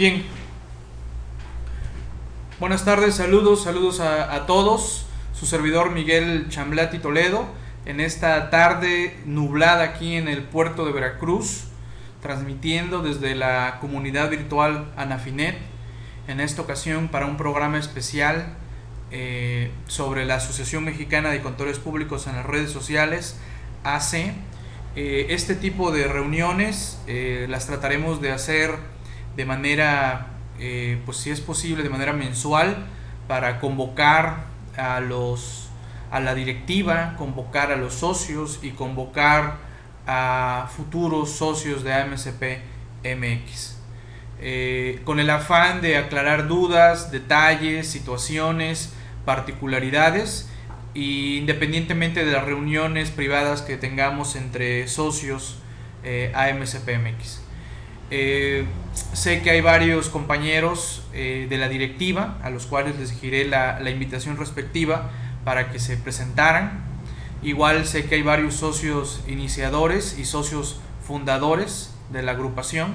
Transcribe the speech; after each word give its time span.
Bien. 0.00 0.24
Buenas 2.58 2.86
tardes, 2.86 3.16
saludos, 3.16 3.64
saludos 3.64 4.00
a, 4.00 4.46
todos. 4.46 5.04
Su 5.34 5.44
servidor 5.44 5.90
Miguel 5.90 6.46
Chamblati 6.48 6.98
Toledo, 7.00 7.44
en 7.84 8.00
esta 8.00 8.48
tarde 8.48 9.18
nublada 9.26 9.84
aquí 9.84 10.16
en 10.16 10.28
el 10.28 10.42
puerto 10.42 10.86
de 10.86 10.92
Veracruz, 10.92 11.64
transmitiendo 12.22 13.02
desde 13.02 13.34
la 13.34 13.76
comunidad 13.82 14.30
virtual 14.30 14.90
Anafinet, 14.96 15.58
en 16.28 16.40
esta 16.40 16.62
ocasión 16.62 17.08
para 17.08 17.26
un 17.26 17.36
programa 17.36 17.76
especial 17.76 18.54
eh, 19.10 19.70
sobre 19.86 20.24
la 20.24 20.36
Asociación 20.36 20.82
Mexicana 20.82 21.28
de 21.28 21.42
Contadores 21.42 21.78
Públicos 21.78 22.26
en 22.26 22.36
las 22.36 22.46
redes 22.46 22.70
sociales, 22.70 23.38
AC. 23.84 24.32
Eh, 24.96 25.26
este 25.28 25.54
tipo 25.54 25.92
de 25.92 26.08
reuniones 26.08 26.98
eh, 27.06 27.44
las 27.50 27.66
trataremos 27.66 28.22
de 28.22 28.32
hacer 28.32 28.78
de 29.36 29.44
manera, 29.44 30.26
pues 31.04 31.16
si 31.16 31.30
es 31.30 31.40
posible, 31.40 31.82
de 31.82 31.88
manera 31.88 32.12
mensual 32.12 32.86
para 33.28 33.60
convocar 33.60 34.44
a 34.76 35.00
los 35.00 35.68
a 36.10 36.18
la 36.18 36.34
directiva, 36.34 37.14
convocar 37.16 37.70
a 37.70 37.76
los 37.76 37.94
socios 37.94 38.58
y 38.62 38.70
convocar 38.70 39.58
a 40.06 40.68
futuros 40.74 41.30
socios 41.30 41.84
de 41.84 41.94
AMCP 41.94 42.62
MX. 43.04 43.76
con 45.04 45.20
el 45.20 45.30
afán 45.30 45.80
de 45.80 45.96
aclarar 45.96 46.48
dudas, 46.48 47.12
detalles, 47.12 47.88
situaciones, 47.88 48.92
particularidades 49.24 50.48
e 50.94 51.36
independientemente 51.38 52.24
de 52.24 52.32
las 52.32 52.44
reuniones 52.44 53.10
privadas 53.10 53.62
que 53.62 53.76
tengamos 53.76 54.34
entre 54.34 54.88
socios 54.88 55.58
eh, 56.02 56.32
AMCPMX. 56.34 57.39
Eh, 58.10 58.64
sé 59.12 59.40
que 59.42 59.50
hay 59.50 59.60
varios 59.60 60.08
compañeros 60.08 61.02
eh, 61.12 61.46
de 61.48 61.58
la 61.58 61.68
directiva 61.68 62.38
a 62.42 62.50
los 62.50 62.66
cuales 62.66 62.98
les 62.98 63.12
giré 63.12 63.44
la, 63.44 63.88
invitación 63.88 64.36
respectiva 64.36 65.10
para 65.44 65.70
que 65.70 65.78
se 65.78 65.96
presentaran. 65.96 66.84
Igual 67.42 67.86
sé 67.86 68.04
que 68.06 68.16
hay 68.16 68.22
varios 68.22 68.54
socios 68.54 69.22
iniciadores 69.28 70.18
y 70.18 70.24
socios 70.24 70.80
fundadores 71.06 71.94
de 72.10 72.22
la 72.22 72.32
agrupación. 72.32 72.94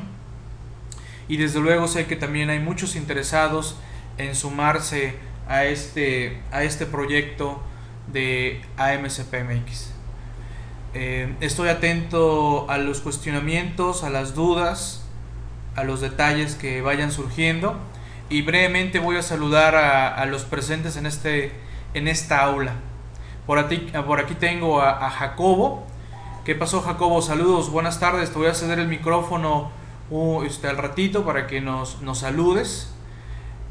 Y 1.27 1.37
desde 1.37 1.59
luego 1.59 1.87
sé 1.87 2.05
que 2.05 2.15
también 2.15 2.49
hay 2.49 2.59
muchos 2.59 2.95
interesados 2.95 3.77
en 4.17 4.35
sumarse 4.35 5.15
a 5.47 5.65
este, 5.65 6.41
a 6.51 6.63
este 6.63 6.85
proyecto 6.85 7.63
de 8.11 8.61
AMCPMX. 8.77 9.91
Eh, 10.93 11.33
estoy 11.41 11.69
atento 11.69 12.69
a 12.69 12.77
los 12.77 13.01
cuestionamientos, 13.01 14.03
a 14.03 14.09
las 14.09 14.35
dudas, 14.35 15.04
a 15.75 15.83
los 15.83 16.01
detalles 16.01 16.55
que 16.55 16.81
vayan 16.81 17.11
surgiendo 17.11 17.77
y 18.29 18.41
brevemente 18.41 18.99
voy 18.99 19.17
a 19.17 19.21
saludar 19.21 19.75
a, 19.75 20.25
los 20.25 20.43
presentes 20.43 20.97
en, 20.97 21.05
este, 21.05 21.51
en 21.93 22.07
esta 22.07 22.43
aula. 22.43 22.73
Por 23.45 23.59
aquí, 23.59 23.91
por 24.05 24.19
aquí 24.19 24.33
tengo 24.33 24.81
a, 24.81 25.09
Jacobo. 25.09 25.85
¿Qué 26.43 26.55
pasó 26.55 26.81
Jacobo? 26.81 27.21
Saludos, 27.21 27.69
buenas 27.69 27.99
tardes. 27.99 28.31
Te 28.31 28.37
voy 28.37 28.47
a 28.47 28.53
ceder 28.53 28.79
el 28.79 28.87
micrófono 28.87 29.71
uh, 30.09 30.43
este, 30.43 30.67
al 30.67 30.77
ratito 30.77 31.23
para 31.23 31.47
que 31.47 31.61
nos, 31.61 32.01
nos 32.01 32.19
saludes. 32.19 32.93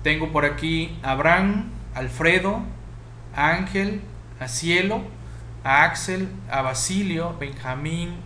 Tengo 0.02 0.30
por 0.30 0.44
aquí 0.44 0.96
a 1.02 1.12
Abraham, 1.12 1.70
Alfredo, 1.94 2.60
Ángel, 3.34 4.02
a 4.38 4.48
Cielo, 4.48 5.02
a 5.64 5.84
Axel, 5.84 6.28
a 6.50 6.62
Basilio, 6.62 7.36
Benjamín, 7.40 8.16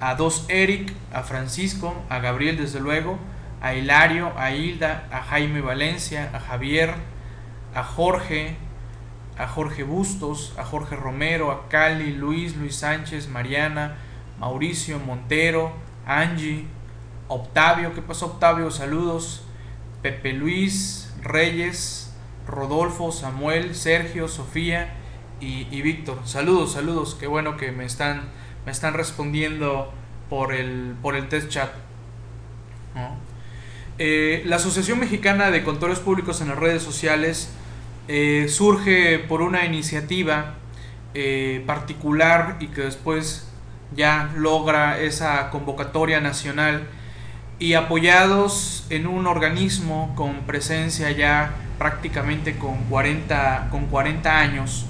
a 0.00 0.14
dos 0.14 0.44
Eric, 0.48 0.92
a 1.12 1.22
Francisco, 1.22 1.94
a 2.08 2.18
Gabriel 2.20 2.56
desde 2.56 2.80
luego, 2.80 3.18
a 3.60 3.74
Hilario, 3.74 4.32
a 4.36 4.52
Hilda, 4.52 5.08
a 5.10 5.22
Jaime 5.22 5.60
Valencia, 5.60 6.30
a 6.32 6.40
Javier, 6.40 6.94
a 7.74 7.82
Jorge, 7.82 8.56
a 9.36 9.46
Jorge 9.48 9.82
Bustos, 9.82 10.54
a 10.56 10.64
Jorge 10.64 10.96
Romero, 10.96 11.50
a 11.50 11.68
Cali, 11.68 12.12
Luis, 12.12 12.56
Luis 12.56 12.76
Sánchez, 12.76 13.28
Mariana, 13.28 13.96
Mauricio, 14.38 14.98
Montero, 14.98 15.72
Angie, 16.06 16.66
Octavio, 17.28 17.94
¿qué 17.94 18.02
pasó 18.02 18.26
Octavio? 18.26 18.70
Saludos, 18.70 19.42
Pepe 20.02 20.32
Luis, 20.32 21.12
Reyes, 21.22 22.14
Rodolfo, 22.46 23.12
Samuel, 23.12 23.74
Sergio, 23.74 24.28
Sofía 24.28 24.94
y, 25.40 25.82
Víctor. 25.82 26.20
Saludos, 26.24 26.72
saludos. 26.72 27.14
Qué 27.14 27.26
bueno 27.26 27.56
que 27.56 27.70
me 27.70 27.84
están, 27.84 28.30
me 28.64 28.72
están 28.72 28.94
respondiendo 28.94 29.92
por 30.28 30.52
el, 30.54 30.94
por 31.02 31.16
el 31.16 31.28
test 31.28 31.48
chat. 31.48 31.70
Eh, 33.98 34.42
la 34.46 34.56
Asociación 34.56 35.00
Mexicana 35.00 35.50
de 35.50 35.64
Contadores 35.64 35.98
Públicos 35.98 36.40
en 36.40 36.48
las 36.48 36.58
redes 36.58 36.82
sociales 36.82 37.50
eh, 38.06 38.46
surge 38.48 39.18
por 39.18 39.42
una 39.42 39.64
iniciativa 39.64 40.54
eh, 41.14 41.64
particular 41.66 42.56
y 42.60 42.68
que 42.68 42.82
después 42.82 43.48
ya 43.96 44.30
logra 44.36 45.00
esa 45.00 45.50
convocatoria 45.50 46.20
nacional 46.20 46.86
y 47.58 47.74
apoyados 47.74 48.86
en 48.90 49.08
un 49.08 49.26
organismo 49.26 50.12
con 50.14 50.42
presencia 50.42 51.10
ya 51.10 51.54
prácticamente 51.78 52.56
con 52.56 52.84
40, 52.84 53.68
con 53.70 53.86
40 53.86 54.38
años 54.38 54.86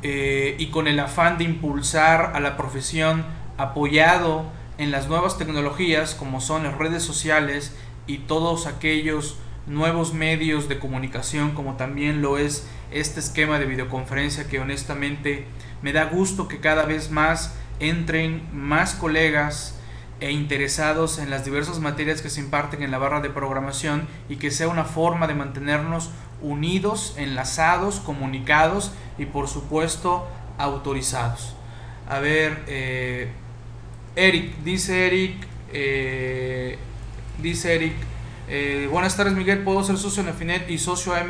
y 0.00 0.66
con 0.66 0.86
el 0.86 1.00
afán 1.00 1.38
de 1.38 1.44
impulsar 1.44 2.32
a 2.34 2.40
la 2.40 2.56
profesión 2.56 3.24
apoyado 3.58 4.44
en 4.78 4.90
las 4.90 5.08
nuevas 5.08 5.36
tecnologías 5.36 6.14
como 6.14 6.40
son 6.40 6.62
las 6.62 6.78
redes 6.78 7.02
sociales 7.02 7.74
y 8.06 8.18
todos 8.18 8.66
aquellos 8.66 9.36
nuevos 9.66 10.14
medios 10.14 10.68
de 10.68 10.78
comunicación 10.78 11.50
como 11.50 11.74
también 11.74 12.22
lo 12.22 12.38
es 12.38 12.66
este 12.90 13.20
esquema 13.20 13.58
de 13.58 13.66
videoconferencia 13.66 14.48
que 14.48 14.60
honestamente 14.60 15.46
me 15.82 15.92
da 15.92 16.04
gusto 16.04 16.48
que 16.48 16.60
cada 16.60 16.86
vez 16.86 17.10
más 17.10 17.54
entren 17.80 18.48
más 18.52 18.94
colegas 18.94 19.74
e 20.20 20.32
interesados 20.32 21.18
en 21.18 21.30
las 21.30 21.44
diversas 21.44 21.80
materias 21.80 22.22
que 22.22 22.30
se 22.30 22.40
imparten 22.40 22.82
en 22.82 22.90
la 22.90 22.98
barra 22.98 23.20
de 23.20 23.30
programación 23.30 24.08
y 24.28 24.36
que 24.36 24.50
sea 24.50 24.68
una 24.68 24.84
forma 24.84 25.26
de 25.26 25.34
mantenernos 25.34 26.10
unidos, 26.40 27.14
enlazados, 27.16 28.00
comunicados 28.00 28.92
y 29.16 29.26
por 29.26 29.48
supuesto 29.48 30.26
autorizados. 30.58 31.54
A 32.08 32.18
ver, 32.18 32.64
eh, 32.66 33.30
Eric, 34.18 34.64
dice 34.64 35.06
Eric, 35.06 35.36
eh, 35.72 36.76
dice 37.40 37.76
Eric, 37.76 37.92
eh, 38.48 38.88
buenas 38.90 39.16
tardes 39.16 39.32
Miguel, 39.34 39.60
¿puedo 39.60 39.84
ser 39.84 39.96
socio 39.96 40.24
en 40.24 40.28
Afinet 40.30 40.68
y 40.68 40.78
socio 40.78 41.14
a? 41.14 41.22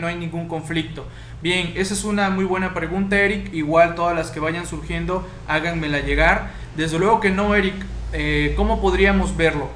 No 0.00 0.06
hay 0.06 0.16
ningún 0.16 0.48
conflicto. 0.48 1.06
Bien, 1.42 1.74
esa 1.76 1.92
es 1.92 2.02
una 2.02 2.30
muy 2.30 2.46
buena 2.46 2.72
pregunta 2.72 3.20
Eric, 3.20 3.52
igual 3.52 3.94
todas 3.94 4.16
las 4.16 4.30
que 4.30 4.40
vayan 4.40 4.66
surgiendo 4.66 5.28
háganmela 5.48 6.00
llegar. 6.00 6.52
Desde 6.78 6.98
luego 6.98 7.20
que 7.20 7.28
no 7.28 7.54
Eric, 7.54 7.74
eh, 8.14 8.54
¿Cómo 8.56 8.80
podríamos 8.80 9.36
verlo? 9.36 9.68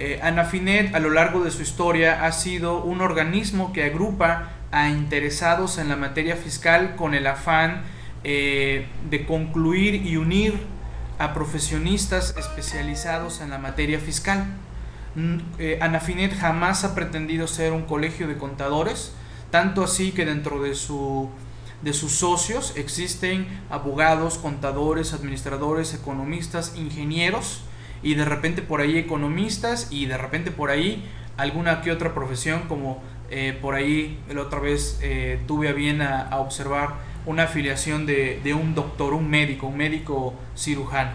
Eh, 0.00 0.18
Anafinet 0.20 0.96
a 0.96 0.98
lo 0.98 1.10
largo 1.10 1.44
de 1.44 1.52
su 1.52 1.62
historia 1.62 2.24
ha 2.24 2.32
sido 2.32 2.82
un 2.82 3.00
organismo 3.00 3.72
que 3.72 3.84
agrupa 3.84 4.50
a 4.72 4.88
interesados 4.88 5.78
en 5.78 5.88
la 5.88 5.94
materia 5.94 6.34
fiscal 6.34 6.96
con 6.96 7.14
el 7.14 7.28
afán 7.28 7.82
de 8.24 9.24
concluir 9.26 9.94
y 9.94 10.16
unir 10.16 10.54
a 11.18 11.34
profesionistas 11.34 12.34
especializados 12.38 13.40
en 13.40 13.50
la 13.50 13.58
materia 13.58 13.98
fiscal. 13.98 14.46
Mm, 15.14 15.38
Anafinet 15.80 16.38
jamás 16.38 16.84
ha 16.84 16.94
pretendido 16.94 17.46
ser 17.46 17.72
un 17.72 17.82
colegio 17.82 18.28
de 18.28 18.36
contadores, 18.36 19.12
tanto 19.50 19.82
así 19.82 20.12
que 20.12 20.24
dentro 20.24 20.62
de, 20.62 20.74
su, 20.74 21.28
de 21.82 21.92
sus 21.92 22.12
socios 22.12 22.74
existen 22.76 23.46
abogados, 23.70 24.38
contadores, 24.38 25.12
administradores, 25.12 25.94
economistas, 25.94 26.74
ingenieros, 26.76 27.62
y 28.02 28.14
de 28.14 28.24
repente 28.24 28.62
por 28.62 28.80
ahí 28.80 28.98
economistas 28.98 29.88
y 29.90 30.06
de 30.06 30.16
repente 30.16 30.50
por 30.50 30.70
ahí 30.70 31.04
alguna 31.36 31.80
que 31.80 31.90
otra 31.90 32.14
profesión 32.14 32.62
como 32.68 33.02
eh, 33.30 33.58
por 33.60 33.74
ahí 33.74 34.18
la 34.28 34.42
otra 34.42 34.60
vez 34.60 34.98
eh, 35.02 35.40
tuve 35.46 35.68
a 35.68 35.72
bien 35.72 36.00
a, 36.00 36.28
observar 36.38 36.94
una 37.26 37.44
afiliación 37.44 38.06
de, 38.06 38.54
un 38.54 38.74
doctor, 38.74 39.14
un 39.14 39.28
médico, 39.28 39.66
un 39.66 39.76
médico 39.76 40.34
cirujano. 40.56 41.12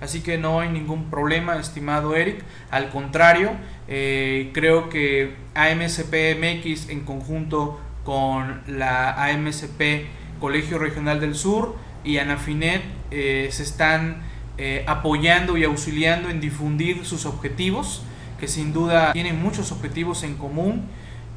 Así 0.00 0.20
que 0.20 0.36
no 0.36 0.60
hay 0.60 0.68
ningún 0.68 1.10
problema, 1.10 1.56
estimado 1.56 2.16
Eric. 2.16 2.42
Al 2.70 2.90
contrario, 2.90 3.52
eh, 3.86 4.50
creo 4.52 4.88
que 4.88 5.34
AMCP 5.54 6.14
en 6.90 7.00
conjunto 7.04 7.80
con 8.04 8.62
la 8.66 9.12
AMCP 9.26 10.06
Colegio 10.40 10.78
Regional 10.78 11.20
del 11.20 11.36
Sur 11.36 11.76
y 12.02 12.18
Anafinet 12.18 12.82
se 13.10 13.62
están 13.62 14.22
eh, 14.58 14.84
apoyando 14.86 15.56
y 15.56 15.64
auxiliando 15.64 16.28
en 16.28 16.38
difundir 16.38 17.06
sus 17.06 17.24
objetivos, 17.24 18.02
que 18.38 18.46
sin 18.46 18.74
duda 18.74 19.14
tienen 19.14 19.42
muchos 19.42 19.72
objetivos 19.72 20.24
en 20.24 20.36
común 20.36 20.82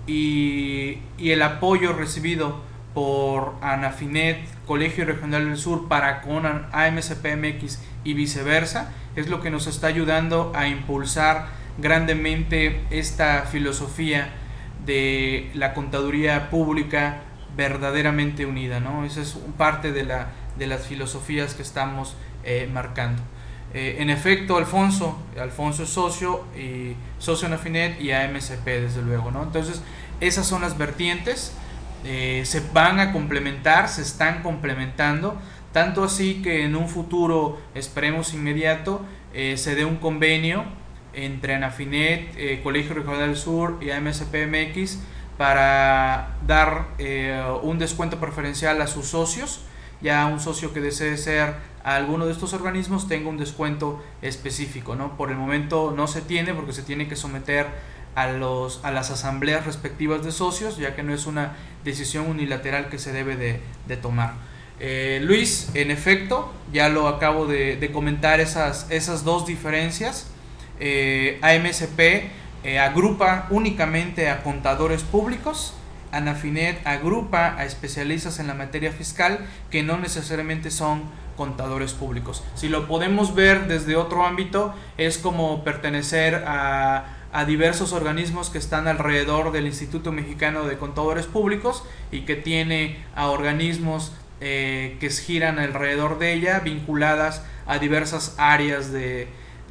y, 0.05 0.97
el 1.17 1.41
apoyo 1.41 1.93
recibido 1.93 2.61
por 2.95 3.55
Anafinet, 3.61 4.39
Colegio 4.65 5.05
Regional 5.05 5.45
del 5.45 5.57
Sur, 5.57 5.87
para 5.87 6.21
con 6.21 6.45
AMCPMX 6.45 7.79
y 8.03 8.13
viceversa, 8.15 8.91
es 9.15 9.27
lo 9.27 9.41
que 9.41 9.51
nos 9.51 9.67
está 9.67 9.87
ayudando 9.87 10.51
a 10.55 10.67
impulsar 10.67 11.47
grandemente 11.77 12.81
esta 12.89 13.43
filosofía 13.43 14.29
de 14.85 15.51
la 15.53 15.73
contaduría 15.73 16.49
pública 16.49 17.21
verdaderamente 17.55 18.45
unida, 18.45 18.79
¿no? 18.79 19.05
Esa 19.05 19.21
es 19.21 19.37
parte 19.57 19.91
de, 19.91 20.03
la, 20.03 20.29
de 20.57 20.67
las 20.67 20.87
filosofías 20.87 21.53
que 21.53 21.61
estamos 21.61 22.15
eh, 22.43 22.69
marcando. 22.71 23.21
Eh, 23.73 23.97
en 23.99 24.09
efecto, 24.09 24.57
Alfonso, 24.57 25.19
Alfonso 25.39 25.83
es 25.83 25.89
socio, 25.89 26.45
y 26.57 26.95
socio 27.19 27.47
en 27.47 27.53
Afinet 27.53 27.99
y 27.99 28.11
AMCP, 28.11 28.65
desde 28.65 29.01
luego, 29.01 29.31
¿no? 29.31 29.43
Entonces, 29.43 29.81
esas 30.21 30.47
son 30.47 30.61
las 30.61 30.77
vertientes, 30.77 31.53
eh, 32.05 32.43
se 32.45 32.61
van 32.71 32.99
a 32.99 33.11
complementar, 33.11 33.89
se 33.89 34.01
están 34.01 34.43
complementando, 34.43 35.37
tanto 35.73 36.03
así 36.03 36.41
que 36.41 36.63
en 36.63 36.75
un 36.75 36.87
futuro, 36.87 37.59
esperemos 37.73 38.33
inmediato, 38.33 39.05
se 39.33 39.75
dé 39.75 39.83
un 39.83 39.97
convenio 39.97 40.63
entre 41.11 41.55
Anafinet, 41.55 42.63
Colegio 42.63 42.93
Regional 42.93 43.19
del 43.19 43.35
Sur 43.35 43.79
y 43.81 43.89
AMCP-MX 43.89 44.99
para 45.37 46.37
dar 46.47 46.87
un 47.63 47.77
descuento 47.77 48.17
preferencial 48.17 48.81
a 48.81 48.87
sus 48.87 49.07
socios, 49.07 49.65
ya 49.99 50.25
un 50.27 50.39
socio 50.39 50.71
que 50.71 50.79
desee 50.79 51.17
ser 51.17 51.55
a 51.85 51.95
alguno 51.95 52.25
de 52.25 52.31
estos 52.31 52.53
organismos 52.53 53.07
tenga 53.07 53.29
un 53.29 53.37
descuento 53.37 54.03
específico. 54.23 54.95
¿no? 54.95 55.15
Por 55.15 55.29
el 55.29 55.37
momento 55.37 55.93
no 55.95 56.07
se 56.07 56.21
tiene 56.21 56.53
porque 56.55 56.73
se 56.73 56.81
tiene 56.81 57.07
que 57.07 57.15
someter 57.15 57.67
a, 58.15 58.27
los, 58.27 58.79
a 58.83 58.91
las 58.91 59.11
asambleas 59.11 59.65
respectivas 59.65 60.23
de 60.23 60.31
socios, 60.31 60.77
ya 60.77 60.95
que 60.95 61.03
no 61.03 61.13
es 61.13 61.25
una 61.25 61.53
decisión 61.83 62.27
unilateral 62.27 62.89
que 62.89 62.97
se 62.97 63.11
debe 63.11 63.35
de, 63.35 63.97
tomar. 63.97 64.33
Eh, 64.79 65.19
Luis, 65.23 65.69
en 65.73 65.91
efecto, 65.91 66.51
ya 66.73 66.89
lo 66.89 67.07
acabo 67.07 67.45
de, 67.45 67.89
comentar 67.93 68.39
esas, 68.39 68.89
esas 68.89 69.23
dos 69.23 69.45
diferencias. 69.45 70.27
Eh, 70.79 71.39
AMSP 71.41 71.99
eh, 72.63 72.79
agrupa 72.79 73.47
únicamente 73.51 74.29
a 74.29 74.43
contadores 74.43 75.03
públicos, 75.03 75.75
Anafinet 76.11 76.85
agrupa 76.87 77.55
a 77.57 77.65
especialistas 77.65 78.39
en 78.39 78.47
la 78.47 78.53
materia 78.53 78.91
fiscal 78.91 79.45
que 79.69 79.83
no 79.83 79.97
necesariamente 79.97 80.71
son 80.71 81.03
contadores 81.35 81.93
públicos. 81.93 82.43
Si 82.55 82.69
lo 82.69 82.87
podemos 82.87 83.35
ver 83.35 83.67
desde 83.67 83.95
otro 83.95 84.25
ámbito, 84.25 84.73
es 84.97 85.17
como 85.17 85.63
pertenecer 85.63 86.43
a, 86.47 87.05
diversos 87.43 87.91
organismos 87.91 88.49
que 88.49 88.57
están 88.57 88.87
alrededor 88.87 89.51
del 89.51 89.65
Instituto 89.65 90.13
Mexicano 90.13 90.65
de 90.65 90.77
Contadores 90.77 91.25
Públicos 91.25 91.83
y 92.11 92.21
que 92.21 92.37
tiene 92.37 93.03
a 93.13 93.27
organismos 93.27 94.13
eh, 94.41 94.97
que 94.99 95.09
giran 95.09 95.59
alrededor 95.59 96.19
de 96.19 96.33
ella, 96.33 96.59
vinculadas 96.59 97.41
a 97.65 97.79
diversas 97.79 98.35
áreas 98.37 98.91
de, 98.91 99.27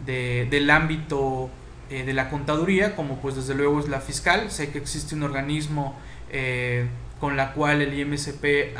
del 0.06 0.70
ámbito 0.70 1.50
eh, 1.90 2.02
de 2.04 2.14
la 2.14 2.30
contaduría, 2.30 2.96
como 2.96 3.20
pues 3.20 3.36
desde 3.36 3.54
luego 3.54 3.78
es 3.78 3.88
la 3.88 4.00
fiscal. 4.00 4.50
Sé 4.50 4.70
que 4.70 4.78
existe 4.78 5.14
un 5.14 5.22
organismo 5.22 5.94
eh, 6.30 6.88
con 7.20 7.36
la 7.36 7.52
cual 7.52 7.82
el 7.82 7.98
IMSP 7.98 8.74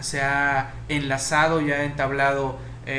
se 0.00 0.20
ha 0.20 0.74
enlazado 0.88 1.60
y 1.62 1.72
ha 1.72 1.84
entablado 1.84 2.58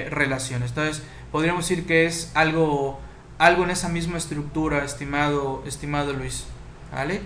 relaciones. 0.10 0.70
Entonces, 0.70 1.04
podríamos 1.32 1.68
decir 1.68 1.86
que 1.86 2.06
es 2.06 2.32
algo, 2.34 3.00
algo 3.42 3.64
en 3.64 3.72
esa 3.72 3.90
misma 3.90 4.20
estructura, 4.20 4.86
estimado, 4.86 5.64
estimado 5.66 6.14
Luis. 6.14 6.46
¿Vale? 6.92 7.22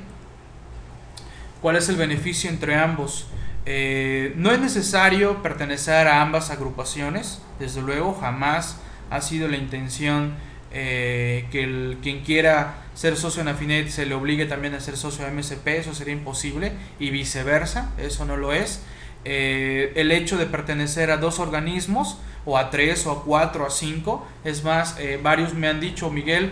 ¿Cuál 1.61 1.75
es 1.75 1.89
el 1.89 1.97
beneficio 1.97 2.49
entre 2.49 2.75
ambos? 2.75 3.27
Eh, 3.65 4.31
no 4.37 4.51
es 4.51 4.61
necesario 4.61 5.43
pertenecer 5.43 6.07
a 6.07 6.21
ambas 6.21 6.51
agrupaciones, 6.51 7.41
desde 7.59 7.81
luego, 7.81 8.13
jamás 8.13 8.79
ha 9.09 9.19
sido 9.19 9.49
la 9.49 9.57
intención 9.57 10.35
eh, 10.71 11.47
que 11.51 11.63
el, 11.65 11.97
quien 12.01 12.21
quiera 12.21 12.75
ser 12.93 13.17
socio 13.17 13.41
en 13.41 13.49
Afinet 13.49 13.89
se 13.89 14.05
le 14.05 14.15
obligue 14.15 14.45
también 14.45 14.73
a 14.73 14.79
ser 14.79 14.95
socio 14.95 15.25
de 15.25 15.31
MSP, 15.31 15.67
eso 15.67 15.93
sería 15.93 16.13
imposible, 16.13 16.71
y 16.97 17.09
viceversa, 17.09 17.91
eso 17.97 18.23
no 18.23 18.37
lo 18.37 18.53
es. 18.53 18.81
Eh, 19.25 19.91
el 19.95 20.13
hecho 20.13 20.37
de 20.37 20.45
pertenecer 20.45 21.11
a 21.11 21.17
dos 21.17 21.39
organismos, 21.39 22.19
o 22.45 22.57
a 22.57 22.69
tres, 22.69 23.05
o 23.05 23.11
a 23.11 23.23
cuatro, 23.23 23.65
a 23.65 23.69
cinco, 23.69 24.25
es 24.43 24.63
más, 24.63 24.97
eh, 24.99 25.19
varios 25.21 25.53
me 25.53 25.67
han 25.67 25.79
dicho, 25.79 26.09
Miguel, 26.09 26.51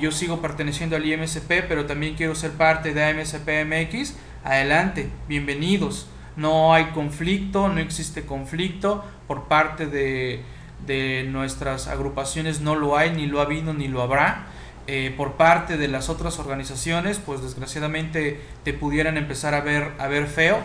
yo 0.00 0.12
sigo 0.12 0.40
perteneciendo 0.40 0.94
al 0.94 1.04
IMSP, 1.04 1.64
pero 1.66 1.84
también 1.84 2.14
quiero 2.14 2.36
ser 2.36 2.52
parte 2.52 2.94
de 2.94 3.04
AMSP 3.04 3.64
MX, 3.64 4.14
adelante, 4.44 5.10
bienvenidos. 5.26 6.06
No 6.36 6.72
hay 6.72 6.86
conflicto, 6.86 7.68
no 7.68 7.80
existe 7.80 8.24
conflicto 8.24 9.04
por 9.26 9.48
parte 9.48 9.86
de, 9.86 10.44
de 10.86 11.26
nuestras 11.30 11.88
agrupaciones 11.88 12.60
no 12.60 12.74
lo 12.74 12.96
hay, 12.96 13.10
ni 13.10 13.26
lo 13.26 13.40
ha 13.40 13.44
habido, 13.44 13.74
ni 13.74 13.88
lo 13.88 14.02
habrá. 14.02 14.46
Eh, 14.86 15.14
por 15.16 15.32
parte 15.32 15.78
de 15.78 15.88
las 15.88 16.10
otras 16.10 16.38
organizaciones, 16.38 17.18
pues 17.18 17.42
desgraciadamente 17.42 18.40
te 18.64 18.74
pudieran 18.74 19.16
empezar 19.16 19.54
a 19.54 19.60
ver, 19.60 19.92
a 19.98 20.08
ver 20.08 20.26
feo. 20.26 20.58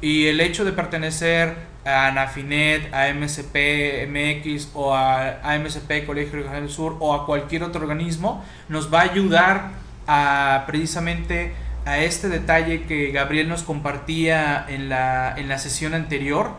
Y 0.00 0.26
el 0.26 0.40
hecho 0.40 0.64
de 0.64 0.72
pertenecer 0.72 1.56
a 1.86 2.10
Nafinet, 2.10 2.92
a 2.92 3.12
MSP 3.14 4.06
MX 4.08 4.70
o 4.74 4.94
a 4.94 5.40
AMSP 5.54 6.04
Colegio 6.04 6.34
Regional 6.38 6.62
del 6.62 6.70
Sur 6.70 6.96
o 7.00 7.14
a 7.14 7.24
cualquier 7.24 7.62
otro 7.62 7.82
organismo 7.82 8.44
nos 8.68 8.92
va 8.92 9.00
a 9.00 9.02
ayudar 9.04 9.70
a 10.06 10.64
precisamente 10.66 11.54
a 11.84 11.98
este 11.98 12.28
detalle 12.28 12.82
que 12.82 13.12
Gabriel 13.12 13.48
nos 13.48 13.62
compartía 13.62 14.66
en 14.68 14.88
la, 14.88 15.34
en 15.36 15.48
la 15.48 15.58
sesión 15.58 15.94
anterior 15.94 16.50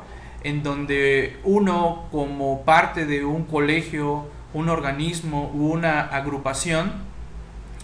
en 0.44 0.64
donde 0.64 1.38
uno 1.44 2.06
como 2.12 2.64
parte 2.64 3.06
de 3.06 3.26
un 3.26 3.44
colegio, 3.44 4.30
un 4.54 4.70
organismo 4.70 5.52
u 5.54 5.74
una 5.74 6.02
agrupación 6.02 6.94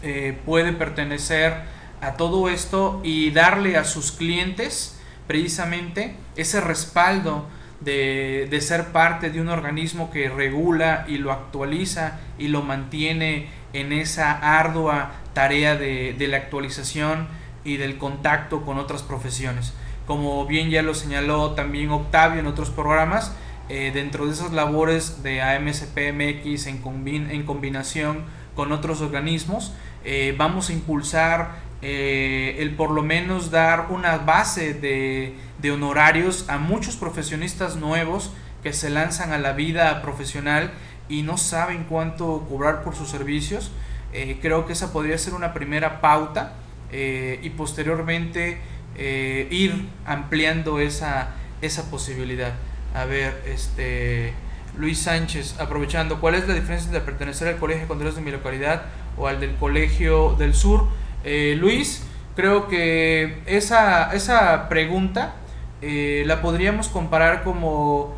eh, 0.01 0.37
puede 0.45 0.71
pertenecer 0.71 1.53
a 1.99 2.13
todo 2.13 2.47
esto 2.49 3.01
y 3.03 3.31
darle 3.31 3.77
a 3.77 3.83
sus 3.83 4.11
clientes 4.13 4.97
precisamente 5.27 6.15
ese 6.35 6.61
respaldo 6.61 7.47
de, 7.81 8.57
ser 8.61 8.87
parte 8.87 9.29
de 9.29 9.41
un 9.41 9.49
organismo 9.49 10.09
que 10.11 10.29
regula 10.29 11.05
y 11.07 11.17
lo 11.17 11.31
actualiza 11.31 12.19
y 12.37 12.47
lo 12.47 12.61
mantiene 12.61 13.49
en 13.73 13.91
esa 13.91 14.59
ardua 14.59 15.11
tarea 15.33 15.75
de, 15.75 16.13
de 16.13 16.27
la 16.27 16.37
actualización 16.37 17.27
y 17.63 17.77
del 17.77 17.97
contacto 17.97 18.61
con 18.61 18.77
otras 18.77 19.03
profesiones. 19.03 19.73
Como 20.05 20.45
bien 20.45 20.69
ya 20.69 20.81
lo 20.81 20.93
señaló 20.93 21.51
también 21.51 21.89
Octavio 21.91 22.39
en 22.39 22.47
otros 22.47 22.69
programas, 22.69 23.33
eh, 23.69 23.91
dentro 23.93 24.25
de 24.25 24.33
esas 24.33 24.51
labores 24.51 25.23
de 25.23 25.41
AMSPMX 25.41 26.67
en, 26.67 27.31
en 27.31 27.43
combinación 27.43 28.25
con 28.55 28.73
otros 28.73 28.99
organismos, 28.99 29.73
eh, 30.03 30.35
vamos 30.37 30.69
a 30.69 30.73
impulsar 30.73 31.55
eh, 31.83 32.55
el 32.59 32.75
por 32.75 32.91
lo 32.91 33.03
menos 33.03 33.51
dar 33.51 33.87
una 33.89 34.17
base 34.17 34.73
de, 34.73 35.35
honorarios 35.71 36.49
a 36.49 36.57
muchos 36.57 36.95
profesionistas 36.95 37.75
nuevos 37.75 38.31
que 38.63 38.73
se 38.73 38.89
lanzan 38.89 39.31
a 39.31 39.37
la 39.37 39.53
vida 39.53 40.01
profesional 40.01 40.71
y 41.07 41.21
no 41.21 41.37
saben 41.37 41.85
cuánto 41.87 42.45
cobrar 42.49 42.83
por 42.83 42.95
sus 42.95 43.09
servicios. 43.09 43.71
creo 44.41 44.65
que 44.65 44.73
esa 44.73 44.91
podría 44.91 45.17
ser 45.17 45.33
una 45.33 45.53
primera 45.53 46.01
pauta 46.01 46.53
y 46.91 47.49
posteriormente 47.51 48.59
eh, 48.95 49.47
ir 49.49 49.87
ampliando 50.05 50.79
esa, 50.79 51.29
esa 51.61 51.89
posibilidad. 51.89 52.53
A 52.93 53.05
ver, 53.05 53.41
este 53.47 54.33
Luis 54.77 54.99
Sánchez, 54.99 55.59
aprovechando, 55.59 56.19
¿cuál 56.19 56.35
es 56.35 56.47
la 56.47 56.53
diferencia 56.53 56.87
entre 56.87 57.01
pertenecer 57.01 57.47
al 57.47 57.57
colegio 57.57 57.83
de 57.83 57.87
contadores 57.87 58.15
de 58.15 58.21
mi 58.21 58.31
localidad 58.31 58.83
o 59.17 59.27
al 59.27 59.39
del 59.39 59.55
colegio 59.55 60.35
del 60.37 60.53
sur? 60.53 60.87
Eh, 61.23 61.55
Luis, 61.59 62.03
creo 62.35 62.67
que 62.67 63.41
esa, 63.45 64.13
esa 64.13 64.67
pregunta 64.69 65.35
eh, 65.81 66.23
la 66.25 66.41
podríamos 66.41 66.87
comparar 66.89 67.43
como, 67.43 68.17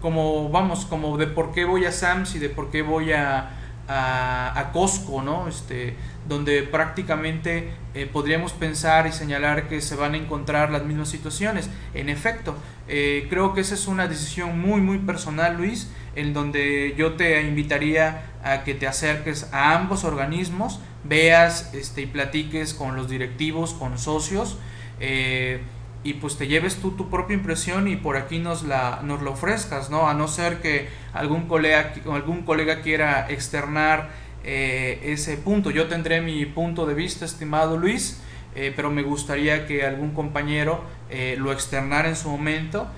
como, 0.00 0.48
vamos, 0.50 0.84
como 0.86 1.16
de 1.16 1.26
por 1.26 1.52
qué 1.52 1.64
voy 1.64 1.84
a 1.84 1.92
SAMS 1.92 2.36
y 2.36 2.38
de 2.38 2.48
por 2.48 2.70
qué 2.70 2.82
voy 2.82 3.12
a, 3.12 3.50
a, 3.88 4.58
a 4.58 4.72
Costco, 4.72 5.22
¿no? 5.22 5.48
Este, 5.48 5.96
donde 6.28 6.62
prácticamente 6.62 7.70
eh, 7.94 8.08
podríamos 8.10 8.52
pensar 8.52 9.06
y 9.06 9.12
señalar 9.12 9.68
que 9.68 9.80
se 9.80 9.96
van 9.96 10.14
a 10.14 10.16
encontrar 10.16 10.70
las 10.70 10.84
mismas 10.84 11.08
situaciones. 11.08 11.68
En 11.94 12.08
efecto, 12.08 12.56
eh, 12.88 13.26
creo 13.30 13.54
que 13.54 13.60
esa 13.60 13.74
es 13.74 13.86
una 13.86 14.08
decisión 14.08 14.58
muy, 14.58 14.80
muy 14.80 14.98
personal, 14.98 15.56
Luis, 15.56 15.90
en 16.16 16.32
donde 16.32 16.94
yo 16.96 17.14
te 17.14 17.42
invitaría 17.42 18.22
a 18.42 18.64
que 18.64 18.74
te 18.74 18.86
acerques 18.86 19.48
a 19.52 19.74
ambos 19.74 20.04
organismos, 20.04 20.80
veas 21.04 21.72
este, 21.74 22.02
y 22.02 22.06
platiques 22.06 22.74
con 22.74 22.96
los 22.96 23.08
directivos, 23.08 23.74
con 23.74 23.98
socios, 23.98 24.58
eh, 25.00 25.60
y 26.04 26.14
pues 26.14 26.36
te 26.36 26.46
lleves 26.46 26.76
tú 26.76 26.90
tu 26.92 27.08
propia 27.08 27.34
impresión 27.34 27.88
y 27.88 27.96
por 27.96 28.18
aquí 28.18 28.38
nos 28.38 28.62
la, 28.62 29.00
nos 29.02 29.22
ofrezcas, 29.22 29.88
¿no? 29.88 30.06
A 30.06 30.12
no 30.12 30.28
ser 30.28 30.60
que 30.60 30.88
algún 31.14 31.48
colega, 31.48 31.94
algún 32.12 32.42
colega 32.42 32.82
quiera 32.82 33.26
externar 33.30 34.10
eh, 34.44 35.00
ese 35.04 35.36
punto. 35.36 35.70
Yo 35.70 35.86
tendré 35.88 36.20
mi 36.20 36.44
punto 36.46 36.86
de 36.86 36.94
vista, 36.94 37.24
estimado 37.24 37.76
Luis, 37.76 38.20
eh, 38.54 38.72
pero 38.74 38.90
me 38.90 39.02
gustaría 39.02 39.66
que 39.66 39.84
algún 39.84 40.12
compañero 40.12 40.84
eh, 41.10 41.36
lo 41.38 41.52
externara 41.52 42.08
en 42.08 42.16
su 42.16 42.28
momento, 42.28 42.88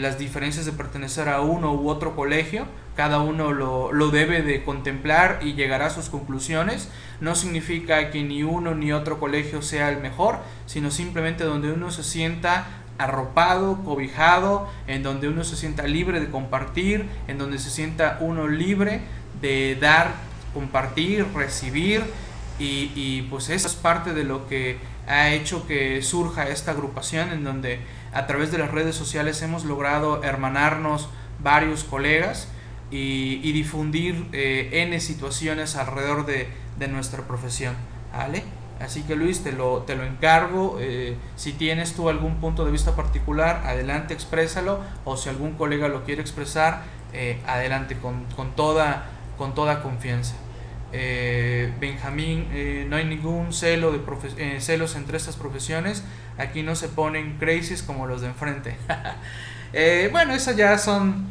las 0.00 0.18
diferencias 0.18 0.66
de 0.66 0.72
pertenecer 0.72 1.28
a 1.28 1.40
uno 1.40 1.72
u 1.72 1.88
otro 1.88 2.16
colegio. 2.16 2.66
cada 2.96 3.20
uno 3.20 3.52
lo, 3.52 3.92
lo, 3.92 4.10
debe 4.10 4.42
de 4.42 4.64
contemplar 4.64 5.38
y 5.40 5.52
llegará 5.52 5.86
a 5.86 5.90
sus 5.90 6.08
conclusiones. 6.08 6.88
No 7.20 7.36
significa 7.36 8.10
que 8.10 8.24
ni 8.24 8.42
uno 8.42 8.74
ni 8.74 8.90
otro 8.90 9.20
colegio 9.20 9.62
sea 9.62 9.88
el 9.90 9.98
mejor, 9.98 10.40
sino 10.66 10.90
simplemente 10.90 11.44
donde 11.44 11.70
uno 11.70 11.92
se 11.92 12.02
sienta 12.02 12.66
arropado, 12.98 13.84
cobijado, 13.84 14.68
en 14.86 15.02
donde 15.02 15.28
uno 15.28 15.44
se 15.44 15.56
sienta 15.56 15.84
libre 15.84 16.20
de 16.20 16.28
compartir, 16.28 17.08
en 17.28 17.38
donde 17.38 17.58
se 17.58 17.70
sienta 17.70 18.18
uno 18.20 18.48
libre 18.48 19.00
de 19.40 19.76
dar, 19.80 20.12
compartir, 20.54 21.26
recibir 21.34 22.04
y, 22.58 22.92
y 22.94 23.22
pues 23.30 23.48
eso 23.50 23.68
es 23.68 23.74
parte 23.74 24.14
de 24.14 24.24
lo 24.24 24.48
que 24.48 24.78
ha 25.06 25.30
hecho 25.30 25.66
que 25.66 26.02
surja 26.02 26.48
esta 26.48 26.72
agrupación 26.72 27.30
en 27.30 27.44
donde 27.44 27.80
a 28.12 28.26
través 28.26 28.50
de 28.50 28.58
las 28.58 28.70
redes 28.70 28.96
sociales 28.96 29.40
hemos 29.42 29.64
logrado 29.64 30.22
hermanarnos 30.22 31.08
varios 31.40 31.84
colegas 31.84 32.48
y, 32.90 33.40
y 33.42 33.52
difundir 33.52 34.26
eh, 34.32 34.70
N 34.84 34.98
situaciones 35.00 35.76
alrededor 35.76 36.26
de, 36.26 36.48
de 36.78 36.88
nuestra 36.88 37.22
profesión. 37.22 37.74
¿vale? 38.12 38.42
Así 38.80 39.02
que 39.02 39.16
Luis, 39.16 39.42
te 39.42 39.52
lo, 39.52 39.78
te 39.82 39.96
lo 39.96 40.04
encargo. 40.04 40.78
Eh, 40.80 41.16
si 41.36 41.52
tienes 41.52 41.94
tú 41.94 42.08
algún 42.08 42.36
punto 42.36 42.64
de 42.64 42.70
vista 42.70 42.94
particular, 42.94 43.62
adelante, 43.66 44.14
exprésalo. 44.14 44.80
O 45.04 45.16
si 45.16 45.28
algún 45.28 45.54
colega 45.54 45.88
lo 45.88 46.04
quiere 46.04 46.20
expresar, 46.20 46.82
eh, 47.12 47.40
adelante, 47.46 47.96
con, 47.98 48.24
con, 48.36 48.54
toda, 48.54 49.06
con 49.38 49.54
toda 49.54 49.82
confianza. 49.82 50.34
Eh, 50.92 51.72
Benjamín, 51.80 52.48
no 52.88 52.96
hay 52.96 53.04
ningún 53.04 53.52
celo 53.52 53.92
de 53.92 54.60
celos 54.60 54.96
entre 54.96 55.16
estas 55.16 55.36
profesiones. 55.36 56.04
Aquí 56.36 56.62
no 56.62 56.74
se 56.74 56.88
ponen 56.88 57.38
crisis 57.38 57.82
como 57.82 58.06
los 58.06 58.20
de 58.20 58.28
enfrente. 58.28 58.76
bueno, 60.12 60.34
esas 60.34 60.56
ya 60.56 60.76
son, 60.78 61.26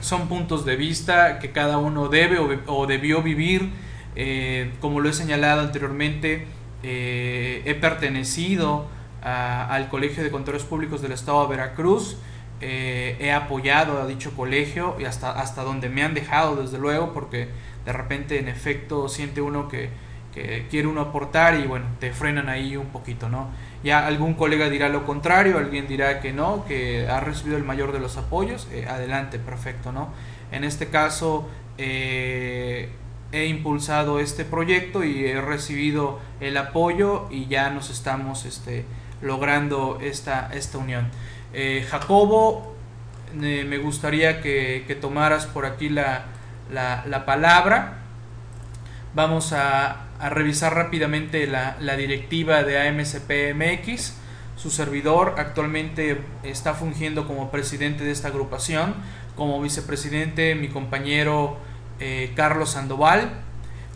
son 0.00 0.28
puntos 0.28 0.64
de 0.64 0.76
vista 0.76 1.38
que 1.38 1.50
cada 1.50 1.78
uno 1.78 2.08
debe 2.08 2.38
o, 2.66 2.86
debió 2.86 3.22
vivir. 3.22 3.72
como 4.80 5.00
lo 5.00 5.08
he 5.08 5.12
señalado 5.12 5.62
anteriormente, 5.62 6.46
eh, 6.86 7.62
he 7.64 7.74
pertenecido 7.74 8.86
al 9.22 9.88
Colegio 9.88 10.22
de 10.22 10.30
Contadores 10.30 10.64
Públicos 10.64 11.00
del 11.00 11.12
Estado 11.12 11.44
de 11.44 11.56
Veracruz, 11.56 12.18
eh, 12.66 13.18
he 13.20 13.30
apoyado 13.30 14.00
a 14.00 14.06
dicho 14.06 14.34
colegio 14.34 14.96
y 14.98 15.04
hasta, 15.04 15.38
hasta 15.38 15.62
donde 15.62 15.90
me 15.90 16.02
han 16.02 16.14
dejado, 16.14 16.56
desde 16.56 16.78
luego, 16.78 17.12
porque 17.12 17.48
de 17.84 17.92
repente 17.92 18.38
en 18.38 18.48
efecto 18.48 19.10
siente 19.10 19.42
uno 19.42 19.68
que, 19.68 19.90
quiere 20.70 20.88
uno 20.88 21.02
aportar 21.02 21.60
y 21.60 21.66
bueno, 21.66 21.86
te 22.00 22.10
frenan 22.10 22.48
ahí 22.48 22.76
un 22.76 22.86
poquito, 22.86 23.28
¿no? 23.28 23.50
Ya 23.84 24.04
algún 24.04 24.34
colega 24.34 24.68
dirá 24.68 24.88
lo 24.88 25.04
contrario, 25.04 25.58
alguien 25.58 25.86
dirá 25.86 26.20
que 26.20 26.32
no, 26.32 26.64
que 26.64 27.06
ha 27.06 27.20
recibido 27.20 27.56
el 27.56 27.62
mayor 27.62 27.92
de 27.92 28.00
los 28.00 28.16
apoyos, 28.16 28.66
eh, 28.72 28.86
adelante, 28.88 29.38
perfecto, 29.38 29.92
¿no? 29.92 30.08
En 30.50 30.64
este 30.64 30.88
caso, 30.88 31.48
he 31.78 32.88
impulsado 33.32 34.18
este 34.18 34.44
proyecto 34.44 35.04
y 35.04 35.26
he 35.26 35.40
recibido 35.40 36.18
el 36.40 36.56
apoyo 36.56 37.28
y 37.30 37.46
ya 37.46 37.70
nos 37.70 37.90
estamos 37.90 38.44
este, 38.46 38.86
logrando 39.22 39.98
esta, 40.00 40.50
esta 40.52 40.78
unión. 40.78 41.10
Eh, 41.56 41.86
Jacobo, 41.88 42.74
eh, 43.40 43.64
me 43.64 43.78
gustaría 43.78 44.40
que, 44.40 44.98
tomaras 45.00 45.46
por 45.46 45.66
aquí 45.66 45.88
la, 45.88 46.26
palabra. 47.24 47.98
Vamos 49.14 49.52
a, 49.52 50.00
revisar 50.30 50.74
rápidamente 50.74 51.46
la, 51.46 51.76
la, 51.80 51.96
directiva 51.96 52.64
de 52.64 52.88
AMCPMX. 52.88 54.14
Su 54.56 54.70
servidor 54.70 55.36
actualmente 55.38 56.20
está 56.42 56.74
fungiendo 56.74 57.26
como 57.26 57.52
presidente 57.52 58.02
de 58.04 58.10
esta 58.10 58.28
agrupación. 58.28 58.94
Como 59.36 59.60
vicepresidente, 59.62 60.56
mi 60.56 60.68
compañero 60.68 61.58
eh, 62.00 62.32
Carlos 62.34 62.70
Sandoval, 62.70 63.30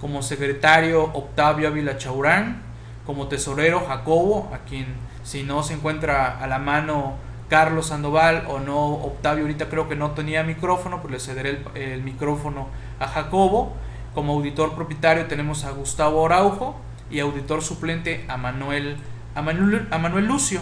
como 0.00 0.22
secretario 0.22 1.02
Octavio 1.02 1.68
Ávila 1.68 1.98
Chaurán, 1.98 2.62
como 3.04 3.26
tesorero 3.26 3.84
Jacobo, 3.86 4.48
a 4.54 4.58
quien 4.58 4.86
si 5.24 5.42
no 5.42 5.64
se 5.64 5.74
encuentra 5.74 6.38
a 6.38 6.46
la 6.46 6.60
mano 6.60 7.16
Carlos 7.48 7.88
Sandoval 7.88 8.44
o 8.48 8.58
no 8.58 8.86
Octavio 8.86 9.44
ahorita 9.44 9.68
creo 9.68 9.88
que 9.88 9.96
no 9.96 10.10
tenía 10.12 10.42
micrófono, 10.42 11.00
pues 11.00 11.12
le 11.12 11.20
cederé 11.20 11.60
el, 11.74 12.02
micrófono 12.02 12.68
a 13.00 13.08
Jacobo. 13.08 13.74
Como 14.14 14.34
auditor 14.34 14.74
propietario 14.74 15.26
tenemos 15.26 15.64
a 15.64 15.70
Gustavo 15.70 16.24
Araujo 16.26 16.78
y 17.10 17.20
auditor 17.20 17.62
suplente 17.62 18.24
a 18.28 18.36
Manuel, 18.36 18.96
a 19.34 19.42
Manuel, 19.42 19.86
a 19.90 19.98
Manuel 19.98 20.26
Lucio. 20.26 20.60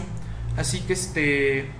Así 0.57 0.81
que 0.81 0.93
este 0.93 1.71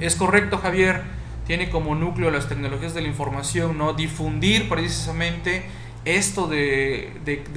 es 0.00 0.16
correcto 0.16 0.58
Javier, 0.58 1.02
tiene 1.46 1.70
como 1.70 1.94
núcleo 1.94 2.30
las 2.30 2.48
tecnologías 2.48 2.94
de 2.94 3.02
la 3.02 3.08
información, 3.08 3.78
¿no? 3.78 3.94
Difundir 3.94 4.68
precisamente 4.68 5.64
esto 6.16 6.46
de, 6.46 7.12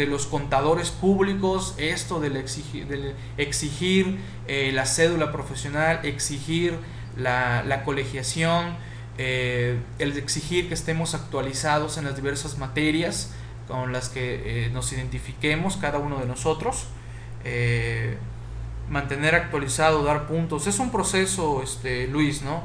los 0.10 0.26
contadores 0.28 0.90
públicos, 0.90 1.74
esto 1.78 2.20
del 2.20 2.36
exigir, 2.36 3.16
exigir 3.38 4.20
eh, 4.48 4.72
la 4.74 4.86
cédula 4.86 5.32
profesional, 5.32 6.02
exigir 6.04 6.78
la, 7.16 7.84
colegiación, 7.86 8.76
eh, 9.18 9.80
el 10.00 10.18
exigir 10.18 10.68
que 10.68 10.74
estemos 10.74 11.16
actualizados 11.16 11.98
en 11.98 12.04
las 12.04 12.16
diversas 12.18 12.58
materias 12.58 13.32
con 13.70 13.94
las 13.94 14.10
que 14.10 14.66
eh, 14.66 14.70
nos 14.72 14.92
identifiquemos 14.92 15.78
cada 15.78 16.00
uno 16.00 16.20
de 16.20 16.26
nosotros 16.26 16.88
mantener 18.90 19.34
actualizado, 19.34 20.04
dar 20.04 20.28
puntos. 20.28 20.68
Es 20.68 20.78
un 20.80 20.92
proceso, 20.92 21.64
este, 21.64 22.08
Luis, 22.08 22.42
¿no? 22.44 22.64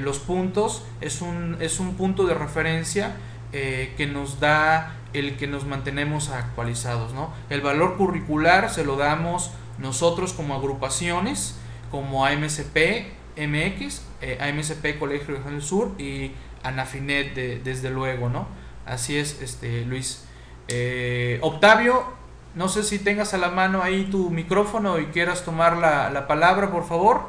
Los 0.00 0.18
puntos 0.20 0.84
es 1.00 1.20
un, 1.20 1.58
es 1.60 1.78
un 1.78 1.94
punto 1.94 2.24
de 2.26 2.32
referencia 2.34 3.16
eh, 3.58 3.94
que 3.96 4.06
nos 4.06 4.38
da 4.38 4.96
el 5.14 5.38
que 5.38 5.46
nos 5.46 5.64
mantenemos 5.64 6.28
actualizados. 6.28 7.14
¿no? 7.14 7.32
El 7.48 7.62
valor 7.62 7.96
curricular 7.96 8.68
se 8.68 8.84
lo 8.84 8.96
damos 8.96 9.50
nosotros 9.78 10.34
como 10.34 10.54
agrupaciones, 10.54 11.56
como 11.90 12.26
AMCP, 12.26 13.06
MX, 13.38 14.02
eh, 14.20 14.96
Colegio 14.98 15.28
Regional 15.28 15.54
del 15.54 15.62
Sur 15.62 15.92
y 15.98 16.32
Anafinet 16.64 17.34
desde 17.64 17.88
luego, 17.88 18.28
¿no? 18.28 18.46
Así 18.84 19.16
es, 19.16 19.40
este, 19.40 19.86
Luis. 19.86 20.26
Octavio, 21.40 22.04
no 22.54 22.68
sé 22.68 22.82
si 22.82 22.98
tengas 22.98 23.32
a 23.32 23.38
la 23.38 23.48
mano 23.48 23.82
ahí 23.82 24.04
tu 24.10 24.28
micrófono 24.28 24.98
y 24.98 25.06
quieras 25.06 25.46
tomar 25.46 25.78
la, 25.78 26.10
la 26.10 26.26
palabra, 26.26 26.70
por 26.70 26.86
favor. 26.86 27.22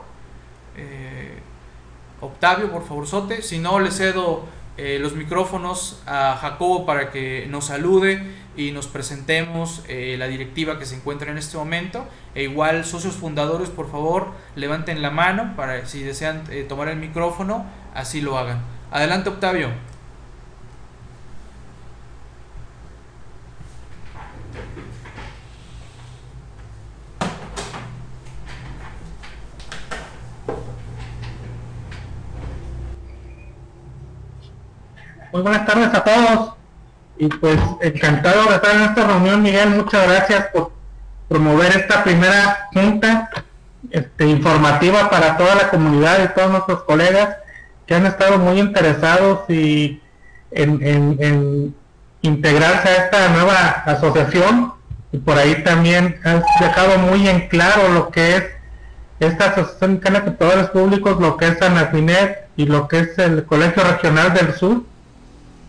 Octavio, 2.19 2.69
por 2.69 2.85
favor, 2.85 3.07
Sote. 3.07 3.41
Si 3.41 3.59
no, 3.59 3.79
le 3.79 3.91
cedo 3.91 4.56
eh, 4.77 4.99
los 4.99 5.13
micrófonos 5.13 6.01
a 6.05 6.37
Jacobo 6.39 6.85
para 6.85 7.09
que 7.09 7.47
nos 7.49 7.65
salude 7.65 8.21
y 8.55 8.71
nos 8.71 8.87
presentemos 8.87 9.83
eh, 9.87 10.15
la 10.17 10.27
directiva 10.27 10.77
que 10.77 10.85
se 10.85 10.95
encuentra 10.95 11.31
en 11.31 11.37
este 11.37 11.57
momento. 11.57 12.07
E 12.35 12.43
igual, 12.43 12.85
socios 12.85 13.15
fundadores, 13.15 13.69
por 13.69 13.89
favor, 13.89 14.33
levanten 14.55 15.01
la 15.01 15.09
mano 15.09 15.55
para 15.55 15.85
si 15.85 16.03
desean 16.03 16.43
eh, 16.49 16.65
tomar 16.67 16.89
el 16.89 16.97
micrófono, 16.97 17.65
así 17.93 18.21
lo 18.21 18.37
hagan. 18.37 18.61
Adelante, 18.91 19.29
Octavio. 19.29 19.69
Muy 35.31 35.41
buenas 35.41 35.65
tardes 35.65 35.93
a 35.93 36.03
todos. 36.03 36.53
Y 37.17 37.27
pues 37.27 37.59
encantado 37.81 38.45
de 38.45 38.55
estar 38.55 38.75
en 38.75 38.83
esta 38.83 39.07
reunión, 39.07 39.41
Miguel. 39.41 39.69
Muchas 39.71 40.07
gracias 40.07 40.45
por 40.53 40.71
promover 41.27 41.75
esta 41.75 42.03
primera 42.03 42.69
junta 42.73 43.29
este, 43.91 44.27
informativa 44.27 45.09
para 45.09 45.35
toda 45.35 45.55
la 45.55 45.69
comunidad 45.69 46.23
y 46.23 46.33
todos 46.33 46.51
nuestros 46.51 46.83
colegas 46.83 47.37
que 47.85 47.95
han 47.95 48.05
estado 48.05 48.37
muy 48.37 48.59
interesados 48.59 49.49
y 49.49 50.01
en, 50.51 51.75
integrarse 52.21 52.87
a 52.87 52.95
esta 53.05 53.29
nueva 53.29 53.83
asociación. 53.85 54.73
Y 55.11 55.17
por 55.17 55.37
ahí 55.37 55.63
también 55.63 56.19
has 56.23 56.43
dejado 56.59 56.99
muy 56.99 57.27
en 57.27 57.47
claro 57.47 57.89
lo 57.89 58.09
que 58.09 58.37
es 58.37 58.43
esta 59.19 59.45
Asociación 59.45 59.99
de 59.99 60.21
Contadores 60.21 60.67
Públicos, 60.67 61.19
lo 61.19 61.37
que 61.37 61.47
es 61.47 61.61
Anafinet 61.61 62.47
y 62.55 62.65
lo 62.65 62.87
que 62.87 62.99
es 62.99 63.17
el 63.17 63.45
Colegio 63.45 63.83
Regional 63.83 64.33
del 64.33 64.53
Sur 64.53 64.83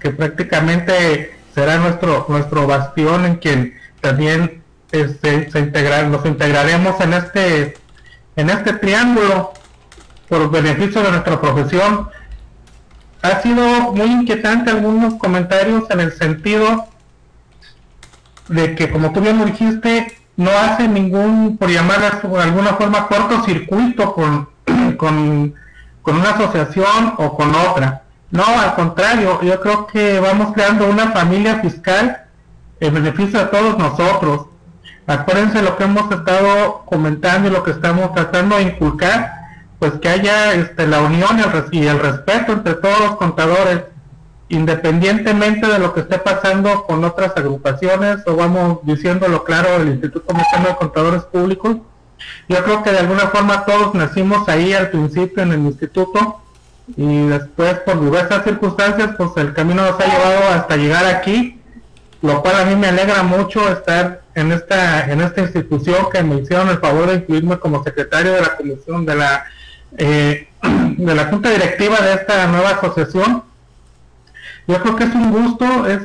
que 0.01 0.11
prácticamente 0.11 1.37
será 1.55 1.79
nuestro 1.79 2.27
nuestro 2.29 2.67
bastión 2.67 3.25
en 3.25 3.37
quien 3.37 3.75
también 4.01 4.63
este, 4.93 5.51
se 5.51 5.59
integrar, 5.59 6.07
nos 6.07 6.25
integraremos 6.25 7.01
en 7.01 7.13
este 7.13 7.77
en 8.37 8.51
este 8.51 8.75
triángulo 8.75 9.53
por 10.29 10.51
beneficio 10.51 11.03
de 11.03 11.11
nuestra 11.11 11.41
profesión. 11.41 12.09
Ha 13.23 13.41
sido 13.43 13.93
muy 13.93 14.07
inquietante 14.07 14.71
algunos 14.71 15.15
comentarios 15.15 15.91
en 15.91 16.01
el 16.01 16.13
sentido 16.13 16.87
de 18.49 18.75
que, 18.77 18.91
como 18.91 19.13
tú 19.13 19.21
bien 19.21 19.45
dijiste, 19.45 20.17
no 20.37 20.51
hace 20.51 20.87
ningún, 20.87 21.59
por 21.59 21.69
llamarla 21.69 22.21
de 22.23 22.43
alguna 22.43 22.75
forma, 22.75 23.09
cortocircuito 23.09 24.15
con, 24.15 24.49
con, 24.97 25.55
con 26.03 26.17
una 26.17 26.31
asociación 26.31 27.15
o 27.17 27.37
con 27.37 27.53
otra 27.55 28.05
No, 28.31 28.45
al 28.45 28.75
contrario, 28.75 29.41
yo 29.43 29.61
creo 29.61 29.87
que 29.87 30.21
vamos 30.21 30.53
creando 30.53 30.87
una 30.87 31.13
familia 31.13 31.61
fiscal 31.61 32.25
en 32.81 32.95
beneficio 32.95 33.39
de 33.39 33.47
todos 33.47 33.79
nosotros. 33.79 34.47
Acuérdense 35.07 35.63
lo 35.63 35.77
que 35.77 35.85
hemos 35.85 36.13
estado 36.13 36.83
comentando 36.85 37.49
y 37.49 37.51
lo 37.51 37.63
que 37.63 37.71
estamos 37.71 38.13
tratando 38.13 38.57
de 38.57 38.65
inculcar, 38.65 39.33
pues 39.79 39.93
que 39.95 40.09
haya 40.09 40.53
este, 40.53 40.87
la 40.87 41.01
unión 41.01 41.39
y 41.73 41.87
el, 41.87 41.99
respeto 41.99 42.53
entre 42.53 42.75
todos 42.75 43.01
los 43.01 43.17
contadores, 43.17 43.85
independientemente 44.51 45.67
de 45.67 45.79
lo 45.79 45.95
que 45.95 46.01
esté 46.01 46.19
pasando 46.19 46.85
con 46.85 47.03
otras 47.05 47.35
agrupaciones 47.35 48.19
o 48.27 48.37
vamos 48.37 48.81
diciéndolo 48.83 49.45
claro 49.45 49.77
el 49.77 49.89
Instituto 49.89 50.35
Mexicano 50.35 50.69
de 50.69 50.77
Contadores 50.77 51.23
Públicos. 51.23 51.79
Yo 52.49 52.63
creo 52.65 52.83
que 52.83 52.91
de 52.91 52.99
alguna 52.99 53.29
forma 53.29 53.65
todos 53.65 53.95
nacimos 53.95 54.47
ahí 54.49 54.75
al 54.75 54.91
principio 54.91 55.43
en 55.43 55.53
el 55.53 55.61
instituto 55.61 56.43
y 56.97 57.27
después 57.27 57.75
por 57.81 58.01
diversas 58.01 58.45
circunstancias 58.45 59.11
pues 59.17 59.31
el 59.37 59.53
camino 59.53 59.83
nos 59.83 60.01
ha 60.01 60.07
llevado 60.07 60.49
hasta 60.55 60.77
llegar 60.77 61.05
aquí 61.07 61.61
lo 62.23 62.43
cual 62.43 62.57
a 62.57 62.65
mí 62.65 62.75
me 62.75 62.89
alegra 62.89 63.23
mucho 63.23 63.71
estar 63.71 64.23
en 64.35 64.53
esta 64.53 65.11
en 65.11 65.21
esta 65.21 65.43
institución 65.43 66.07
que 66.13 66.23
me 66.23 66.41
hicieron 66.41 66.69
el 66.69 66.79
favor 66.79 67.07
de 67.07 67.17
incluirme 67.17 67.59
como 67.59 67.85
secretario 67.85 68.33
de 68.33 68.41
la 68.41 68.57
comisión 68.57 69.07
de 69.07 69.15
la 69.15 69.45
eh, 69.97 70.49
de 70.97 71.15
la 71.15 71.27
junta 71.27 71.51
directiva 71.51 72.01
de 72.01 72.15
esta 72.15 72.47
nueva 72.49 72.71
asociación. 72.71 73.45
Yo 74.67 74.83
creo 74.83 74.97
que 74.97 75.05
es 75.05 75.15
un 75.15 75.31
gusto 75.31 75.87
es, 75.87 76.01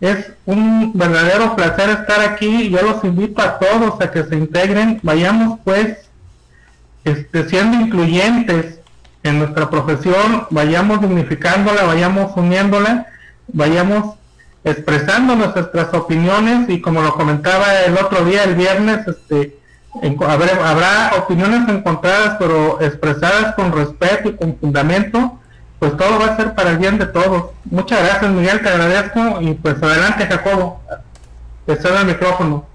es, 0.00 0.32
un 0.44 0.92
verdadero 0.94 1.56
placer 1.56 1.90
estar 1.90 2.20
aquí. 2.20 2.70
Yo 2.70 2.82
los 2.82 3.02
invito 3.04 3.42
a 3.42 3.58
todos 3.58 4.00
a 4.00 4.10
que 4.10 4.22
se 4.24 4.36
integren. 4.36 5.00
Vayamos 5.02 5.58
pues 5.64 5.98
este, 7.04 7.48
siendo 7.48 7.80
incluyentes 7.80 8.78
en 9.22 9.38
nuestra 9.38 9.70
profesión, 9.70 10.46
vayamos 10.50 11.00
dignificándola, 11.00 11.84
vayamos 11.84 12.32
uniéndola, 12.36 13.06
vayamos 13.48 14.16
expresando 14.64 15.34
nuestras 15.34 15.92
opiniones 15.94 16.68
y 16.68 16.80
como 16.80 17.02
lo 17.02 17.14
comentaba 17.14 17.80
el 17.86 17.96
otro 17.96 18.24
día, 18.24 18.44
el 18.44 18.54
viernes, 18.54 19.06
este, 19.06 19.58
habrá, 20.26 20.70
habrá 20.70 21.12
opiniones 21.18 21.68
encontradas, 21.68 22.36
pero 22.38 22.80
expresadas 22.80 23.54
con 23.54 23.72
respeto 23.72 24.30
y 24.30 24.36
con 24.36 24.56
fundamento, 24.58 25.38
pues 25.78 25.96
todo 25.96 26.18
va 26.18 26.26
a 26.26 26.36
ser 26.36 26.54
para 26.54 26.70
el 26.70 26.78
bien 26.78 26.98
de 26.98 27.06
todos. 27.06 27.46
Muchas 27.64 28.04
gracias 28.04 28.30
Miguel, 28.30 28.60
te 28.62 28.68
agradezco 28.68 29.40
y 29.40 29.54
pues 29.54 29.82
adelante 29.82 30.26
Jacobo, 30.26 30.80
te 31.66 31.76
cedo 31.76 31.98
el 31.98 32.06
micrófono. 32.06 32.71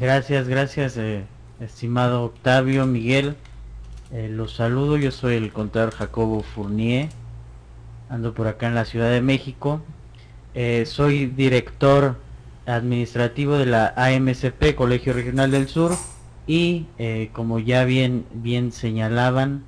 Gracias, 0.00 0.48
gracias, 0.48 0.96
eh, 0.96 1.24
estimado 1.60 2.24
Octavio, 2.24 2.86
Miguel. 2.86 3.36
Eh, 4.10 4.30
los 4.30 4.54
saludo, 4.54 4.96
yo 4.96 5.10
soy 5.10 5.34
el 5.34 5.52
contador 5.52 5.90
Jacobo 5.90 6.42
Fournier. 6.42 7.10
Ando 8.08 8.32
por 8.32 8.46
acá 8.46 8.68
en 8.68 8.74
la 8.74 8.86
Ciudad 8.86 9.10
de 9.10 9.20
México. 9.20 9.82
Eh, 10.54 10.84
soy 10.86 11.26
director 11.26 12.16
administrativo 12.64 13.58
de 13.58 13.66
la 13.66 13.92
AMCP, 13.94 14.74
Colegio 14.74 15.12
Regional 15.12 15.50
del 15.50 15.68
Sur. 15.68 15.92
Y 16.46 16.86
como 17.34 17.58
ya 17.58 17.84
bien, 17.84 18.24
bien 18.32 18.72
señalaban, 18.72 19.64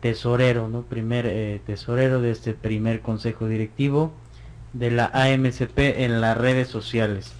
tesorero, 0.00 0.68
¿no? 0.68 0.82
Primer 0.82 1.60
tesorero 1.64 2.20
de 2.20 2.30
este 2.30 2.52
primer 2.52 3.00
consejo 3.00 3.48
directivo 3.48 4.12
de 4.74 4.90
la 4.90 5.06
AMCP 5.14 5.78
en 5.78 6.20
las 6.20 6.36
redes 6.36 6.68
sociales. 6.68 7.32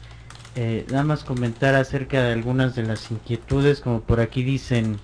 Eh, 0.58 0.86
nada 0.90 1.04
más 1.04 1.22
comentar 1.22 1.74
acerca 1.74 2.22
de 2.22 2.32
algunas 2.32 2.74
de 2.74 2.82
las 2.82 3.10
inquietudes, 3.10 3.82
como 3.82 4.00
por 4.00 4.20
aquí 4.20 4.42
dicen, 4.42 4.96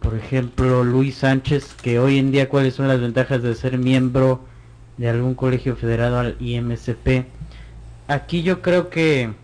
por 0.00 0.16
ejemplo, 0.16 0.82
Luis 0.82 1.16
Sánchez, 1.16 1.74
que 1.74 1.98
hoy 1.98 2.18
en 2.18 2.32
día 2.32 2.48
cuáles 2.48 2.74
son 2.74 2.88
las 2.88 2.98
ventajas 2.98 3.42
de 3.42 3.54
ser 3.54 3.76
miembro 3.76 4.40
de 4.96 5.10
algún 5.10 5.34
colegio 5.34 5.76
federado 5.76 6.18
al 6.18 6.36
IMSP. 6.40 7.26
Aquí 8.08 8.42
yo 8.42 8.62
creo 8.62 8.88
que 8.88 9.34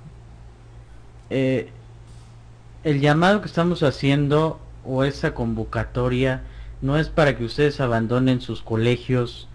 eh, 1.29 1.69
el 2.83 3.01
llamado 3.01 3.43
que 3.43 3.49
estamos 3.49 3.83
haciendo 3.83 4.59
o 4.83 5.05
esa 5.05 5.35
convocatoria 5.35 6.43
no 6.81 6.97
es 6.99 7.11
para 7.11 7.37
que 7.37 7.45
ustedes 7.45 7.81
abandonen 7.81 8.41
sus 8.41 8.63
colegios 8.63 9.47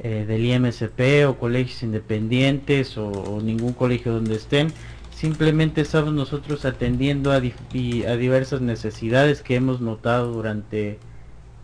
eh, 0.00 0.24
del 0.26 0.44
IMSP 0.44 1.28
o 1.28 1.38
colegios 1.38 1.84
independientes 1.84 2.98
o 2.98 3.40
ningún 3.40 3.74
colegio 3.74 4.12
donde 4.14 4.34
estén, 4.34 4.72
simplemente 5.20 5.82
estamos 5.82 6.14
nosotros 6.14 6.64
atendiendo 6.64 7.30
a, 7.30 7.40
diversas 7.40 8.62
necesidades 8.62 9.42
que 9.42 9.54
hemos 9.54 9.82
notado 9.82 10.32
durante 10.32 10.98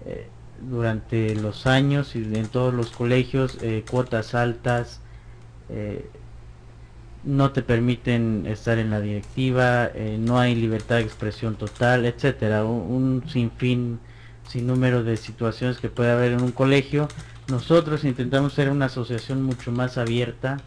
eh, 0.05 0.29
durante 0.61 1.35
los 1.35 1.67
años 1.67 2.15
y 2.17 2.19
en 2.19 2.49
todos 2.49 2.75
los 2.75 2.91
colegios 2.91 3.57
eh, 3.63 3.83
cuotas 3.91 4.35
altas 4.35 5.01
eh, 5.71 6.07
no 7.25 7.53
te 7.53 7.63
permiten 7.63 8.45
estar 8.47 8.77
en 8.77 8.91
la 8.91 9.01
directiva 9.01 9.91
no 10.19 10.39
hay 10.39 10.55
libertad 10.55 10.97
de 10.97 11.03
expresión 11.03 11.57
total 11.57 12.05
etcétera. 12.05 12.63
Un, 12.65 13.23
un 13.23 13.29
sinfín 13.29 14.01
sin 14.47 14.67
número 14.67 15.03
de 15.03 15.17
situaciones 15.17 15.79
que 15.79 15.89
puede 15.89 16.11
haber 16.11 16.33
en 16.33 16.43
un 16.43 16.53
colegio. 16.53 17.09
Nosotros 17.49 18.05
intentamos 18.05 18.53
ser 18.53 18.69
una 18.69 18.85
asociación 18.87 19.43
mucho 19.43 19.73
más 19.73 19.97
abierta 19.97 20.59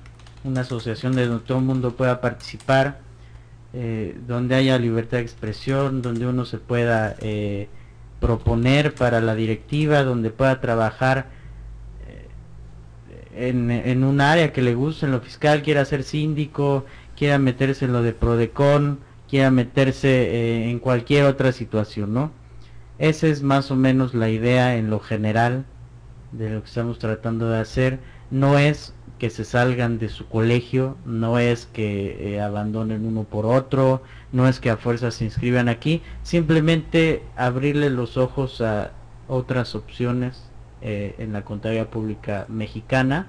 una 0.44 0.62
asociación 0.62 1.16
de 1.16 1.28
donde 1.28 1.46
todo 1.46 1.60
el 1.60 1.66
mundo 1.66 1.96
pueda 1.96 2.22
participar, 2.22 3.00
eh, 3.74 4.18
donde 4.28 4.56
haya 4.56 4.78
libertad 4.80 5.18
de 5.18 5.24
expresión, 5.24 6.02
donde 6.02 6.26
uno 6.28 6.46
se 6.46 6.58
pueda 6.58 7.16
eh, 7.20 7.68
proponer 8.20 8.96
para 8.96 9.22
la 9.22 9.36
directiva, 9.36 10.04
donde 10.04 10.32
pueda 10.32 10.60
trabajar 10.62 11.28
eh, 13.34 13.50
en, 13.86 14.04
un 14.04 14.22
área 14.22 14.52
que 14.54 14.62
le 14.62 14.74
guste, 14.76 15.06
en 15.06 15.12
lo 15.12 15.22
fiscal, 15.22 15.62
quiera 15.62 15.86
ser 15.86 16.04
síndico, 16.04 16.86
quiera 17.16 17.38
meterse 17.38 17.86
en 17.86 17.94
lo 17.94 18.02
de 18.02 18.14
Prodecon, 18.14 19.00
quiera 19.30 19.52
meterse 19.52 20.70
en 20.70 20.80
cualquier 20.80 21.26
otra 21.26 21.52
situación, 21.52 22.14
¿no? 22.14 22.32
Esa 22.98 23.28
es 23.28 23.44
más 23.44 23.72
o 23.72 23.76
menos 23.76 24.14
la 24.14 24.30
idea 24.30 24.76
en 24.76 24.90
lo 24.90 25.00
general 25.00 25.66
de 26.32 26.50
lo 26.50 26.62
que 26.62 26.68
estamos 26.68 27.00
tratando 27.00 27.50
de 27.50 27.60
hacer. 27.60 28.00
No 28.30 28.58
es 28.58 28.94
que 29.20 29.30
se 29.30 29.46
salgan 29.46 30.00
de 30.00 30.10
su 30.10 30.28
colegio, 30.28 30.98
no 31.06 31.38
es 31.38 31.68
que 31.68 32.36
eh, 32.36 32.42
abandonen 32.42 33.06
uno 33.06 33.26
por 33.26 33.46
otro, 33.46 34.02
no 34.32 34.48
es 34.48 34.60
que 34.60 34.70
a 34.70 34.78
fuerza 34.78 35.12
se 35.12 35.26
inscriban 35.26 35.70
aquí, 35.70 36.02
simplemente 36.24 37.22
abrirle 37.36 37.90
los 37.90 38.18
ojos 38.18 38.62
a 38.62 38.92
otras 39.28 39.76
opciones 39.76 40.50
eh, 40.82 41.16
en 41.20 41.34
la 41.34 41.44
contabilidad 41.44 41.90
pública 41.90 42.46
mexicana 42.48 43.28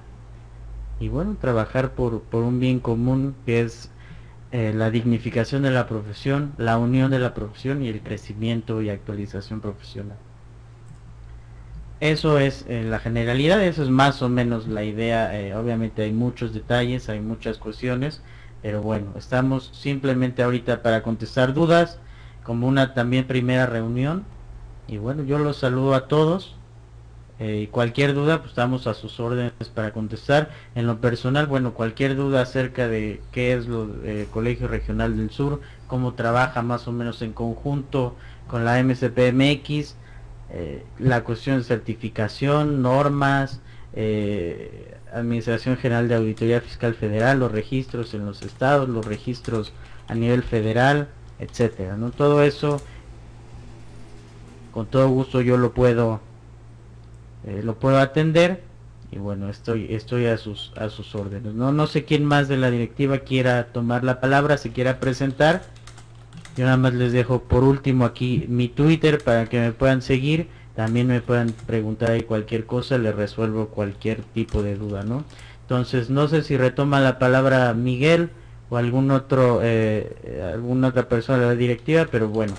y 0.99 1.09
bueno, 1.09 1.35
trabajar 1.39 1.91
por, 1.93 2.21
por 2.21 2.43
un 2.43 2.59
bien 2.59 2.79
común 2.79 3.35
que 3.45 3.61
es 3.61 3.91
eh, 4.51 4.73
la 4.75 4.89
dignificación 4.91 5.63
de 5.63 5.71
la 5.71 5.87
profesión, 5.87 6.53
la 6.57 6.77
unión 6.77 7.11
de 7.11 7.19
la 7.19 7.33
profesión 7.33 7.83
y 7.83 7.89
el 7.89 8.01
crecimiento 8.01 8.81
y 8.81 8.89
actualización 8.89 9.61
profesional. 9.61 10.17
Eso 12.01 12.39
es 12.39 12.65
eh, 12.67 12.83
la 12.83 12.97
generalidad, 12.97 13.63
eso 13.63 13.83
es 13.83 13.89
más 13.89 14.23
o 14.23 14.29
menos 14.29 14.67
la 14.67 14.83
idea. 14.83 15.39
Eh, 15.39 15.55
obviamente 15.55 16.01
hay 16.01 16.11
muchos 16.11 16.51
detalles, 16.51 17.09
hay 17.09 17.19
muchas 17.19 17.59
cuestiones, 17.59 18.23
pero 18.63 18.81
bueno, 18.81 19.13
estamos 19.19 19.69
simplemente 19.71 20.41
ahorita 20.41 20.81
para 20.81 21.03
contestar 21.03 21.53
dudas, 21.53 21.99
como 22.43 22.67
una 22.67 22.95
también 22.95 23.27
primera 23.27 23.67
reunión. 23.67 24.25
Y 24.87 24.97
bueno, 24.97 25.23
yo 25.23 25.37
los 25.37 25.57
saludo 25.57 25.93
a 25.93 26.07
todos. 26.07 26.55
Eh, 27.37 27.69
cualquier 27.69 28.15
duda, 28.15 28.39
pues 28.39 28.49
estamos 28.49 28.87
a 28.87 28.95
sus 28.95 29.19
órdenes 29.19 29.53
para 29.75 29.93
contestar. 29.93 30.49
En 30.73 30.87
lo 30.87 31.01
personal, 31.01 31.45
bueno, 31.45 31.75
cualquier 31.75 32.15
duda 32.15 32.41
acerca 32.41 32.87
de 32.87 33.21
qué 33.31 33.53
es 33.53 33.67
lo 33.67 33.87
Colegio 34.31 34.67
Regional 34.67 35.17
del 35.17 35.29
Sur, 35.29 35.61
cómo 35.85 36.15
trabaja 36.15 36.63
más 36.63 36.87
o 36.87 36.91
menos 36.91 37.21
en 37.21 37.33
conjunto 37.33 38.15
con 38.47 38.65
la 38.65 38.79
MCPMX, 38.83 39.97
eh, 40.53 40.83
la 40.99 41.23
cuestión 41.23 41.57
de 41.57 41.63
certificación, 41.63 42.81
normas, 42.81 43.61
eh, 43.93 44.95
Administración 45.13 45.77
General 45.77 46.07
de 46.07 46.15
Auditoría 46.15 46.61
Fiscal 46.61 46.93
Federal, 46.93 47.39
los 47.39 47.51
registros 47.51 48.13
en 48.13 48.25
los 48.25 48.41
estados, 48.41 48.87
los 48.89 49.05
registros 49.05 49.73
a 50.07 50.15
nivel 50.15 50.43
federal, 50.43 51.09
etcétera, 51.39 51.97
¿no? 51.97 52.11
Todo 52.11 52.43
eso 52.43 52.81
con 54.71 54.87
todo 54.87 55.09
gusto 55.09 55.41
yo 55.41 55.57
lo 55.57 55.73
puedo 55.73 56.21
eh, 57.45 57.61
lo 57.63 57.75
puedo 57.75 57.99
atender 57.99 58.63
y 59.11 59.17
bueno 59.17 59.49
estoy 59.49 59.93
estoy 59.93 60.27
a 60.27 60.37
sus 60.37 60.71
a 60.77 60.89
sus 60.89 61.13
órdenes 61.13 61.53
no 61.53 61.71
no 61.71 61.87
sé 61.87 62.05
quién 62.05 62.23
más 62.23 62.47
de 62.47 62.57
la 62.57 62.71
directiva 62.71 63.19
quiera 63.19 63.67
tomar 63.67 64.03
la 64.03 64.21
palabra 64.21 64.57
se 64.57 64.71
quiera 64.71 64.99
presentar 64.99 65.63
yo 66.55 66.65
nada 66.65 66.77
más 66.77 66.93
les 66.93 67.11
dejo 67.11 67.43
por 67.43 67.63
último 67.63 68.05
aquí 68.05 68.45
mi 68.49 68.67
twitter 68.67 69.23
para 69.23 69.45
que 69.47 69.59
me 69.59 69.71
puedan 69.71 70.01
seguir 70.01 70.47
también 70.75 71.07
me 71.07 71.21
puedan 71.21 71.53
preguntar 71.65 72.11
ahí 72.11 72.21
cualquier 72.21 72.65
cosa 72.65 72.97
les 72.97 73.15
resuelvo 73.15 73.67
cualquier 73.67 74.21
tipo 74.21 74.63
de 74.63 74.75
duda 74.75 75.03
no 75.03 75.23
entonces 75.61 76.09
no 76.09 76.27
sé 76.27 76.43
si 76.43 76.57
retoma 76.57 76.99
la 76.99 77.19
palabra 77.19 77.73
miguel 77.73 78.29
o 78.69 78.77
algún 78.77 79.11
otro 79.11 79.59
eh, 79.63 80.51
alguna 80.53 80.89
otra 80.89 81.07
persona 81.07 81.39
de 81.39 81.45
la 81.45 81.55
directiva 81.55 82.07
pero 82.09 82.27
bueno 82.29 82.53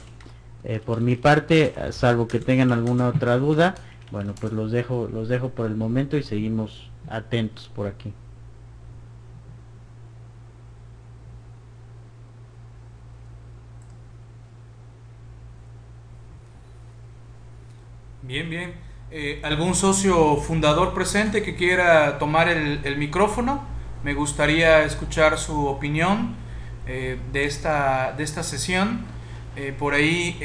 eh, 0.64 0.80
por 0.84 1.00
mi 1.00 1.16
parte, 1.16 1.74
salvo 1.90 2.28
que 2.28 2.38
tengan 2.38 2.72
alguna 2.72 3.08
otra 3.08 3.36
duda, 3.36 3.74
bueno, 4.12 4.34
pues 4.40 4.52
los 4.52 4.70
dejo, 4.70 5.08
los 5.12 5.28
dejo 5.28 5.50
por 5.50 5.66
el 5.66 5.74
momento 5.74 6.16
y 6.16 6.22
seguimos 6.22 6.90
atentos 7.08 7.68
por 7.74 7.88
aquí. 7.88 8.12
Bien, 18.22 18.48
bien. 18.48 18.72
Eh, 19.10 19.40
¿Algún 19.42 19.74
socio 19.74 20.36
fundador 20.36 20.94
presente 20.94 21.42
que 21.42 21.56
quiera 21.56 22.20
tomar 22.20 22.48
el, 22.48 22.96
micrófono? 22.96 23.64
Me 24.04 24.14
gustaría 24.14 24.84
escuchar 24.84 25.38
su 25.38 25.66
opinión 25.66 26.36
eh, 26.86 27.18
de, 27.32 27.44
esta, 27.44 28.12
de 28.16 28.22
esta 28.22 28.44
sesión. 28.44 29.00
Eh, 29.56 29.74
por 29.76 29.94
ahí 29.94 30.38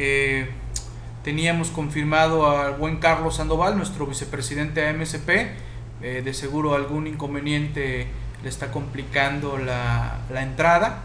teníamos 1.23 1.69
confirmado 1.69 2.49
al 2.49 2.77
buen 2.77 2.97
Carlos 2.97 3.35
Sandoval, 3.35 3.77
nuestro 3.77 4.07
vicepresidente 4.07 4.81
de 4.81 4.93
MSP. 4.93 5.29
Eh, 6.01 6.21
de 6.23 6.33
seguro 6.33 6.73
algún 6.73 7.05
inconveniente 7.05 8.07
le 8.41 8.49
está 8.49 8.71
complicando 8.71 9.59
la, 9.59 10.19
entrada. 10.41 11.03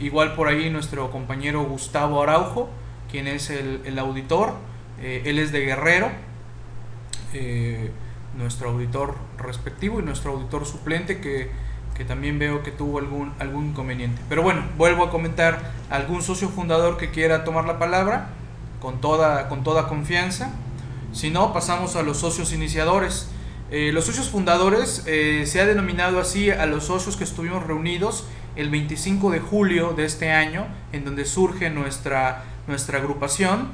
igual 0.00 0.34
por 0.34 0.46
ahí 0.46 0.70
nuestro 0.70 1.10
compañero 1.10 1.64
Gustavo 1.64 2.22
Araujo, 2.22 2.70
quien 3.10 3.26
es 3.26 3.50
el, 3.50 3.98
auditor. 3.98 4.54
Él 5.02 5.38
es 5.38 5.52
de 5.52 5.60
Guerrero, 5.60 6.10
nuestro 8.36 8.70
auditor 8.70 9.16
respectivo 9.38 10.00
y 10.00 10.02
nuestro 10.02 10.32
auditor 10.32 10.66
suplente 10.66 11.20
que 11.20 11.50
que 11.94 12.04
también 12.04 12.38
veo 12.38 12.62
que 12.62 12.72
tuvo 12.72 12.98
algún, 12.98 13.32
algún 13.38 13.66
inconveniente. 13.68 14.20
Pero 14.28 14.42
bueno, 14.42 14.64
vuelvo 14.76 15.04
a 15.04 15.10
comentar, 15.10 15.72
algún 15.90 16.22
socio 16.22 16.48
fundador 16.48 16.96
que 16.96 17.10
quiera 17.10 17.44
tomar 17.44 17.64
la 17.64 17.78
palabra, 17.78 18.30
con 18.80 19.00
toda, 19.00 19.48
con 19.48 19.62
toda 19.62 19.88
confianza. 19.88 20.50
Si 21.12 21.30
no, 21.30 21.52
pasamos 21.52 21.94
a 21.96 22.02
los 22.02 22.18
socios 22.18 22.52
iniciadores. 22.52 23.28
Eh, 23.70 23.92
los 23.92 24.04
socios 24.04 24.28
fundadores 24.28 25.04
eh, 25.06 25.44
se 25.46 25.60
ha 25.60 25.66
denominado 25.66 26.20
así 26.20 26.50
a 26.50 26.66
los 26.66 26.84
socios 26.84 27.16
que 27.16 27.24
estuvimos 27.24 27.64
reunidos 27.64 28.26
el 28.56 28.70
25 28.70 29.30
de 29.30 29.40
julio 29.40 29.94
de 29.94 30.04
este 30.04 30.32
año, 30.32 30.66
en 30.92 31.04
donde 31.04 31.24
surge 31.24 31.70
nuestra, 31.70 32.44
nuestra 32.66 32.98
agrupación. 32.98 33.68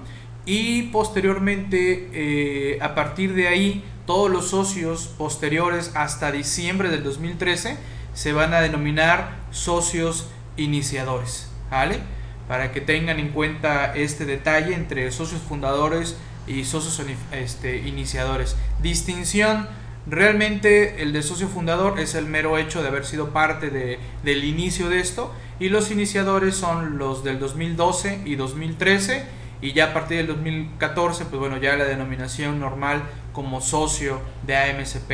Y 0.50 0.82
posteriormente, 0.90 2.08
eh, 2.12 2.78
a 2.82 2.96
partir 2.96 3.34
de 3.34 3.46
ahí, 3.46 3.84
todos 4.04 4.28
los 4.28 4.48
socios 4.48 5.06
posteriores 5.16 5.92
hasta 5.94 6.32
diciembre 6.32 6.88
del 6.88 7.04
2013 7.04 7.76
se 8.14 8.32
van 8.32 8.52
a 8.52 8.60
denominar 8.60 9.36
socios 9.52 10.28
iniciadores, 10.56 11.48
¿vale? 11.70 12.00
Para 12.48 12.72
que 12.72 12.80
tengan 12.80 13.20
en 13.20 13.28
cuenta 13.28 13.94
este 13.94 14.24
detalle 14.24 14.74
entre 14.74 15.12
socios 15.12 15.40
fundadores 15.40 16.16
y 16.48 16.64
socios 16.64 17.00
este, 17.30 17.86
iniciadores. 17.86 18.56
Distinción, 18.82 19.68
realmente 20.08 21.00
el 21.00 21.12
de 21.12 21.22
socio 21.22 21.46
fundador 21.46 22.00
es 22.00 22.16
el 22.16 22.26
mero 22.26 22.58
hecho 22.58 22.82
de 22.82 22.88
haber 22.88 23.06
sido 23.06 23.30
parte 23.30 23.70
de, 23.70 24.00
del 24.24 24.42
inicio 24.42 24.88
de 24.88 24.98
esto 24.98 25.32
y 25.60 25.68
los 25.68 25.92
iniciadores 25.92 26.56
son 26.56 26.98
los 26.98 27.22
del 27.22 27.38
2012 27.38 28.22
y 28.24 28.34
2013 28.34 29.38
y 29.62 29.72
ya 29.72 29.86
a 29.86 29.92
partir 29.92 30.18
del 30.18 30.26
2014 30.28 31.26
pues 31.26 31.38
bueno 31.38 31.56
ya 31.58 31.76
la 31.76 31.84
denominación 31.84 32.58
normal 32.60 33.02
como 33.32 33.60
socio 33.60 34.20
de 34.46 34.56
AMSP 34.56 35.12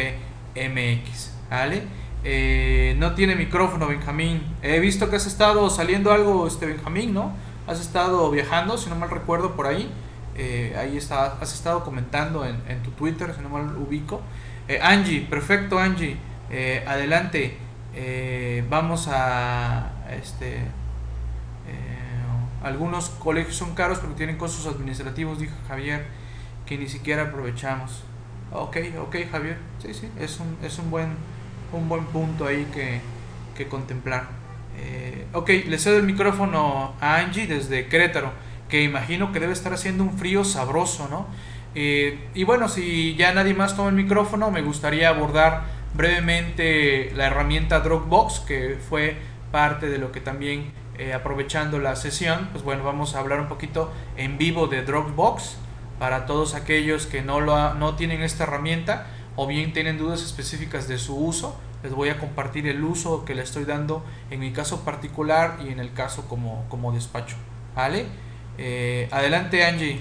MX, 0.57 1.33
¿vale? 1.51 1.83
Eh, 2.25 2.97
no 2.99 3.15
tiene 3.15 3.37
micrófono, 3.37 3.87
Benjamín. 3.87 4.43
He 4.63 4.81
visto 4.81 5.09
que 5.09 5.17
has 5.17 5.27
estado 5.27 5.71
saliendo 5.71 6.13
algo, 6.13 6.47
este 6.47 6.67
Benjamín, 6.67 7.15
¿no? 7.15 7.33
Has 7.67 7.81
estado 7.81 8.31
viajando, 8.31 8.79
si 8.79 8.91
no 8.91 8.97
mal 8.97 9.11
recuerdo, 9.11 9.55
por 9.55 9.67
ahí. 9.67 9.89
Eh, 10.35 10.75
ahí 10.79 10.97
está, 10.97 11.39
has 11.41 11.55
estado 11.55 11.85
comentando 11.85 12.45
en, 12.45 12.83
tu 12.83 12.91
Twitter, 12.91 13.33
si 13.35 13.43
no 13.43 13.49
mal 13.49 13.77
ubico. 13.77 14.23
Eh, 14.67 14.81
Angie, 14.83 15.21
perfecto, 15.21 15.79
Angie. 15.79 16.17
adelante. 16.87 17.59
vamos 18.69 19.09
a. 19.09 19.93
Este, 20.11 20.63
algunos 22.67 23.11
colegios 23.11 23.57
son 23.57 23.75
caros 23.75 23.99
porque 23.99 24.17
tienen 24.17 24.37
costos 24.37 24.67
administrativos, 24.67 25.39
dijo 25.39 25.55
Javier, 25.69 26.07
que 26.67 26.77
ni 26.77 26.89
siquiera 26.89 27.23
aprovechamos. 27.23 28.03
Ok, 28.53 28.79
ok, 29.01 29.17
Javier. 29.31 29.59
Sí, 29.79 29.95
sí, 29.95 30.09
es 30.19 30.41
un, 30.41 30.57
es 30.63 30.79
un 30.79 30.91
buen 30.91 31.11
un 31.73 31.89
buen 31.89 32.05
punto 32.07 32.47
ahí 32.47 32.67
que, 32.73 33.01
que 33.57 33.69
contemplar. 33.69 34.29
Eh, 34.79 35.27
ok, 35.33 35.49
le 35.67 35.79
cedo 35.79 35.97
el 35.97 36.05
micrófono 36.05 36.95
a 37.01 37.17
Angie 37.17 37.47
desde 37.47 37.87
Querétaro, 37.87 38.33
que 38.69 38.83
imagino 38.83 39.33
que 39.33 39.41
debe 39.41 39.53
estar 39.53 39.73
haciendo 39.73 40.05
un 40.05 40.19
frío 40.19 40.45
sabroso, 40.45 41.09
¿no? 41.11 41.27
Eh, 41.75 42.19
y 42.35 42.45
bueno, 42.45 42.69
si 42.69 43.15
ya 43.17 43.33
nadie 43.33 43.55
más 43.55 43.77
toma 43.77 43.91
el 43.91 43.95
micrófono, 43.95 44.51
me 44.51 44.63
gustaría 44.63 45.09
abordar 45.09 45.65
brevemente 45.95 47.13
la 47.15 47.27
herramienta 47.27 47.81
Dropbox, 47.81 48.41
que 48.41 48.79
fue 48.89 49.17
parte 49.53 49.89
de 49.89 49.99
lo 49.99 50.13
que 50.13 50.21
también, 50.21 50.73
eh, 50.99 51.13
aprovechando 51.13 51.79
la 51.79 51.97
sesión, 51.97 52.49
pues 52.53 52.65
bueno, 52.65 52.85
vamos 52.85 53.15
a 53.15 53.21
hablar 53.21 53.41
un 53.41 53.49
poquito 53.49 53.93
en 54.17 54.39
vivo 54.39 54.67
de 54.67 54.83
Dropbox 54.83 55.57
para 55.99 56.27
todos 56.27 56.55
aquellos 56.55 57.07
que 57.07 57.23
no, 57.23 57.41
lo 57.41 57.75
no 57.75 57.97
tienen 57.97 58.23
esta 58.23 58.45
herramienta 58.45 59.07
o 59.37 59.47
bien 59.47 59.73
tienen 59.73 59.99
dudas 59.99 60.23
específicas 60.23 60.89
de 60.89 60.99
su 60.99 61.17
uso, 61.17 61.59
les 61.83 61.93
voy 61.93 62.09
a 62.09 62.19
compartir 62.19 62.67
el 62.67 62.83
uso 62.83 63.25
que 63.25 63.35
le 63.35 63.43
estoy 63.43 63.65
dando 63.65 64.05
en 64.31 64.41
mi 64.41 64.53
caso 64.53 64.85
particular 64.85 65.59
y 65.65 65.69
en 65.69 65.79
el 65.79 65.93
caso 65.93 66.27
como, 66.29 66.65
como 66.69 66.93
despacho. 66.93 67.37
¿Vale? 67.75 68.07
Eh, 68.59 69.09
adelante 69.13 69.65
Angie. 69.65 70.01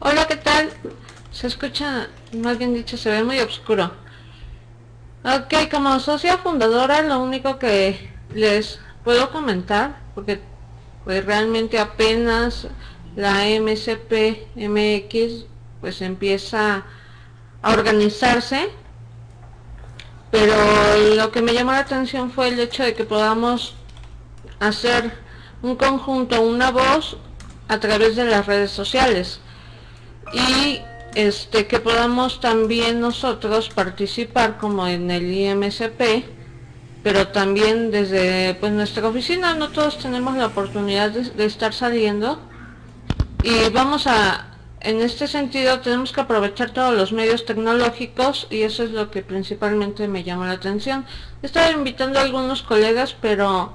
Hola, 0.00 0.26
¿qué 0.26 0.36
tal? 0.36 0.70
Se 1.38 1.46
escucha, 1.46 2.08
más 2.32 2.58
bien 2.58 2.74
dicho, 2.74 2.96
se 2.96 3.10
ve 3.10 3.22
muy 3.22 3.38
oscuro. 3.38 3.92
Ok, 5.22 5.70
como 5.70 6.00
socia 6.00 6.38
fundadora 6.38 7.00
lo 7.02 7.20
único 7.20 7.60
que 7.60 8.10
les 8.34 8.80
puedo 9.04 9.30
comentar, 9.30 10.00
porque 10.16 10.40
pues 11.04 11.24
realmente 11.24 11.78
apenas 11.78 12.66
la 13.14 13.44
MCP 13.44 14.48
MX 14.56 15.44
pues 15.80 16.02
empieza 16.02 16.82
a 17.62 17.72
organizarse, 17.72 18.70
pero 20.32 20.56
lo 21.14 21.30
que 21.30 21.40
me 21.40 21.54
llamó 21.54 21.70
la 21.70 21.78
atención 21.78 22.32
fue 22.32 22.48
el 22.48 22.58
hecho 22.58 22.82
de 22.82 22.94
que 22.94 23.04
podamos 23.04 23.76
hacer 24.58 25.16
un 25.62 25.76
conjunto, 25.76 26.42
una 26.42 26.72
voz 26.72 27.16
a 27.68 27.78
través 27.78 28.16
de 28.16 28.24
las 28.24 28.44
redes 28.44 28.72
sociales. 28.72 29.40
Y 30.32 30.80
este, 31.14 31.66
que 31.66 31.80
podamos 31.80 32.40
también 32.40 33.00
nosotros 33.00 33.70
participar 33.70 34.58
como 34.58 34.86
en 34.86 35.10
el 35.10 35.32
IMSP, 35.32 36.24
pero 37.02 37.28
también 37.28 37.90
desde 37.90 38.54
pues, 38.54 38.72
nuestra 38.72 39.08
oficina, 39.08 39.54
no 39.54 39.70
todos 39.70 39.98
tenemos 39.98 40.36
la 40.36 40.46
oportunidad 40.46 41.10
de, 41.10 41.44
estar 41.44 41.72
saliendo. 41.72 42.40
Y 43.42 43.70
vamos 43.70 44.06
a, 44.06 44.56
en 44.80 45.00
este 45.00 45.26
sentido 45.28 45.80
tenemos 45.80 46.12
que 46.12 46.20
aprovechar 46.20 46.70
todos 46.70 46.94
los 46.94 47.12
medios 47.12 47.46
tecnológicos 47.46 48.46
y 48.50 48.62
eso 48.62 48.82
es 48.82 48.90
lo 48.90 49.10
que 49.10 49.22
principalmente 49.22 50.08
me 50.08 50.24
llama 50.24 50.46
la 50.46 50.54
atención. 50.54 51.06
Estaba 51.42 51.70
invitando 51.70 52.18
a 52.18 52.22
algunos 52.22 52.62
colegas, 52.62 53.16
pero 53.20 53.74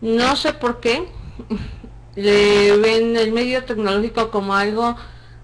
no 0.00 0.36
sé 0.36 0.52
por 0.54 0.80
qué. 0.80 1.08
Le 2.16 2.76
ven 2.76 3.16
el 3.16 3.32
medio 3.32 3.64
tecnológico 3.64 4.30
como 4.30 4.54
algo 4.54 4.96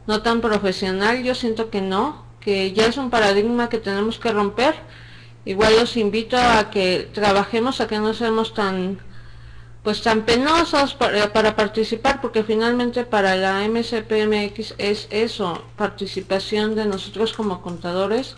no 0.06 0.22
tan 0.22 0.40
profesional, 0.40 1.22
yo 1.22 1.34
siento 1.34 1.70
que 1.70 1.80
no, 1.80 2.24
que 2.40 2.72
ya 2.72 2.86
es 2.86 2.96
un 2.96 3.10
paradigma 3.10 3.68
que 3.68 3.78
tenemos 3.78 4.18
que 4.18 4.32
romper. 4.32 4.74
Igual 5.44 5.76
los 5.76 5.96
invito 5.96 6.36
a 6.36 6.70
que 6.70 7.08
trabajemos, 7.12 7.80
a 7.80 7.86
que 7.86 7.98
no 7.98 8.14
seamos 8.14 8.54
tan 8.54 8.98
pues 9.82 10.02
tan 10.02 10.22
penosos 10.22 10.94
para, 10.94 11.32
para, 11.32 11.54
participar 11.54 12.20
porque 12.20 12.42
finalmente 12.42 13.04
para 13.04 13.36
la 13.36 13.60
MCPMX 13.68 14.74
es 14.78 15.06
eso, 15.10 15.62
participación 15.76 16.74
de 16.74 16.86
nosotros 16.86 17.32
como 17.32 17.62
contadores 17.62 18.34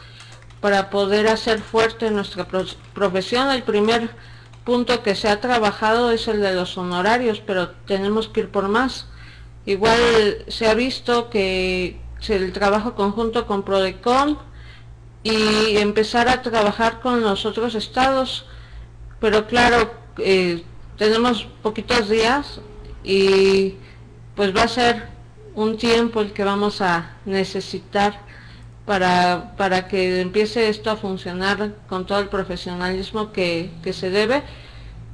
para 0.61 0.91
poder 0.91 1.27
hacer 1.27 1.61
fuerte 1.61 2.11
nuestra 2.11 2.47
profesión. 2.93 3.51
El 3.51 3.63
primer 3.63 4.11
punto 4.65 5.03
que 5.03 5.15
se 5.15 5.29
ha 5.29 5.41
trabajado 5.41 6.11
es 6.11 6.29
el 6.29 6.43
de 6.43 6.55
los 6.55 6.77
honorarios, 6.77 7.41
pero 7.41 7.71
tenemos 7.87 8.29
que 8.29 8.41
ir 8.41 8.51
por 8.51 8.69
más. 8.69 9.07
Igual 9.66 10.44
se 10.49 10.66
ha 10.66 10.75
visto 10.75 11.31
que 11.31 12.01
el 12.29 12.53
trabajo 12.53 12.94
conjunto 12.94 13.47
con 13.47 13.62
Prodecon 13.62 14.38
y 15.23 15.77
empezar 15.77 16.29
a 16.29 16.42
trabajar 16.42 17.01
con 17.01 17.23
los 17.23 17.44
otros 17.44 17.75
estados, 17.75 18.47
pero 19.21 19.47
claro, 19.47 19.92
eh, 20.18 20.64
tenemos 20.97 21.47
poquitos 21.62 22.09
días 22.09 22.61
y 23.05 23.75
pues 24.35 24.55
va 24.57 24.62
a 24.62 24.68
ser 24.68 25.09
un 25.55 25.77
tiempo 25.77 26.21
el 26.21 26.33
que 26.33 26.44
vamos 26.44 26.81
a 26.81 27.16
necesitar 27.25 28.21
para, 28.87 29.55
para 29.57 29.87
que 29.87 30.21
empiece 30.21 30.68
esto 30.68 30.90
a 30.90 30.97
funcionar 30.97 31.75
con 31.88 32.07
todo 32.07 32.21
el 32.21 32.29
profesionalismo 32.29 33.33
que, 33.33 33.71
que 33.83 33.92
se 33.92 34.11
debe. 34.11 34.42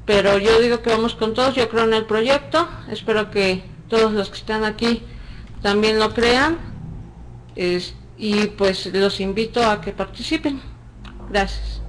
Pero 0.06 0.38
yo 0.38 0.60
digo 0.60 0.82
que 0.82 0.90
vamos 0.90 1.14
con 1.14 1.32
todos, 1.34 1.54
yo 1.54 1.68
creo 1.68 1.84
en 1.84 1.94
el 1.94 2.04
proyecto, 2.04 2.68
espero 2.90 3.30
que 3.30 3.64
todos 3.94 4.12
los 4.12 4.28
que 4.28 4.38
están 4.38 4.64
aquí 4.64 5.04
también 5.62 6.00
lo 6.00 6.12
crean 6.12 6.58
y 7.54 8.46
pues 8.58 8.86
los 8.86 9.20
invito 9.20 9.64
a 9.64 9.80
que 9.80 9.92
participen. 9.92 10.60
Gracias. 11.30 11.80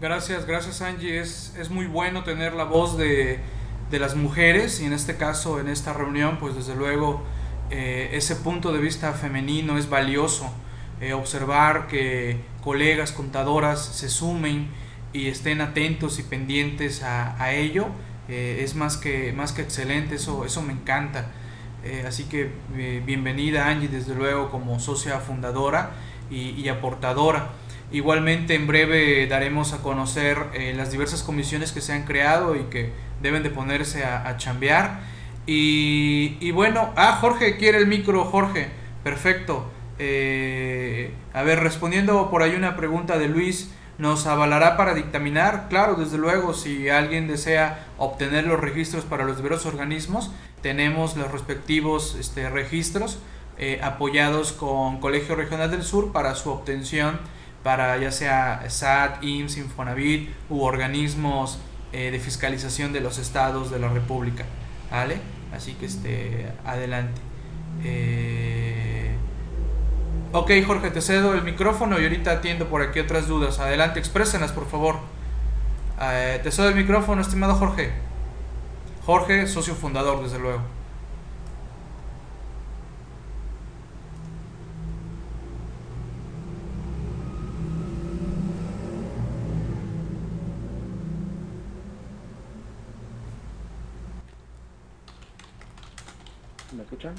Gracias, 0.00 0.46
gracias 0.46 0.82
Angie. 0.82 1.20
Es, 1.20 1.54
es 1.56 1.70
muy 1.70 1.86
bueno 1.86 2.24
tener 2.24 2.52
la 2.54 2.64
voz 2.64 2.98
de, 2.98 3.38
de, 3.90 3.98
las 4.00 4.16
mujeres 4.16 4.80
y 4.80 4.86
en 4.86 4.92
este 4.92 5.16
caso, 5.16 5.60
en 5.60 5.68
esta 5.68 5.92
reunión, 5.92 6.38
pues 6.40 6.56
desde 6.56 6.74
luego 6.74 7.22
eh, 7.70 8.10
ese 8.12 8.34
punto 8.34 8.72
de 8.72 8.80
vista 8.80 9.12
femenino 9.12 9.78
es 9.78 9.88
valioso. 9.88 10.50
Eh, 11.00 11.12
observar 11.12 11.86
que 11.88 12.38
colegas 12.62 13.12
contadoras 13.12 13.84
se 13.84 14.08
sumen 14.08 14.68
y 15.12 15.28
estén 15.28 15.60
atentos 15.60 16.18
y 16.18 16.22
pendientes 16.22 17.02
a, 17.02 17.52
ello 17.52 17.86
eh, 18.28 18.60
es 18.62 18.74
más 18.74 18.96
que, 18.96 19.32
más 19.32 19.52
que 19.52 19.62
excelente, 19.62 20.14
eso, 20.14 20.44
eso 20.44 20.62
me 20.62 20.72
encanta. 20.72 21.26
así 22.06 22.24
que 22.24 22.50
bienvenida 23.06 23.68
Angie, 23.68 23.88
desde 23.88 24.14
luego 24.14 24.50
como 24.50 24.80
socia 24.80 25.20
fundadora 25.20 25.90
y, 26.30 26.68
aportadora. 26.68 27.50
Igualmente 27.92 28.54
en 28.54 28.66
breve 28.66 29.26
daremos 29.28 29.72
a 29.72 29.78
conocer 29.78 30.38
eh, 30.54 30.74
las 30.76 30.90
diversas 30.90 31.22
comisiones 31.22 31.72
que 31.72 31.80
se 31.80 31.92
han 31.92 32.04
creado 32.04 32.56
y 32.56 32.64
que 32.64 32.92
deben 33.22 33.42
de 33.42 33.50
ponerse 33.50 34.04
a, 34.04 34.28
a 34.28 34.36
chambear. 34.36 35.00
Y, 35.46 36.36
y, 36.40 36.50
bueno, 36.50 36.92
ah, 36.96 37.18
Jorge 37.20 37.56
quiere 37.56 37.78
el 37.78 37.86
micro, 37.86 38.24
Jorge, 38.24 38.68
perfecto. 39.04 39.70
Eh, 39.98 41.12
a 41.32 41.42
ver, 41.42 41.60
respondiendo 41.60 42.30
por 42.30 42.42
ahí 42.42 42.54
una 42.54 42.76
pregunta 42.76 43.18
de 43.18 43.28
Luis, 43.28 43.70
¿nos 43.98 44.26
avalará 44.26 44.76
para 44.76 44.94
dictaminar? 44.94 45.68
Claro, 45.68 45.94
desde 45.94 46.18
luego, 46.18 46.54
si 46.54 46.88
alguien 46.88 47.28
desea 47.28 47.86
obtener 47.98 48.46
los 48.46 48.60
registros 48.60 49.04
para 49.04 49.24
los 49.24 49.36
diversos 49.36 49.66
organismos, 49.66 50.30
tenemos 50.60 51.16
los 51.16 51.30
respectivos 51.30 52.16
este, 52.18 52.48
registros 52.50 53.18
eh, 53.58 53.80
apoyados 53.82 54.52
con 54.52 55.00
Colegio 55.00 55.34
Regional 55.34 55.70
del 55.70 55.82
Sur 55.82 56.12
para 56.12 56.34
su 56.34 56.50
obtención 56.50 57.18
para 57.62 57.96
ya 57.98 58.12
sea 58.12 58.64
SAT, 58.68 59.24
IMSS, 59.24 59.56
Infonavit 59.56 60.30
u 60.48 60.60
organismos 60.60 61.58
eh, 61.92 62.12
de 62.12 62.20
fiscalización 62.20 62.92
de 62.92 63.00
los 63.00 63.18
estados 63.18 63.72
de 63.72 63.80
la 63.80 63.88
República. 63.88 64.44
¿Vale? 64.88 65.18
Así 65.52 65.74
que 65.74 65.86
este, 65.86 66.46
adelante. 66.64 67.20
Ok, 70.38 70.50
Jorge, 70.66 70.90
te 70.90 71.00
cedo 71.00 71.34
el 71.34 71.42
micrófono 71.42 71.98
y 71.98 72.02
ahorita 72.02 72.32
atiendo 72.32 72.66
por 72.68 72.82
aquí 72.82 73.00
otras 73.00 73.26
dudas. 73.26 73.58
Adelante, 73.58 73.98
exprésenlas, 73.98 74.52
por 74.52 74.66
favor. 74.66 74.96
Eh, 76.00 76.40
te 76.42 76.50
cedo 76.50 76.68
el 76.68 76.74
micrófono, 76.74 77.22
estimado 77.22 77.54
Jorge. 77.54 77.92
Jorge, 79.04 79.46
socio 79.46 79.74
fundador, 79.74 80.22
desde 80.22 80.38
luego. 80.38 80.60
¿Me 96.76 96.82
escuchan? 96.82 97.14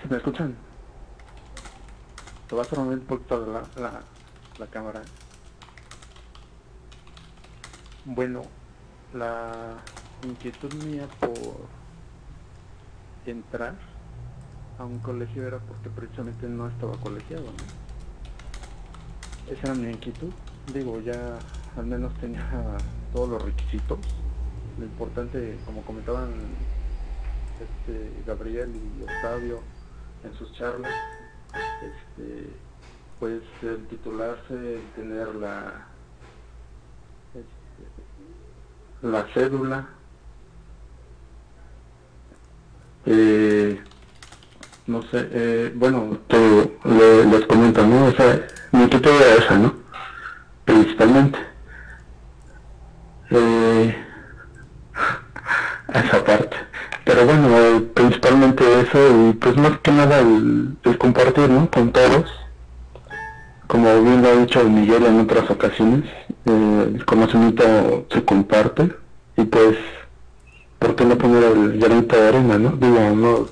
¿Se 0.00 0.08
me 0.08 0.16
escuchan? 0.16 0.71
Te 2.52 2.56
vas 2.56 2.70
a 2.70 2.76
mover 2.76 2.98
un 2.98 3.06
poquito 3.06 3.46
la, 3.46 3.62
la, 3.80 4.02
la 4.58 4.66
cámara. 4.66 5.00
Bueno, 8.04 8.42
la 9.14 9.78
inquietud 10.22 10.70
mía 10.84 11.08
por 11.18 11.32
entrar 13.24 13.74
a 14.78 14.84
un 14.84 14.98
colegio 14.98 15.46
era 15.46 15.60
porque 15.60 15.88
precisamente 15.88 16.46
no 16.46 16.68
estaba 16.68 16.92
colegiado. 16.98 17.46
Esa 19.50 19.68
era 19.68 19.74
mi 19.74 19.88
inquietud. 19.90 20.30
Digo, 20.74 21.00
ya 21.00 21.38
al 21.78 21.86
menos 21.86 22.12
tenía 22.18 22.76
todos 23.14 23.30
los 23.30 23.42
requisitos. 23.42 23.98
Lo 24.78 24.84
importante, 24.84 25.56
como 25.64 25.80
comentaban 25.86 26.34
este, 27.62 28.12
Gabriel 28.26 28.70
y 28.76 29.04
Octavio 29.04 29.60
en 30.22 30.34
sus 30.34 30.52
charlas, 30.52 30.92
este, 31.54 32.50
pues 33.18 33.42
el 33.62 33.86
titularse, 33.88 34.74
el 34.74 34.82
tener 34.94 35.34
la, 35.34 35.86
este, 37.34 39.06
la 39.06 39.26
cédula, 39.34 39.86
eh, 43.06 43.80
no 44.86 45.02
sé, 45.02 45.28
eh, 45.30 45.72
bueno, 45.74 46.18
te, 46.28 46.38
le, 46.84 47.24
les 47.26 47.46
comento, 47.46 47.86
¿no? 47.86 48.06
O 48.06 48.12
sea, 48.12 48.46
mi 48.72 48.84
inquietud 48.84 49.10
era 49.10 49.44
esa, 49.44 49.58
¿no? 49.58 49.74
Principalmente. 50.64 51.38
Eh, 53.30 53.96
esa 55.94 56.24
parte 56.24 56.71
pero 57.04 57.24
bueno, 57.26 57.82
principalmente 57.94 58.64
eso 58.80 58.98
y 59.28 59.32
pues 59.34 59.56
más 59.56 59.78
que 59.80 59.90
nada 59.90 60.20
el, 60.20 60.76
compartir, 60.98 61.50
¿no? 61.50 61.70
Con 61.70 61.92
todos. 61.92 62.30
Como 63.66 64.02
bien 64.02 64.22
lo 64.22 64.28
ha 64.28 64.36
dicho 64.36 64.62
Miguel 64.64 65.06
en 65.06 65.20
otras 65.20 65.50
ocasiones, 65.50 66.04
eh, 66.44 66.92
el 66.94 67.04
conocimiento 67.06 68.06
se 68.10 68.24
comparte 68.24 68.92
y 69.36 69.44
pues, 69.44 69.76
¿por 70.78 70.94
qué 70.94 71.04
no 71.04 71.16
poner 71.16 71.42
el 71.44 71.78
granito 71.78 72.16
de 72.16 72.28
arena, 72.28 72.58
no? 72.58 72.70
Digo, 72.72 73.00
no, 73.16 73.48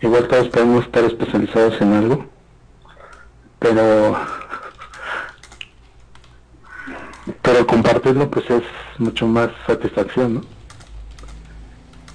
igual 0.00 0.28
todos 0.28 0.48
podemos 0.48 0.84
estar 0.84 1.04
especializados 1.04 1.80
en 1.80 1.92
algo, 1.92 2.26
pero 3.58 4.16
pero 7.42 7.66
compartirlo 7.66 8.30
pues 8.30 8.48
es 8.50 8.62
mucho 8.98 9.26
más 9.26 9.50
satisfacción, 9.66 10.34
¿no? 10.34 10.53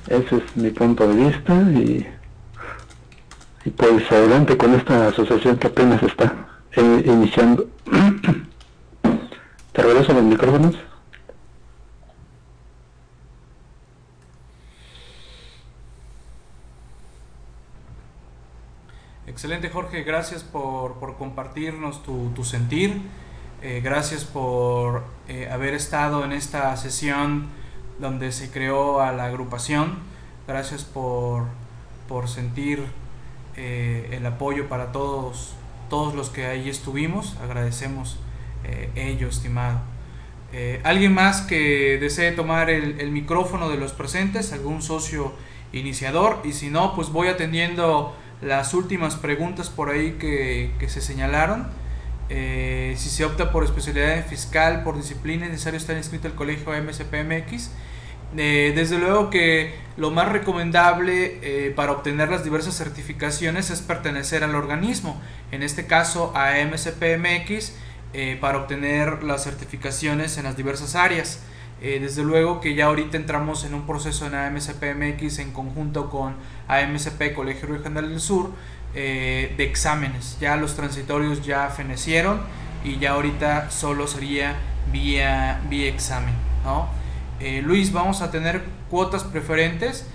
Ese 0.10 0.38
es 0.38 0.58
mi 0.58 0.72
punto 0.72 1.08
de 1.08 1.30
vista 1.30 1.54
y, 1.72 2.08
y 3.63 3.69
pues 3.69 4.12
adelante 4.12 4.58
con 4.58 4.74
esta 4.74 5.10
asociación 5.10 5.58
que 5.58 5.67
apenas 5.67 6.02
está 6.02 6.48
iniciando. 6.76 7.69
Te 9.72 9.84
regreso 9.84 10.13
los 10.13 10.24
micrófonos. 10.24 10.76
Excelente 19.28 19.69
Jorge, 19.69 20.02
gracias 20.02 20.43
por, 20.43 20.95
por 20.95 21.17
compartirnos 21.17 22.02
tu, 22.02 22.32
tu 22.32 22.43
sentir, 22.43 23.00
eh, 23.62 23.80
gracias 23.84 24.26
por 24.26 25.04
eh, 25.28 25.48
haber 25.52 25.76
estado 25.76 26.26
en 26.26 26.32
esta 26.32 26.76
sesión 26.78 27.59
donde 28.00 28.32
se 28.32 28.52
creó 28.52 29.02
a 29.02 29.12
la 29.12 29.26
agrupación. 29.26 30.00
Gracias 30.48 30.84
por, 30.84 31.46
por 32.08 32.28
sentir 32.28 32.84
eh, 33.56 34.10
el 34.12 34.26
apoyo 34.26 34.70
para 34.70 34.92
todos, 34.92 35.54
todos 35.90 36.16
los 36.16 36.30
que 36.30 36.46
ahí 36.46 36.70
estuvimos. 36.70 37.38
Agradecemos 37.44 38.18
eh, 38.64 38.90
ello, 38.96 39.28
estimado. 39.28 39.80
Eh, 40.52 40.82
¿Alguien 40.84 41.14
más 41.14 41.42
que 41.42 41.98
desee 42.00 42.32
tomar 42.32 42.70
el, 42.70 43.12
micrófono 43.12 43.70
de 43.70 43.78
los 43.78 43.92
presentes? 43.92 44.52
¿Algún 44.54 44.82
socio 44.82 45.34
iniciador? 45.74 46.40
Y 46.44 46.54
si 46.54 46.70
no, 46.70 46.96
pues 46.96 47.10
voy 47.10 47.28
atendiendo 47.28 48.16
las 48.42 48.74
últimas 48.74 49.16
preguntas 49.16 49.70
por 49.70 49.90
ahí 49.90 50.14
que, 50.14 50.88
se 50.88 51.02
señalaron. 51.02 51.68
Eh, 52.30 52.94
si 52.98 53.10
se 53.10 53.26
opta 53.26 53.52
por 53.52 53.63
especialidad 53.63 54.26
fiscal, 54.28 54.84
por 54.84 54.98
disciplina, 54.98 55.46
es 55.46 55.52
necesario 55.52 55.78
estar 55.78 55.98
inscrito 55.98 56.28
al 56.28 56.36
colegio 56.36 56.72
MSPMX. 56.72 57.72
Eh, 58.38 58.74
desde 58.76 59.00
luego 59.00 59.32
que 59.32 59.74
lo 59.98 60.12
más 60.12 60.30
recomendable 60.30 61.74
para 61.76 61.92
obtener 61.92 62.30
las 62.30 62.44
diversas 62.44 62.76
certificaciones 62.76 63.72
es 63.72 63.82
pertenecer 63.82 64.44
al 64.44 64.54
organismo, 64.54 65.20
en 65.52 65.63
este 65.63 65.88
caso 65.88 66.32
a 66.36 66.52
MSPMX 66.63 67.74
eh, 68.12 68.39
para 68.42 68.58
obtener 68.58 69.22
las 69.22 69.44
certificaciones 69.44 70.38
en 70.39 70.46
las 70.46 70.58
diversas 70.58 70.96
áreas. 70.96 71.42
Eh, 71.80 72.00
desde 72.02 72.24
luego 72.24 72.60
que 72.60 72.74
ya 72.74 72.88
ahorita 72.88 73.18
entramos 73.18 73.63
en 73.65 73.76
un 73.76 73.86
proceso 73.86 74.26
en 74.26 74.34
AMCPMX 74.34 75.38
en 75.38 75.52
conjunto 75.54 76.10
con 76.10 76.36
AMCP 76.68 77.34
Colegio 77.36 77.70
Regional 77.70 78.10
del 78.10 78.20
Sur 78.20 78.52
eh, 78.95 79.54
de 79.58 79.63
exámenes. 79.63 80.38
Ya 80.39 80.56
los 80.56 80.75
transitorios 80.75 81.45
ya 81.45 81.69
fenecieron 81.69 82.41
y 82.84 82.97
ya 82.99 83.12
ahorita 83.12 83.71
solo 83.71 84.08
sería 84.08 84.56
vía, 84.91 85.62
vía 85.69 85.89
examen. 85.89 86.36
Luis, 87.63 87.93
vamos 87.93 88.21
a 88.21 88.32
tener 88.32 88.63
cuotas 88.89 89.23
preferentes. 89.23 90.06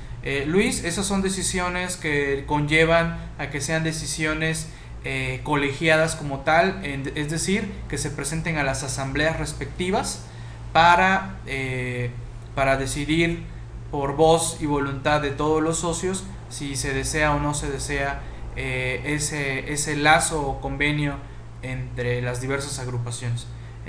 Luis, 0.47 0.85
esas 0.85 1.07
son 1.07 1.23
decisiones 1.23 1.97
que 1.97 2.45
conllevan 2.47 3.19
a 3.39 3.49
que 3.49 3.63
sean 3.63 3.83
decisiones 3.83 4.69
eh, 5.07 5.43
colegiadas 5.43 6.17
como 6.17 6.41
tal, 6.41 6.81
es 6.83 7.29
decir, 7.29 7.71
que 7.91 7.99
se 7.99 8.09
presenten 8.09 8.57
a 8.57 8.63
las 8.63 8.83
asambleas 8.85 9.39
respectivas 9.39 10.25
para, 10.73 11.37
eh, 11.47 12.11
para 12.55 12.79
decidir 12.79 13.43
por 13.91 14.17
voz 14.17 14.57
y 14.63 14.67
voluntad 14.67 15.21
de 15.21 15.31
todos 15.31 15.63
los 15.63 15.77
socios 15.77 16.25
si 16.49 16.75
se 16.75 16.95
desea 16.95 17.35
o 17.35 17.39
no 17.39 17.53
se 17.53 17.71
desea 17.71 18.23
eh, 18.57 19.03
ese, 19.05 19.73
ese 19.73 19.97
lazo 19.97 20.47
o 20.47 20.61
convenio 20.61 21.17
entre 21.63 22.23
las 22.23 22.41
diversas 22.41 22.79
agrupaciones. 22.79 23.47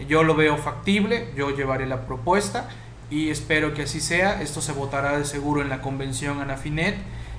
Yo 0.08 0.24
lo 0.24 0.36
veo 0.36 0.58
factible, 0.58 1.30
yo 1.36 1.56
llevaré 1.56 1.86
la 1.86 2.06
propuesta 2.06 2.70
y 3.10 3.30
espero 3.30 3.74
que 3.74 3.84
así 3.84 4.00
sea. 4.00 4.42
Esto 4.42 4.62
se 4.62 4.72
votará 4.72 5.18
de 5.18 5.26
seguro 5.26 5.62
en 5.62 5.70
la 5.70 5.82
convención 5.82 6.42
ANAFINET 6.42 6.96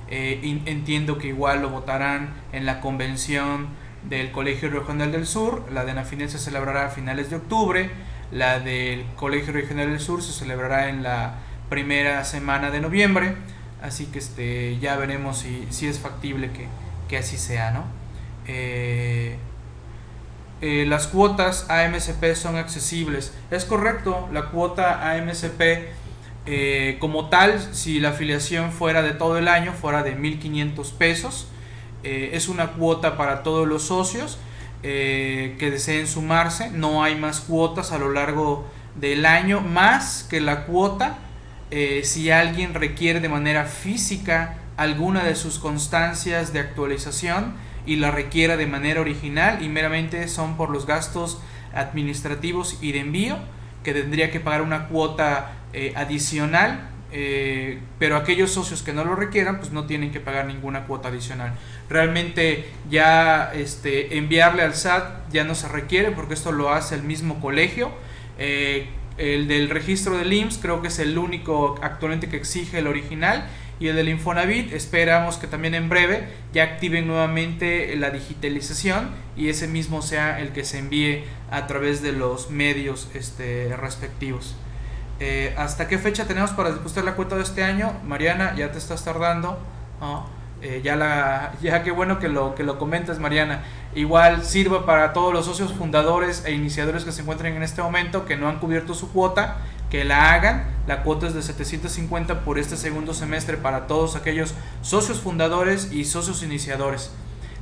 eh, 0.09 0.61
entiendo 0.65 1.17
que 1.17 1.27
igual 1.27 1.61
lo 1.61 1.69
votarán 1.69 2.29
en 2.53 2.65
la 2.65 2.79
convención 2.79 3.67
del 4.07 4.31
Colegio 4.31 4.69
Regional 4.69 5.11
del 5.11 5.25
Sur. 5.25 5.65
La 5.71 5.83
de 5.85 5.93
Nafinet 5.93 6.29
se 6.29 6.37
celebrará 6.37 6.85
a 6.85 6.89
finales 6.89 7.29
de 7.29 7.37
octubre. 7.37 7.89
La 8.31 8.59
del 8.59 9.05
Colegio 9.15 9.53
Regional 9.53 9.89
del 9.89 9.99
Sur 9.99 10.23
se 10.23 10.31
celebrará 10.31 10.89
en 10.89 11.03
la 11.03 11.39
primera 11.69 12.23
semana 12.23 12.71
de 12.71 12.79
noviembre. 12.79 13.35
Así 13.81 14.05
que 14.05 14.19
este, 14.19 14.79
ya 14.79 14.95
veremos 14.95 15.39
si, 15.39 15.67
si 15.69 15.87
es 15.87 15.99
factible 15.99 16.51
que, 16.51 16.67
que, 17.07 17.17
así 17.17 17.37
sea. 17.37 17.71
¿no? 17.71 17.83
Eh, 18.47 19.37
eh, 20.61 20.85
las 20.87 21.07
cuotas 21.07 21.69
AMCP 21.69 22.35
son 22.35 22.55
accesibles. 22.55 23.33
Es 23.51 23.65
correcto, 23.65 24.27
la 24.31 24.45
cuota 24.45 25.11
AMCP 25.11 25.61
eh, 26.45 26.97
como 26.99 27.29
tal, 27.29 27.59
si 27.73 27.99
la 27.99 28.09
afiliación 28.09 28.71
fuera 28.71 29.01
de 29.01 29.11
todo 29.11 29.37
el 29.37 29.47
año, 29.47 29.73
fuera 29.73 30.03
de 30.03 30.17
1.500 30.17 30.93
pesos, 30.93 31.47
es 32.03 32.47
una 32.47 32.67
cuota 32.67 33.17
para 33.17 33.43
todos 33.43 33.67
los 33.67 33.83
socios 33.83 34.39
que 34.81 35.57
deseen 35.59 36.07
sumarse. 36.07 36.69
No 36.69 37.03
hay 37.03 37.15
más 37.15 37.41
cuotas 37.41 37.91
a 37.91 37.97
lo 37.97 38.13
largo 38.13 38.65
del 38.95 39.25
año, 39.25 39.59
más 39.59 40.25
que 40.29 40.39
la 40.39 40.65
cuota 40.67 41.17
si 42.03 42.31
alguien 42.31 42.75
requiere 42.75 43.19
de 43.19 43.27
manera 43.27 43.65
física 43.65 44.55
alguna 44.77 45.23
de 45.23 45.35
sus 45.35 45.59
constancias 45.59 46.53
de 46.53 46.59
actualización 46.59 47.55
y 47.85 47.97
la 47.97 48.11
requiera 48.11 48.57
de 48.57 48.67
manera 48.67 49.01
original 49.01 49.63
y 49.63 49.69
meramente 49.69 50.27
son 50.27 50.55
por 50.55 50.69
los 50.69 50.85
gastos 50.85 51.39
administrativos 51.73 52.77
y 52.81 52.91
de 52.91 52.99
envío 52.99 53.37
que 53.83 53.93
tendría 53.93 54.31
que 54.31 54.39
pagar 54.39 54.61
una 54.61 54.87
cuota 54.87 55.53
eh, 55.73 55.93
adicional, 55.95 56.89
eh, 57.11 57.79
pero 57.99 58.17
aquellos 58.17 58.51
socios 58.51 58.83
que 58.83 58.91
no 58.91 59.05
lo 59.05 59.15
requieran, 59.15 59.59
pues 59.59 59.71
no 59.71 59.85
tienen 59.85 60.11
que 60.11 60.19
pagar 60.19 60.45
ninguna 60.45 60.85
cuota 60.85 61.07
adicional. 61.07 61.53
Realmente 61.89 62.69
ya 62.89 63.51
este, 63.53 64.17
enviarle 64.17 64.63
al 64.63 64.75
SAT 64.75 65.31
ya 65.31 65.45
no 65.45 65.55
se 65.55 65.69
requiere 65.69 66.11
porque 66.11 66.33
esto 66.33 66.51
lo 66.51 66.73
hace 66.73 66.95
el 66.95 67.03
mismo 67.03 67.39
colegio. 67.39 67.91
Eh, 68.37 68.89
el 69.17 69.47
del 69.47 69.69
registro 69.69 70.17
del 70.17 70.31
IMSS 70.31 70.59
creo 70.59 70.81
que 70.81 70.89
es 70.89 70.99
el 70.99 71.17
único 71.17 71.75
actualmente 71.81 72.27
que 72.29 72.37
exige 72.37 72.79
el 72.79 72.87
original 72.87 73.47
y 73.79 73.87
el 73.89 73.95
del 73.95 74.09
Infonavit 74.09 74.73
esperamos 74.73 75.37
que 75.37 75.47
también 75.47 75.75
en 75.75 75.89
breve 75.89 76.27
ya 76.53 76.63
activen 76.63 77.07
nuevamente 77.07 77.95
la 77.95 78.09
digitalización 78.09 79.09
y 79.35 79.49
ese 79.49 79.67
mismo 79.67 80.01
sea 80.01 80.39
el 80.39 80.49
que 80.49 80.65
se 80.65 80.79
envíe 80.79 81.23
a 81.51 81.67
través 81.67 82.01
de 82.01 82.11
los 82.11 82.49
medios 82.49 83.09
este, 83.13 83.75
respectivos. 83.77 84.55
Eh, 85.19 85.53
¿Hasta 85.57 85.87
qué 85.87 85.97
fecha 85.97 86.25
tenemos 86.25 86.51
para 86.51 86.71
depositar 86.71 87.03
la 87.03 87.15
cuenta 87.15 87.35
de 87.35 87.43
este 87.43 87.63
año? 87.63 87.93
Mariana, 88.05 88.55
ya 88.55 88.71
te 88.71 88.77
estás 88.77 89.03
tardando. 89.03 89.59
Eh, 90.61 90.81
ya, 90.83 90.95
la, 90.95 91.53
ya 91.61 91.83
qué 91.83 91.91
bueno 91.91 92.19
que 92.19 92.29
lo, 92.29 92.55
que 92.55 92.63
lo 92.63 92.79
comentas, 92.79 93.19
Mariana. 93.19 93.63
Igual 93.95 94.43
sirva 94.43 94.85
para 94.85 95.13
todos 95.13 95.33
los 95.33 95.45
socios 95.45 95.73
fundadores 95.73 96.43
e 96.45 96.51
iniciadores 96.51 97.03
que 97.03 97.11
se 97.11 97.21
encuentren 97.21 97.55
en 97.55 97.63
este 97.63 97.81
momento 97.81 98.25
que 98.25 98.35
no 98.35 98.47
han 98.47 98.59
cubierto 98.59 98.93
su 98.93 99.11
cuota 99.11 99.57
que 99.89 100.03
la 100.03 100.33
hagan. 100.33 100.65
La 100.87 101.03
cuota 101.03 101.27
es 101.27 101.33
de 101.33 101.41
750 101.41 102.41
por 102.41 102.59
este 102.59 102.77
segundo 102.77 103.13
semestre 103.13 103.57
para 103.57 103.87
todos 103.87 104.15
aquellos 104.15 104.53
socios 104.81 105.19
fundadores 105.19 105.91
y 105.91 106.05
socios 106.05 106.43
iniciadores. 106.43 107.11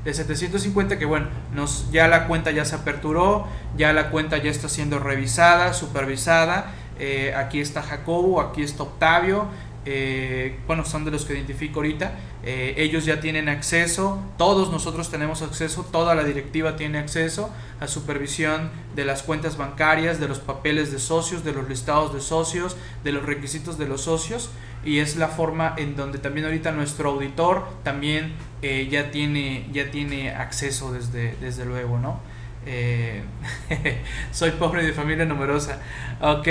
De 0.03 0.13
750 0.13 0.99
que 0.99 1.05
bueno, 1.05 1.27
nos, 1.53 1.91
ya 1.91 2.07
la 2.07 2.27
cuenta 2.27 2.51
ya 2.51 2.63
se 2.63 2.75
aperturó, 2.75 3.47
ya 3.75 3.91
la 3.91 4.11
cuenta 4.11 4.37
ya 4.37 4.51
está 4.51 4.69
siendo 4.69 4.99
revisada, 4.99 5.73
supervisada. 5.73 6.71
Eh, 6.99 7.33
aquí 7.35 7.59
está 7.59 7.81
Jacobo, 7.81 8.39
aquí 8.39 8.61
está 8.61 8.83
Octavio, 8.83 9.47
eh, 9.87 10.57
bueno, 10.65 10.83
son 10.83 11.05
de 11.05 11.11
los 11.11 11.25
que 11.25 11.33
identifico 11.33 11.79
ahorita, 11.79 12.17
eh, 12.43 12.73
ellos 12.77 13.05
ya 13.05 13.19
tienen 13.19 13.49
acceso, 13.49 14.19
todos 14.37 14.71
nosotros 14.71 15.11
tenemos 15.11 15.43
acceso, 15.43 15.85
toda 15.91 16.15
la 16.15 16.23
directiva 16.23 16.75
tiene 16.75 16.97
acceso 16.97 17.51
a 17.79 17.87
supervisión 17.87 18.71
de 18.95 19.05
las 19.05 19.21
cuentas 19.21 19.57
bancarias, 19.57 20.19
de 20.19 20.27
los 20.27 20.39
papeles 20.39 20.91
de 20.91 20.97
socios, 20.97 21.43
de 21.43 21.53
los 21.53 21.69
listados 21.69 22.13
de 22.15 22.21
socios, 22.21 22.75
de 23.03 23.11
los 23.11 23.23
requisitos 23.25 23.77
de 23.77 23.87
los 23.87 24.01
socios 24.01 24.49
y 24.83 24.99
es 24.99 25.17
la 25.17 25.27
forma 25.27 25.75
en 25.77 25.95
donde 25.95 26.17
también 26.17 26.45
ahorita 26.45 26.71
nuestro 26.71 27.11
auditor 27.11 27.67
también 27.83 28.33
eh, 28.63 28.87
ya, 28.89 29.11
tiene, 29.11 29.67
ya 29.71 29.91
tiene 29.91 30.31
acceso 30.31 30.91
desde, 30.91 31.35
desde 31.41 31.65
luego, 31.65 31.99
¿no? 31.99 32.19
soy 34.31 34.49
pobre 34.51 34.83
de 34.83 34.91
familia 34.91 35.25
numerosa. 35.25 35.79
Ok. 36.19 36.47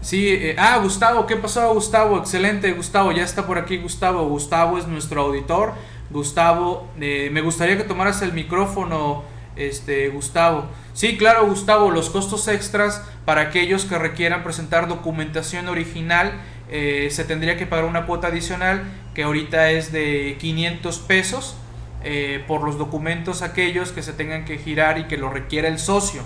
Eh, 0.00 0.04
Sí, 0.04 0.28
eh, 0.28 0.56
ah, 0.58 0.78
Gustavo, 0.78 1.26
¿qué 1.26 1.36
pasó, 1.36 1.74
Gustavo? 1.74 2.18
Excelente, 2.18 2.72
Gustavo, 2.72 3.12
ya 3.12 3.24
está 3.24 3.46
por 3.46 3.58
aquí 3.58 3.78
Gustavo. 3.78 4.26
Gustavo 4.28 4.78
es 4.78 4.86
nuestro 4.86 5.22
auditor. 5.22 5.74
Gustavo, 6.10 6.88
eh, 7.00 7.30
me 7.32 7.40
gustaría 7.40 7.76
que 7.76 7.84
tomaras 7.84 8.22
el 8.22 8.32
micrófono, 8.32 9.24
este, 9.56 10.08
Gustavo. 10.08 10.66
Sí, 10.94 11.16
claro, 11.16 11.46
Gustavo, 11.46 11.90
los 11.90 12.10
costos 12.10 12.48
extras 12.48 13.02
para 13.24 13.42
aquellos 13.42 13.84
que 13.84 13.98
requieran 13.98 14.44
presentar 14.44 14.88
documentación 14.88 15.68
original, 15.68 16.32
eh, 16.70 17.08
se 17.10 17.24
tendría 17.24 17.56
que 17.56 17.66
pagar 17.66 17.84
una 17.84 18.06
cuota 18.06 18.28
adicional 18.28 18.84
que 19.14 19.24
ahorita 19.24 19.70
es 19.70 19.90
de 19.90 20.36
500 20.38 20.98
pesos 21.00 21.56
por 22.46 22.62
los 22.62 22.78
documentos 22.78 23.42
aquellos 23.42 23.90
que 23.90 24.02
se 24.02 24.12
tengan 24.12 24.44
que 24.44 24.56
girar 24.56 24.98
y 24.98 25.04
que 25.04 25.18
lo 25.18 25.28
requiera 25.28 25.68
el 25.68 25.78
socio. 25.78 26.22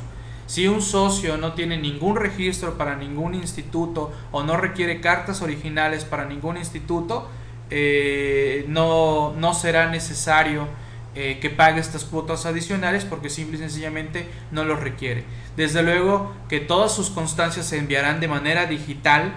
Si 0.53 0.69
un 0.69 0.83
socio 0.83 1.38
no 1.38 1.55
tiene 1.55 1.79
ningún 1.79 2.15
registro 2.15 2.77
para 2.77 2.94
ningún 2.94 3.35
instituto 3.35 4.13
o 4.33 4.42
no 4.42 4.59
requiere 4.59 5.00
cartas 5.00 5.40
originales 5.40 6.05
para 6.05 6.27
ningún 6.27 6.59
instituto, 6.59 7.27
eh, 7.71 8.67
no, 8.69 9.33
no, 9.33 9.55
será 9.55 9.88
necesario 9.88 10.69
eh, 11.15 11.38
que 11.40 11.48
pague 11.48 11.81
estas 11.81 12.05
cuotas 12.05 12.44
adicionales 12.44 13.07
porque 13.07 13.31
simple 13.31 13.57
y 13.57 13.61
sencillamente 13.61 14.29
no 14.50 14.65
lo 14.65 14.77
requiere. 14.77 15.25
Desde 15.57 15.83
luego 15.83 16.35
que 16.50 16.61
todas 16.61 16.94
sus 16.94 17.09
constancias 17.09 17.65
se 17.65 17.79
enviarán 17.79 18.21
de 18.21 18.29
manera 18.29 18.67
digital, 18.67 19.33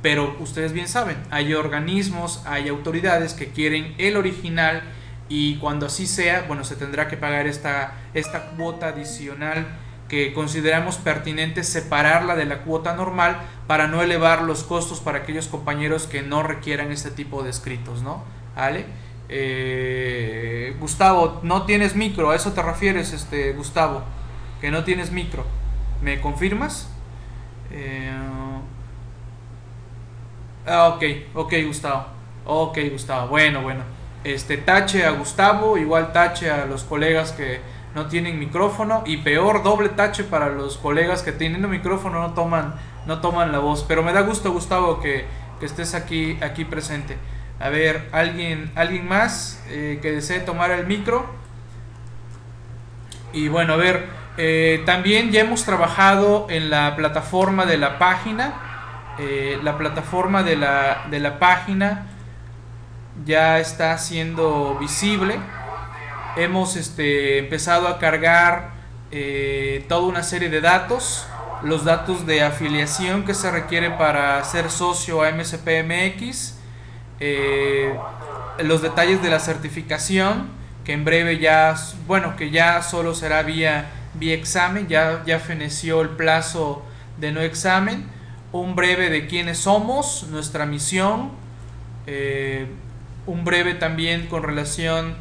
pero 0.00 0.36
ustedes 0.38 0.72
bien 0.72 0.86
saben, 0.86 1.16
hay 1.32 1.54
organismos, 1.54 2.40
hay 2.46 2.68
autoridades 2.68 3.34
que 3.34 3.48
quieren 3.48 3.96
el 3.98 4.16
original 4.16 4.82
y 5.28 5.56
cuando 5.56 5.86
así 5.86 6.06
sea, 6.06 6.42
bueno, 6.46 6.62
se 6.62 6.76
tendrá 6.76 7.08
que 7.08 7.16
pagar 7.16 7.48
esta, 7.48 7.94
esta 8.14 8.50
cuota 8.50 8.86
adicional 8.86 9.66
que 10.12 10.34
consideramos 10.34 10.96
pertinente 10.96 11.64
separarla 11.64 12.36
de 12.36 12.44
la 12.44 12.58
cuota 12.64 12.94
normal 12.94 13.38
para 13.66 13.88
no 13.88 14.02
elevar 14.02 14.42
los 14.42 14.62
costos 14.62 15.00
para 15.00 15.20
aquellos 15.20 15.46
compañeros 15.48 16.06
que 16.06 16.20
no 16.20 16.42
requieran 16.42 16.92
este 16.92 17.10
tipo 17.10 17.42
de 17.42 17.48
escritos, 17.48 18.02
¿no? 18.02 18.22
¿Vale? 18.54 18.84
Eh, 19.30 20.76
Gustavo, 20.78 21.40
no 21.42 21.62
tienes 21.64 21.96
micro, 21.96 22.30
¿a 22.30 22.36
eso 22.36 22.52
te 22.52 22.60
refieres, 22.60 23.14
este, 23.14 23.54
Gustavo? 23.54 24.02
que 24.60 24.70
no 24.70 24.84
tienes 24.84 25.10
micro. 25.10 25.46
¿Me 26.02 26.20
confirmas? 26.20 26.90
Eh, 27.70 28.12
ah, 30.66 30.88
ok, 30.88 31.02
ok, 31.32 31.54
Gustavo. 31.66 32.04
Ok, 32.44 32.78
Gustavo. 32.92 33.28
Bueno, 33.28 33.62
bueno. 33.62 33.82
Este, 34.24 34.58
tache 34.58 35.06
a 35.06 35.12
Gustavo, 35.12 35.78
igual 35.78 36.12
tache 36.12 36.50
a 36.50 36.66
los 36.66 36.84
colegas 36.84 37.32
que 37.32 37.62
no 37.94 38.06
tienen 38.06 38.38
micrófono 38.38 39.02
y 39.04 39.18
peor 39.18 39.62
doble 39.62 39.90
tache 39.90 40.24
para 40.24 40.48
los 40.48 40.78
colegas 40.78 41.22
que 41.22 41.32
teniendo 41.32 41.68
micrófono 41.68 42.20
no 42.20 42.34
toman 42.34 42.74
no 43.06 43.20
toman 43.20 43.52
la 43.52 43.58
voz. 43.58 43.84
Pero 43.86 44.02
me 44.02 44.12
da 44.12 44.22
gusto, 44.22 44.52
Gustavo, 44.52 45.00
que, 45.00 45.26
estés 45.60 45.94
aquí 45.94 46.38
aquí 46.42 46.64
presente. 46.64 47.16
A 47.60 47.68
ver, 47.68 48.08
alguien 48.10 48.72
alguien 48.74 49.06
más 49.06 49.62
eh, 49.68 50.00
que 50.02 50.10
desee 50.10 50.40
tomar 50.40 50.70
el 50.70 50.86
micro. 50.86 51.24
Y 53.32 53.48
bueno, 53.48 53.74
a 53.74 53.76
ver, 53.76 54.08
eh, 54.38 54.82
también 54.86 55.30
ya 55.30 55.42
hemos 55.42 55.64
trabajado 55.64 56.46
en 56.50 56.70
la 56.70 56.96
plataforma 56.96 57.64
de 57.66 57.78
la 57.78 57.98
página. 57.98 58.54
Eh, 59.18 59.58
la 59.62 59.78
plataforma 59.78 60.42
de 60.42 60.56
la, 60.56 61.04
de 61.10 61.20
la 61.20 61.38
página 61.38 62.06
ya 63.24 63.58
está 63.58 63.96
siendo 63.98 64.76
visible. 64.80 65.38
Hemos 66.36 66.76
este, 66.76 67.38
empezado 67.38 67.88
a 67.88 67.98
cargar 67.98 68.70
eh, 69.10 69.84
toda 69.86 70.06
una 70.06 70.22
serie 70.22 70.48
de 70.48 70.62
datos, 70.62 71.26
los 71.62 71.84
datos 71.84 72.26
de 72.26 72.42
afiliación 72.42 73.26
que 73.26 73.34
se 73.34 73.50
requiere 73.50 73.90
para 73.90 74.42
ser 74.44 74.70
socio 74.70 75.22
a 75.22 75.30
MSPMX, 75.30 76.54
eh, 77.20 77.94
los 78.64 78.80
detalles 78.80 79.22
de 79.22 79.28
la 79.28 79.40
certificación, 79.40 80.48
que 80.84 80.94
en 80.94 81.04
breve 81.04 81.38
ya, 81.38 81.74
bueno, 82.06 82.34
que 82.34 82.50
ya 82.50 82.82
solo 82.82 83.14
será 83.14 83.42
vía, 83.42 83.90
vía 84.14 84.34
examen, 84.34 84.88
ya, 84.88 85.22
ya 85.26 85.38
feneció 85.38 86.00
el 86.00 86.08
plazo 86.10 86.82
de 87.18 87.30
no 87.30 87.42
examen, 87.42 88.06
un 88.52 88.74
breve 88.74 89.10
de 89.10 89.26
quiénes 89.26 89.58
somos, 89.58 90.26
nuestra 90.30 90.64
misión, 90.64 91.30
eh, 92.06 92.68
un 93.26 93.44
breve 93.44 93.74
también 93.74 94.28
con 94.28 94.42
relación 94.42 95.14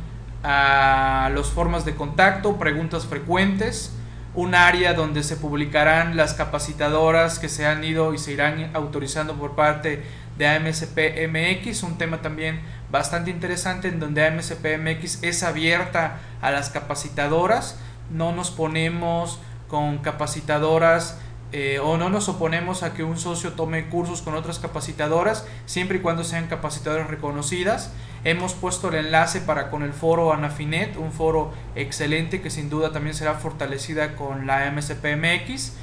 a 0.44 1.32
las 1.34 1.48
formas 1.48 1.86
de 1.86 1.96
contacto, 1.96 2.58
preguntas 2.58 3.06
frecuentes, 3.06 3.94
un 4.34 4.56
área 4.56 4.94
donde 4.94 5.24
se 5.24 5.36
publicarán 5.36 6.16
las 6.16 6.34
capacitadoras 6.34 7.38
que 7.38 7.50
se 7.50 7.66
han 7.66 7.84
ido 7.84 8.14
y 8.14 8.18
se 8.18 8.32
irán 8.32 8.72
autorizando 8.74 9.36
por 9.36 9.56
parte 9.56 10.04
de 10.38 10.48
AMSP 10.48 11.28
MX, 11.28 11.84
un 11.84 11.98
tema 11.98 12.22
también 12.22 12.62
bastante 12.90 13.30
interesante 13.30 13.90
en 13.90 14.00
donde 14.00 14.26
AMSP 14.26 14.78
MX 14.80 15.24
es 15.24 15.44
abierta 15.44 16.20
a 16.42 16.52
las 16.52 16.70
capacitadoras, 16.70 17.78
no 18.10 18.32
nos 18.32 18.52
ponemos 18.52 19.40
con 19.68 20.00
capacitadoras 20.00 21.20
eh, 21.54 21.80
o 21.80 21.98
no 21.98 22.10
nos 22.10 22.30
oponemos 22.30 22.82
a 22.82 22.94
que 22.94 23.04
un 23.04 23.18
socio 23.18 23.54
tome 23.54 23.90
cursos 23.90 24.22
con 24.22 24.36
otras 24.36 24.60
capacitadoras, 24.60 25.46
siempre 25.66 25.98
y 25.98 26.02
cuando 26.02 26.24
sean 26.24 26.48
capacitadoras 26.48 27.10
reconocidas. 27.10 27.92
Hemos 28.24 28.54
puesto 28.54 28.90
el 28.90 29.06
enlace 29.06 29.42
para 29.42 29.70
con 29.70 29.84
el 29.84 29.92
foro 29.92 30.32
Anafinet, 30.32 30.96
un 30.96 31.12
foro 31.12 31.54
excelente 31.76 32.42
que 32.42 32.50
sin 32.50 32.70
duda 32.70 32.92
también 32.92 33.16
será 33.16 33.34
fortalecida 33.34 34.16
con 34.16 34.48
la 34.48 34.72
MSPMX. 34.72 35.74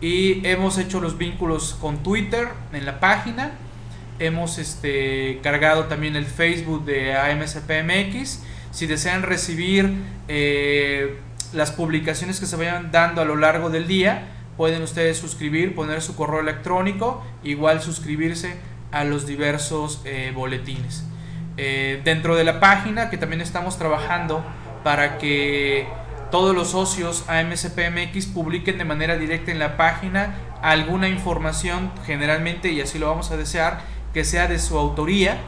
Y 0.00 0.44
hemos 0.44 0.78
hecho 0.78 1.00
los 1.00 1.16
vínculos 1.16 1.76
con 1.80 2.02
Twitter 2.02 2.48
en 2.72 2.84
la 2.84 2.98
página. 2.98 3.52
Hemos 4.18 4.58
este, 4.58 5.38
cargado 5.42 5.84
también 5.84 6.16
el 6.16 6.26
Facebook 6.26 6.84
de 6.84 7.14
AMSPMX. 7.14 8.40
Si 8.72 8.86
desean 8.86 9.22
recibir 9.22 9.94
eh, 10.26 11.20
las 11.52 11.70
publicaciones 11.70 12.40
que 12.40 12.46
se 12.46 12.56
vayan 12.56 12.90
dando 12.90 13.20
a 13.20 13.24
lo 13.24 13.36
largo 13.36 13.70
del 13.70 13.86
día, 13.86 14.26
pueden 14.62 14.82
ustedes 14.82 15.18
suscribir, 15.18 15.74
poner 15.74 16.02
su 16.02 16.14
correo 16.14 16.38
electrónico, 16.38 17.20
igual 17.42 17.82
suscribirse 17.82 18.54
a 18.92 19.02
los 19.02 19.26
diversos 19.26 20.00
eh, 20.04 20.30
boletines. 20.32 21.02
Eh, 21.56 22.00
dentro 22.04 22.36
de 22.36 22.44
la 22.44 22.60
página 22.60 23.10
que 23.10 23.18
también 23.18 23.40
estamos 23.40 23.76
trabajando 23.76 24.44
para 24.84 25.18
que 25.18 25.88
todos 26.30 26.54
los 26.54 26.70
socios 26.70 27.24
AMSPMX 27.28 28.26
publiquen 28.26 28.78
de 28.78 28.84
manera 28.84 29.16
directa 29.16 29.50
en 29.50 29.58
la 29.58 29.76
página 29.76 30.36
alguna 30.62 31.08
información 31.08 31.90
generalmente 32.06 32.70
y 32.70 32.80
así 32.80 33.00
lo 33.00 33.08
vamos 33.08 33.32
a 33.32 33.36
desear 33.36 33.80
que 34.14 34.22
sea 34.22 34.46
de 34.46 34.60
su 34.60 34.78
autoría 34.78 35.38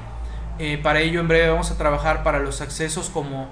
eh, 0.58 0.76
para 0.82 0.98
ello 0.98 1.20
en 1.20 1.28
breve 1.28 1.50
vamos 1.50 1.70
a 1.70 1.78
trabajar 1.78 2.24
para 2.24 2.40
los 2.40 2.60
accesos 2.60 3.10
como, 3.10 3.46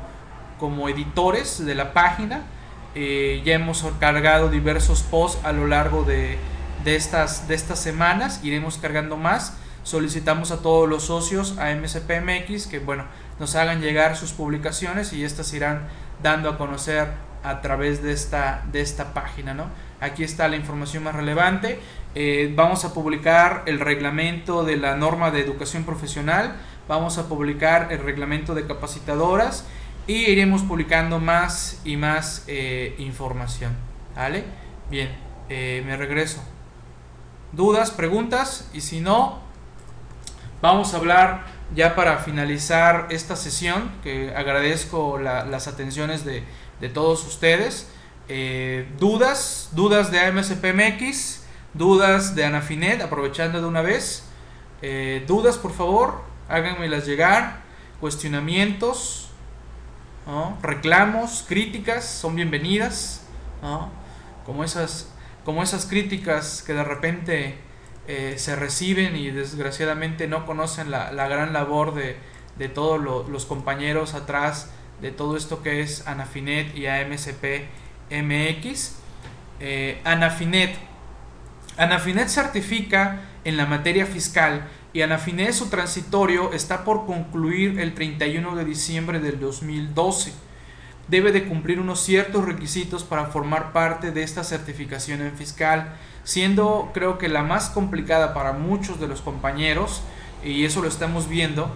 como 0.58 0.88
editores 0.88 1.64
de 1.64 1.76
la 1.76 1.92
página 1.92 2.40
eh, 2.94 3.42
ya 3.44 3.54
hemos 3.54 3.84
cargado 3.98 4.48
diversos 4.50 5.02
posts 5.02 5.44
a 5.44 5.52
lo 5.52 5.66
largo 5.66 6.04
de, 6.04 6.38
estas, 6.84 7.48
de 7.48 7.54
estas 7.54 7.78
semanas. 7.78 8.40
Iremos 8.42 8.78
cargando 8.78 9.16
más. 9.16 9.56
Solicitamos 9.82 10.50
a 10.50 10.62
todos 10.62 10.88
los 10.88 11.04
socios 11.04 11.58
a 11.58 11.74
MSPMX 11.74 12.66
que 12.68 12.78
bueno, 12.78 13.04
nos 13.40 13.56
hagan 13.56 13.80
llegar 13.80 14.16
sus 14.16 14.32
publicaciones 14.32 15.12
y 15.12 15.24
estas 15.24 15.52
irán 15.54 15.88
dando 16.22 16.48
a 16.48 16.58
conocer 16.58 17.08
a 17.42 17.60
través 17.60 18.02
de 18.02 18.12
esta, 18.12 18.62
de 18.70 18.80
esta 18.80 19.14
página. 19.14 19.54
¿no? 19.54 19.66
Aquí 20.00 20.22
está 20.22 20.46
la 20.48 20.56
información 20.56 21.02
más 21.02 21.14
relevante. 21.14 21.80
Eh, 22.14 22.52
vamos 22.54 22.84
a 22.84 22.92
publicar 22.92 23.62
el 23.66 23.80
reglamento 23.80 24.64
de 24.64 24.76
la 24.76 24.96
norma 24.96 25.30
de 25.30 25.40
educación 25.40 25.84
profesional. 25.84 26.56
Vamos 26.88 27.18
a 27.18 27.28
publicar 27.28 27.88
el 27.90 28.00
reglamento 28.00 28.54
de 28.54 28.66
capacitadoras 28.66 29.64
y 30.06 30.14
iremos 30.14 30.62
publicando 30.62 31.20
más 31.20 31.80
y 31.84 31.96
más 31.96 32.44
eh, 32.46 32.94
información. 32.98 33.76
¿Vale? 34.16 34.44
Bien, 34.90 35.10
eh, 35.48 35.82
me 35.86 35.96
regreso. 35.96 36.42
¿Dudas, 37.52 37.90
preguntas? 37.90 38.68
Y 38.72 38.80
si 38.80 39.00
no, 39.00 39.40
vamos 40.60 40.94
a 40.94 40.96
hablar 40.96 41.46
ya 41.74 41.94
para 41.94 42.18
finalizar 42.18 43.06
esta 43.10 43.36
sesión, 43.36 43.90
que 44.02 44.34
agradezco 44.34 45.18
las 45.18 45.68
atenciones 45.68 46.24
de, 46.24 46.44
todos 46.92 47.26
ustedes. 47.26 47.88
Eh, 48.28 48.88
dudas, 48.98 49.70
dudas 49.72 50.10
de 50.10 50.20
AMSPMX, 50.20 51.44
dudas 51.74 52.34
de 52.34 52.44
Anafinet, 52.44 53.00
aprovechando 53.00 53.60
de 53.60 53.66
una 53.66 53.82
vez. 53.82 54.24
dudas, 55.26 55.58
por 55.58 55.72
favor, 55.72 56.22
háganmelas 56.48 57.06
llegar. 57.06 57.62
Cuestionamientos, 58.00 59.21
reclamos, 60.62 61.44
críticas 61.48 62.04
son 62.04 62.36
bienvenidas, 62.36 63.22
como, 64.46 64.64
esas, 64.64 65.12
como 65.44 65.62
esas 65.62 65.86
críticas 65.86 66.62
que 66.66 66.74
de 66.74 66.84
repente 66.84 67.56
eh, 68.08 68.34
se 68.36 68.56
reciben 68.56 69.16
y 69.16 69.30
desgraciadamente 69.30 70.26
no 70.26 70.46
conocen 70.46 70.90
la, 70.90 71.10
gran 71.28 71.52
labor 71.52 71.94
de, 71.94 72.16
todos 72.68 73.00
los 73.28 73.46
compañeros 73.46 74.14
atrás 74.14 74.70
de 75.00 75.10
todo 75.10 75.36
esto 75.36 75.62
que 75.62 75.80
es 75.80 76.06
Anafinet 76.06 76.76
y 76.76 76.86
AMCP 76.86 77.66
MX. 78.10 78.96
Eh, 79.60 80.00
Anafinet. 80.04 80.76
Anafinet 81.76 82.28
certifica 82.28 83.20
en 83.44 83.56
la 83.56 83.66
materia 83.66 84.06
fiscal 84.06 84.68
y 84.92 85.02
Anafinet 85.02 85.52
su 85.52 85.68
transitorio 85.70 86.52
está 86.52 86.84
por 86.84 87.06
concluir 87.06 87.80
el 87.80 87.94
31 87.94 88.54
de 88.56 88.64
diciembre 88.64 89.20
del 89.20 89.40
2012. 89.40 90.32
Debe 91.08 91.32
de 91.32 91.44
cumplir 91.44 91.80
unos 91.80 92.00
ciertos 92.00 92.44
requisitos 92.44 93.02
para 93.02 93.26
formar 93.26 93.72
parte 93.72 94.10
de 94.10 94.22
esta 94.22 94.44
certificación 94.44 95.22
en 95.22 95.32
fiscal, 95.32 95.94
siendo 96.24 96.90
creo 96.92 97.18
que 97.18 97.28
la 97.28 97.42
más 97.42 97.70
complicada 97.70 98.34
para 98.34 98.52
muchos 98.52 99.00
de 99.00 99.08
los 99.08 99.22
compañeros, 99.22 100.02
y 100.44 100.64
eso 100.64 100.82
lo 100.82 100.88
estamos 100.88 101.28
viendo, 101.28 101.70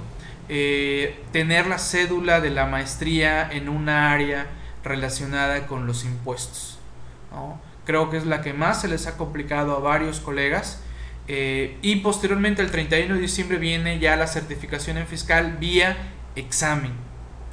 eh, 0.48 1.24
tener 1.32 1.66
la 1.66 1.78
cédula 1.78 2.40
de 2.40 2.50
la 2.50 2.66
maestría 2.66 3.50
en 3.50 3.68
una 3.68 4.12
área 4.12 4.46
relacionada 4.84 5.66
con 5.66 5.86
los 5.86 6.04
impuestos. 6.04 6.78
Creo 7.84 8.10
que 8.10 8.16
es 8.16 8.26
la 8.26 8.42
que 8.42 8.52
más 8.52 8.80
se 8.80 8.88
les 8.88 9.06
ha 9.06 9.16
complicado 9.16 9.76
a 9.76 9.80
varios 9.80 10.20
colegas 10.20 10.80
eh, 11.28 11.76
y 11.82 11.96
posteriormente 11.96 12.62
el 12.62 12.70
31 12.70 13.14
de 13.14 13.20
diciembre 13.20 13.58
viene 13.58 13.98
ya 13.98 14.16
la 14.16 14.26
certificación 14.26 14.96
en 14.98 15.06
fiscal 15.06 15.56
vía 15.58 15.96
examen. 16.36 16.92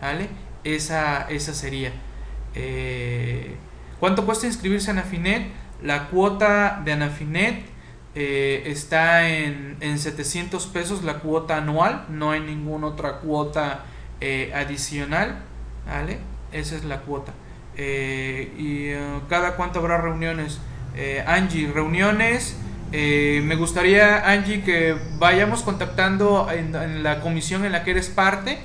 ¿Vale? 0.02 0.30
Esa, 0.64 1.28
esa 1.30 1.54
sería. 1.54 1.92
Eh, 2.56 3.56
¿Cuánto 4.00 4.26
cuesta 4.26 4.46
inscribirse 4.46 4.92
en 4.92 5.00
Anafinet? 5.00 5.48
La 5.82 6.08
cuota 6.10 6.82
de 6.84 6.94
Anafinet 6.94 7.66
eh, 8.16 8.64
está 8.68 9.28
en, 9.30 9.78
en, 9.80 9.98
700 9.98 10.68
pesos 10.68 11.04
la 11.04 11.16
cuota 11.20 11.58
anual. 11.58 12.06
No 12.10 12.32
hay 12.32 12.42
ninguna 12.42 12.88
otra 12.88 13.20
cuota 13.20 13.86
adicional. 14.54 15.44
¿Vale? 15.86 16.20
Esa 16.52 16.76
es 16.76 16.84
la 16.86 17.02
cuota. 17.02 17.34
¿Y 17.78 18.92
cada 19.30 19.56
cuánto 19.56 19.80
habrá 19.80 20.00
reuniones? 20.00 20.60
Angie, 21.26 21.72
reuniones 21.74 22.56
eh, 22.96 23.42
me 23.44 23.56
gustaría, 23.56 24.30
Angie, 24.30 24.62
que 24.62 24.96
vayamos 25.18 25.64
contactando 25.64 26.48
en, 26.52 27.02
la 27.02 27.22
comisión 27.22 27.66
en 27.66 27.72
la 27.72 27.84
que 27.84 27.90
eres 27.90 28.08
parte. 28.08 28.60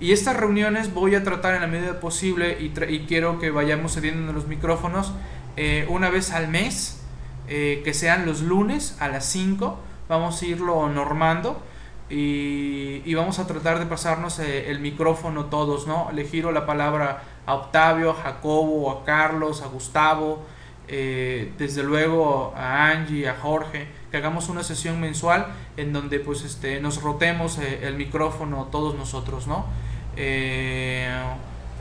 Y 0.00 0.10
estas 0.10 0.36
reuniones 0.36 0.92
voy 0.92 1.14
a 1.14 1.22
tratar 1.22 1.54
en 1.54 1.60
la 1.60 1.68
medida 1.68 2.00
posible 2.00 2.58
y, 2.60 2.70
quiero 3.06 3.38
que 3.38 3.52
vayamos 3.52 3.94
cediendo 3.94 4.32
los 4.32 4.48
micrófonos 4.48 5.12
eh, 5.56 5.86
una 5.88 6.10
vez 6.10 6.32
al 6.32 6.48
mes, 6.48 7.02
eh, 7.46 7.82
que 7.84 7.94
sean 7.94 8.26
los 8.26 8.42
lunes 8.42 8.96
a 8.98 9.06
las 9.06 9.24
5. 9.26 9.78
Vamos 10.08 10.42
a 10.42 10.46
irlo 10.46 10.88
normando 10.88 11.62
y, 12.10 13.14
vamos 13.14 13.38
a 13.38 13.46
tratar 13.46 13.78
de 13.78 13.86
pasarnos 13.86 14.40
el 14.40 14.80
micrófono 14.80 15.44
todos, 15.44 15.86
¿no? 15.86 16.10
Le 16.12 16.24
giro 16.24 16.50
la 16.50 16.66
palabra 16.66 17.22
a 17.46 17.54
Octavio, 17.54 18.10
a 18.10 18.14
Jacobo, 18.14 18.90
a 18.90 19.04
Carlos, 19.04 19.62
a 19.62 19.68
Gustavo, 19.68 20.44
desde 20.88 21.82
luego 21.82 22.54
a 22.56 22.90
Angie, 22.90 23.28
a 23.28 23.34
Jorge, 23.34 23.86
que 24.10 24.16
hagamos 24.16 24.48
una 24.48 24.62
sesión 24.62 25.00
mensual 25.00 25.46
en 25.76 25.92
donde 25.92 26.18
pues 26.18 26.42
este, 26.42 26.80
nos 26.80 27.02
rotemos 27.02 27.58
el 27.58 27.94
micrófono 27.94 28.68
todos 28.72 28.94
nosotros, 28.94 29.46
¿no? 29.46 29.66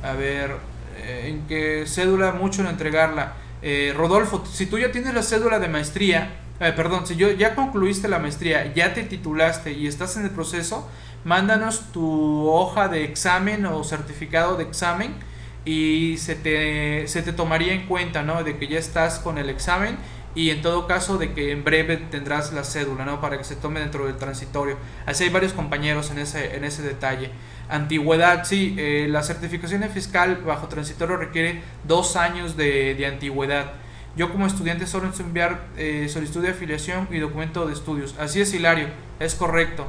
a 0.03 0.13
ver, 0.13 0.57
en 1.05 1.47
qué 1.47 1.85
cédula 1.87 2.33
mucho 2.33 2.61
en 2.61 2.67
entregarla. 2.67 3.33
Eh, 3.61 3.93
Rodolfo, 3.95 4.43
si 4.45 4.67
tú 4.67 4.77
ya 4.77 4.91
tienes 4.91 5.13
la 5.13 5.23
cédula 5.23 5.59
de 5.59 5.67
maestría, 5.67 6.35
eh, 6.59 6.73
perdón, 6.75 7.07
si 7.07 7.15
yo 7.15 7.31
ya 7.31 7.55
concluiste 7.55 8.07
la 8.07 8.19
maestría, 8.19 8.73
ya 8.73 8.93
te 8.93 9.03
titulaste 9.03 9.71
y 9.71 9.87
estás 9.87 10.17
en 10.17 10.25
el 10.25 10.31
proceso, 10.31 10.87
mándanos 11.23 11.91
tu 11.91 12.47
hoja 12.49 12.87
de 12.87 13.03
examen 13.03 13.65
o 13.65 13.83
certificado 13.83 14.57
de 14.57 14.63
examen 14.63 15.15
y 15.67 16.17
se 16.17 16.35
te, 16.35 17.07
se 17.07 17.21
te 17.21 17.33
tomaría 17.33 17.73
en 17.73 17.87
cuenta, 17.87 18.23
¿no? 18.23 18.43
De 18.45 18.57
que 18.57 18.67
ya 18.67 18.79
estás 18.79 19.19
con 19.19 19.37
el 19.37 19.49
examen 19.49 19.97
y 20.33 20.51
en 20.51 20.61
todo 20.61 20.87
caso 20.87 21.17
de 21.17 21.33
que 21.33 21.51
en 21.51 21.65
breve 21.65 21.97
tendrás 21.97 22.53
la 22.53 22.63
cédula, 22.63 23.03
¿no? 23.03 23.19
Para 23.19 23.37
que 23.37 23.43
se 23.43 23.57
tome 23.57 23.81
dentro 23.81 24.05
del 24.05 24.15
transitorio. 24.15 24.77
Así 25.05 25.25
hay 25.25 25.29
varios 25.29 25.51
compañeros 25.51 26.09
en 26.09 26.19
ese, 26.19 26.55
en 26.55 26.63
ese 26.63 26.83
detalle. 26.83 27.31
Antigüedad, 27.67 28.45
sí, 28.45 28.75
eh, 28.77 29.07
la 29.09 29.23
certificación 29.23 29.83
fiscal 29.89 30.37
bajo 30.45 30.69
transitorio 30.69 31.17
requiere 31.17 31.61
dos 31.83 32.15
años 32.15 32.55
de, 32.55 32.95
de 32.95 33.05
antigüedad. 33.05 33.73
Yo 34.15 34.31
como 34.31 34.47
estudiante 34.47 34.87
solo 34.87 35.11
enviar 35.19 35.65
eh, 35.75 36.07
solicitud 36.09 36.41
de 36.43 36.49
afiliación 36.49 37.09
y 37.11 37.19
documento 37.19 37.67
de 37.67 37.73
estudios. 37.73 38.15
Así 38.17 38.39
es, 38.39 38.53
Hilario, 38.53 38.87
es 39.19 39.35
correcto. 39.35 39.85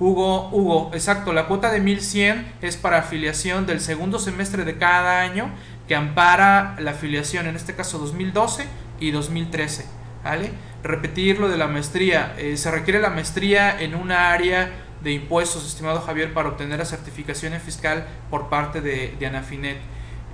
Hugo, 0.00 0.48
Hugo, 0.52 0.90
exacto, 0.94 1.32
la 1.32 1.46
cuota 1.46 1.72
de 1.72 1.80
1100 1.80 2.54
es 2.62 2.76
para 2.76 2.98
afiliación 2.98 3.66
del 3.66 3.80
segundo 3.80 4.18
semestre 4.18 4.64
de 4.64 4.78
cada 4.78 5.20
año 5.20 5.50
que 5.88 5.96
ampara 5.96 6.76
la 6.78 6.92
afiliación, 6.92 7.46
en 7.46 7.56
este 7.56 7.74
caso 7.74 7.98
2012 7.98 8.64
y 9.00 9.10
2013. 9.10 9.98
¿vale? 10.22 10.52
Repetir 10.82 11.40
lo 11.40 11.48
de 11.48 11.56
la 11.56 11.66
maestría. 11.66 12.34
Eh, 12.38 12.56
se 12.56 12.70
requiere 12.70 13.00
la 13.00 13.10
maestría 13.10 13.80
en 13.80 13.94
una 13.94 14.32
área 14.32 14.70
de 15.02 15.12
impuestos, 15.12 15.66
estimado 15.66 16.00
Javier, 16.00 16.32
para 16.32 16.48
obtener 16.48 16.78
la 16.78 16.84
certificación 16.84 17.58
fiscal 17.60 18.06
por 18.30 18.48
parte 18.48 18.80
de, 18.80 19.26
Anafinet. 19.26 19.78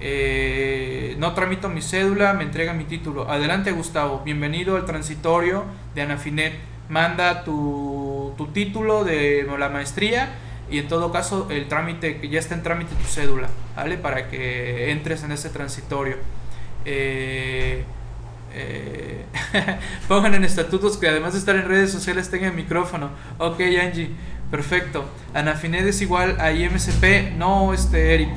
Eh, 0.01 1.15
no 1.19 1.33
tramito 1.35 1.69
mi 1.69 1.81
cédula, 1.81 2.35
me 2.35 2.45
entrega 2.45 2.73
mi 2.73 2.85
título. 2.85 3.31
Adelante, 3.31 3.73
Gustavo. 3.73 4.23
Bienvenido 4.25 4.77
al 4.77 4.85
transitorio 4.85 5.65
de 5.95 6.03
Anafinet. 6.03 6.74
Manda 6.89 7.45
tu, 7.45 8.35
tu 8.37 8.49
título 8.49 9.05
de 9.05 9.47
la 9.59 9.68
maestría 9.68 10.35
y 10.70 10.78
en 10.78 10.89
todo 10.89 11.12
caso 11.12 11.49
el 11.51 11.68
trámite, 11.68 12.20
que 12.20 12.28
ya 12.28 12.39
está 12.39 12.55
en 12.55 12.62
trámite 12.62 12.95
tu 12.95 13.05
cédula, 13.05 13.49
¿vale? 13.76 13.97
Para 13.97 14.28
que 14.28 14.91
entres 14.91 15.22
en 15.22 15.32
ese 15.32 15.51
transitorio. 15.51 16.16
Eh, 16.85 17.85
eh, 18.55 19.24
pongan 20.09 20.35
en 20.35 20.45
estatutos 20.45 20.97
que 20.97 21.09
además 21.09 21.32
de 21.32 21.41
estar 21.41 21.57
en 21.57 21.66
redes 21.66 21.91
sociales 21.93 22.30
tengan 22.30 22.57
micrófono. 22.57 23.11
Ok, 23.39 23.61
Angie. 23.61 24.11
Perfecto. 24.51 25.05
Anafinet 25.35 25.85
es 25.85 26.01
igual 26.01 26.37
a 26.41 26.53
IMCP. 26.53 27.37
No, 27.37 27.74
este, 27.74 28.14
Eric. 28.14 28.28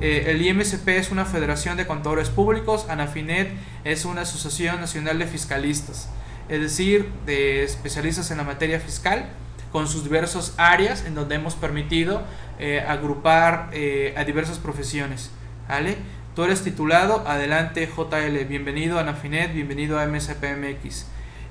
Eh, 0.00 0.26
el 0.28 0.44
IMCP 0.44 0.88
es 0.88 1.10
una 1.10 1.24
federación 1.24 1.76
de 1.76 1.86
contadores 1.86 2.28
públicos. 2.28 2.86
Anafinet 2.88 3.48
es 3.84 4.04
una 4.04 4.22
asociación 4.22 4.80
nacional 4.80 5.18
de 5.18 5.26
fiscalistas. 5.26 6.08
Es 6.48 6.60
decir, 6.60 7.10
de 7.26 7.62
especialistas 7.62 8.30
en 8.30 8.38
la 8.38 8.44
materia 8.44 8.80
fiscal 8.80 9.30
con 9.72 9.88
sus 9.88 10.04
diversas 10.04 10.54
áreas 10.58 11.04
en 11.06 11.14
donde 11.14 11.34
hemos 11.34 11.54
permitido 11.54 12.22
eh, 12.58 12.84
agrupar 12.86 13.70
eh, 13.72 14.14
a 14.16 14.24
diversas 14.24 14.58
profesiones. 14.58 15.30
¿vale? 15.68 15.96
Tú 16.36 16.44
eres 16.44 16.62
titulado, 16.62 17.26
adelante 17.26 17.88
JL, 17.88 18.44
bienvenido 18.44 18.98
a 18.98 19.00
Anafinet, 19.00 19.52
bienvenido 19.52 19.98
a 19.98 20.06
MSPMX. 20.06 21.06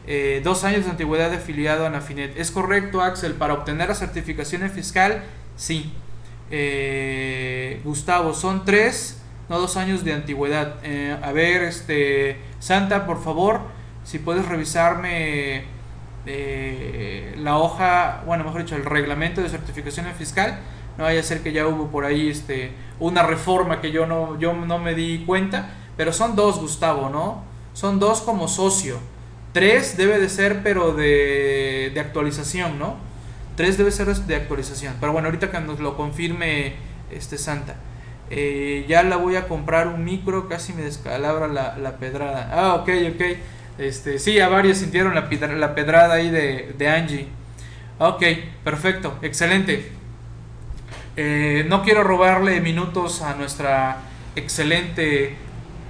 Eh, 0.08 0.42
dos 0.44 0.64
años 0.64 0.86
de 0.86 0.92
antigüedad 0.92 1.32
de 1.32 1.38
afiliado 1.38 1.84
a 1.84 1.88
Anafinet. 1.88 2.38
¿Es 2.38 2.52
correcto, 2.52 3.02
Axel? 3.02 3.34
Para 3.34 3.54
obtener 3.56 3.90
la 3.90 3.96
certificación 3.96 4.70
fiscal, 4.70 5.24
sí. 5.56 5.92
Eh, 6.52 7.82
Gustavo, 7.84 8.34
son 8.34 8.66
tres, 8.66 9.22
no 9.50 9.60
dos 9.60 9.78
años 9.78 10.04
de 10.04 10.14
antigüedad. 10.14 10.76
A 11.24 11.32
ver, 11.32 11.64
este, 11.64 12.40
Santa, 12.60 13.06
por 13.06 13.24
favor, 13.24 13.62
si 14.04 14.20
puedes 14.20 14.48
revisarme 14.48 15.66
la 17.38 17.58
hoja, 17.58 18.22
bueno, 18.26 18.44
mejor 18.44 18.62
dicho, 18.62 18.76
el 18.76 18.86
reglamento 18.86 19.42
de 19.42 19.50
certificación 19.50 20.06
fiscal. 20.18 20.60
No 20.98 21.06
vaya 21.06 21.22
a 21.22 21.24
ser 21.24 21.42
que 21.42 21.54
ya 21.54 21.68
hubo 21.68 21.88
por 21.88 22.06
ahí 22.06 22.30
este, 22.30 22.74
una 23.00 23.24
reforma 23.24 23.82
que 23.82 23.92
yo 23.92 24.06
no, 24.06 24.38
yo 24.40 24.54
no 24.54 24.78
me 24.78 24.94
di 24.94 25.24
cuenta. 25.26 25.72
Pero 25.98 26.14
son 26.14 26.36
dos, 26.36 26.60
Gustavo, 26.60 27.10
¿no? 27.10 27.44
Son 27.74 28.00
dos 28.00 28.22
como 28.22 28.48
socio. 28.48 28.98
Tres 29.54 29.98
debe 29.98 30.20
de 30.20 30.30
ser, 30.30 30.64
pero 30.64 30.94
de, 30.94 31.92
de 31.94 32.00
actualización, 32.00 32.80
¿no? 32.80 32.96
Tres 33.56 33.78
debe 33.78 33.92
ser 33.92 34.08
de 34.08 34.36
actualización. 34.36 34.96
Pero 35.00 35.12
bueno, 35.12 35.28
ahorita 35.28 35.52
que 35.52 35.60
nos 35.60 35.80
lo 35.80 35.98
confirme 35.98 36.76
este 37.12 37.38
Santa. 37.38 37.76
Eh, 38.30 38.86
ya 38.88 39.04
la 39.04 39.18
voy 39.18 39.36
a 39.36 39.48
comprar 39.48 39.88
un 39.88 40.06
micro, 40.06 40.48
casi 40.48 40.72
me 40.72 40.84
descalabra 40.84 41.48
la, 41.48 41.78
la, 41.78 41.98
pedrada. 41.98 42.50
Ah, 42.54 42.76
ok, 42.76 42.90
ok. 43.14 43.22
Este, 43.78 44.20
sí, 44.20 44.40
a 44.40 44.50
varios 44.50 44.78
sintieron 44.78 45.16
la, 45.16 45.30
pedrada 45.76 46.16
ahí 46.16 46.30
de, 46.30 46.74
de 46.78 46.90
Angie. 46.90 47.28
Ok, 48.00 48.24
perfecto, 48.64 49.18
excelente. 49.22 49.92
Eh, 51.18 51.66
no 51.68 51.84
quiero 51.84 52.04
robarle 52.04 52.62
minutos 52.62 53.22
a 53.22 53.36
nuestra 53.36 53.98
excelente 54.36 55.36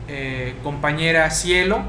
eh, 0.07 0.55
compañera 0.63 1.29
Cielo 1.29 1.83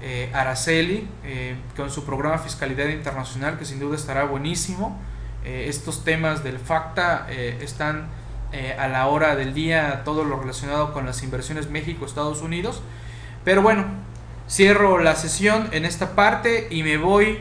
eh, 0.00 0.30
Araceli, 0.32 1.08
eh, 1.24 1.56
con 1.76 1.90
su 1.90 2.04
programa 2.04 2.38
Fiscalidad 2.38 2.86
Internacional, 2.86 3.58
que 3.58 3.64
sin 3.64 3.80
duda 3.80 3.96
estará 3.96 4.24
buenísimo. 4.24 4.96
Eh, 5.44 5.66
estos 5.68 6.04
temas 6.04 6.44
del 6.44 6.58
FACTA 6.58 7.26
están 7.60 8.06
a 8.78 8.88
la 8.88 9.08
hora 9.08 9.36
del 9.36 9.52
día, 9.52 10.02
todo 10.04 10.24
lo 10.24 10.40
relacionado 10.40 10.94
con 10.94 11.04
las 11.04 11.22
inversiones 11.22 11.68
México-Estados 11.68 12.40
Unidos. 12.40 12.80
Pero 13.44 13.60
bueno, 13.60 13.84
cierro 14.48 14.98
la 14.98 15.14
sesión 15.14 15.68
en 15.72 15.84
esta 15.84 16.14
parte 16.14 16.68
y 16.70 16.82
me 16.82 16.96
voy. 16.96 17.38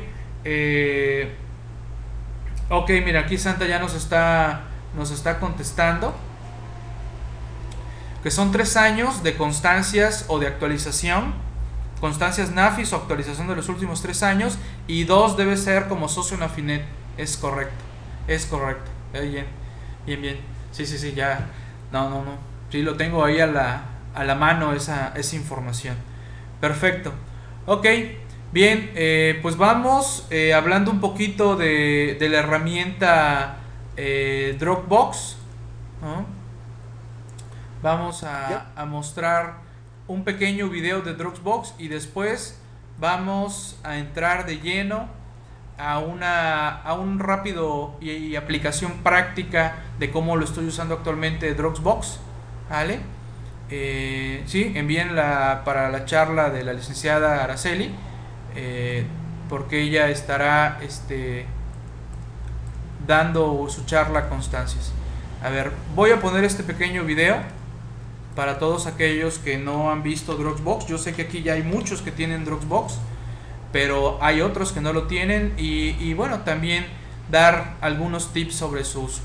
ok, 2.70 2.89
mira, 3.05 3.22
aquí 3.22 3.38
Santa 3.38 3.66
ya 3.66 3.80
nos 3.80 3.93
está, 3.93 4.64
nos 4.95 5.12
está 5.12 5.39
contestando 5.39 6.16
que 8.24 8.32
son 8.32 8.51
tres 8.51 8.76
años 8.76 9.24
de 9.24 9.38
constancias 9.38 10.26
o 10.28 10.39
de 10.39 10.47
actualización 10.47 11.47
constancias 11.99 12.51
NAFIS 12.51 12.93
o 12.93 12.97
actualización 12.97 13.47
de 13.47 13.55
los 13.55 13.70
últimos 13.70 14.01
tres 14.01 14.24
años 14.24 14.58
y 14.88 15.03
dos 15.03 15.38
debe 15.38 15.58
ser 15.58 15.88
como 15.88 16.08
socio 16.10 16.38
Nafinet. 16.38 16.84
Es 17.18 17.38
correcto, 17.38 17.84
es 18.28 18.45
correcto. 18.45 18.91
Bien, 19.14 19.47
bien, 20.05 20.22
bien. 20.22 20.38
Sí, 20.72 20.86
sí, 20.86 20.97
sí, 20.97 21.14
ya. 21.14 21.47
No, 21.91 22.10
no, 22.10 22.24
no. 22.24 22.38
Sí, 22.70 22.82
lo 22.84 22.95
tengo 22.95 23.24
ahí 23.24 23.39
a 23.39 23.47
la, 23.47 23.82
a 24.14 24.24
la 24.24 24.36
mano 24.36 24.74
esa, 24.74 25.14
esa 25.16 25.36
información. 25.36 25.95
Perfecto. 26.60 27.12
Ok, 27.66 27.86
bien, 28.51 28.91
eh, 28.95 29.39
pues 29.41 29.58
vamos 29.58 30.28
eh, 30.30 30.53
hablando 30.53 30.91
un 30.91 30.99
poquito 30.99 31.55
de, 31.55 32.18
de 32.20 32.30
la 32.30 32.39
herramienta 32.39 33.58
eh, 33.95 34.55
Dropbox. 34.60 35.38
Vamos 37.82 38.24
a, 38.24 38.72
a 38.76 38.86
mostrar 38.86 39.55
un 40.08 40.24
pequeño 40.24 40.70
video 40.70 41.01
de 41.01 41.14
Dropbox 41.14 41.76
y 41.78 41.89
después 41.89 42.60
vamos 42.99 43.80
a 43.84 43.97
entrar 43.97 44.45
de 44.45 44.60
lleno 44.60 45.08
a, 45.78 45.99
una, 45.99 46.82
a 46.82 46.93
un 46.93 47.20
rápido 47.20 47.95
y, 48.01 48.36
aplicación 48.36 49.03
práctica 49.03 49.76
de 49.99 50.12
cómo 50.12 50.36
lo 50.36 50.45
estoy 50.45 50.68
usando 50.68 50.95
actualmente 50.95 51.53
Dropbox. 51.53 52.20
¿Vale? 52.70 52.99
Eh, 53.70 54.43
sí, 54.45 54.72
envíenla 54.76 55.63
para 55.65 55.89
la 55.89 56.05
charla 56.05 56.49
de 56.49 56.63
la 56.63 56.74
licenciada 56.74 57.43
Araceli, 57.43 57.91
eh, 58.55 59.05
porque 59.49 59.82
ella 59.82 60.09
estará 60.09 60.80
este, 60.82 61.45
dando 63.05 63.68
su 63.70 63.86
charla 63.86 64.20
a 64.20 64.30
Constancias. 64.30 64.93
A 65.43 65.49
ver, 65.49 65.72
voy 65.95 66.11
a 66.11 66.20
poner 66.20 66.43
este 66.43 66.63
pequeño 66.63 67.03
video 67.03 67.38
para 68.36 68.59
todos 68.59 68.88
aquellos 68.88 69.39
que 69.39 69.57
no 69.57 69.91
han 69.91 70.03
visto 70.03 70.36
Dropbox. 70.36 70.88
Yo 70.88 70.97
sé 70.97 71.13
que 71.13 71.24
aquí 71.24 71.41
ya 71.41 71.53
hay 71.53 71.63
muchos 71.63 72.01
que 72.01 72.11
tienen 72.11 72.45
Dropbox, 72.45 72.99
pero 73.72 74.18
hay 74.22 74.41
otros 74.41 74.72
que 74.72 74.80
no 74.80 74.93
lo 74.93 75.07
tienen 75.07 75.53
y, 75.57 76.13
bueno, 76.13 76.41
también 76.41 76.86
dar 77.30 77.76
algunos 77.82 78.34
tips 78.34 78.55
sobre 78.55 78.84
su 78.84 79.01
uso. 79.01 79.22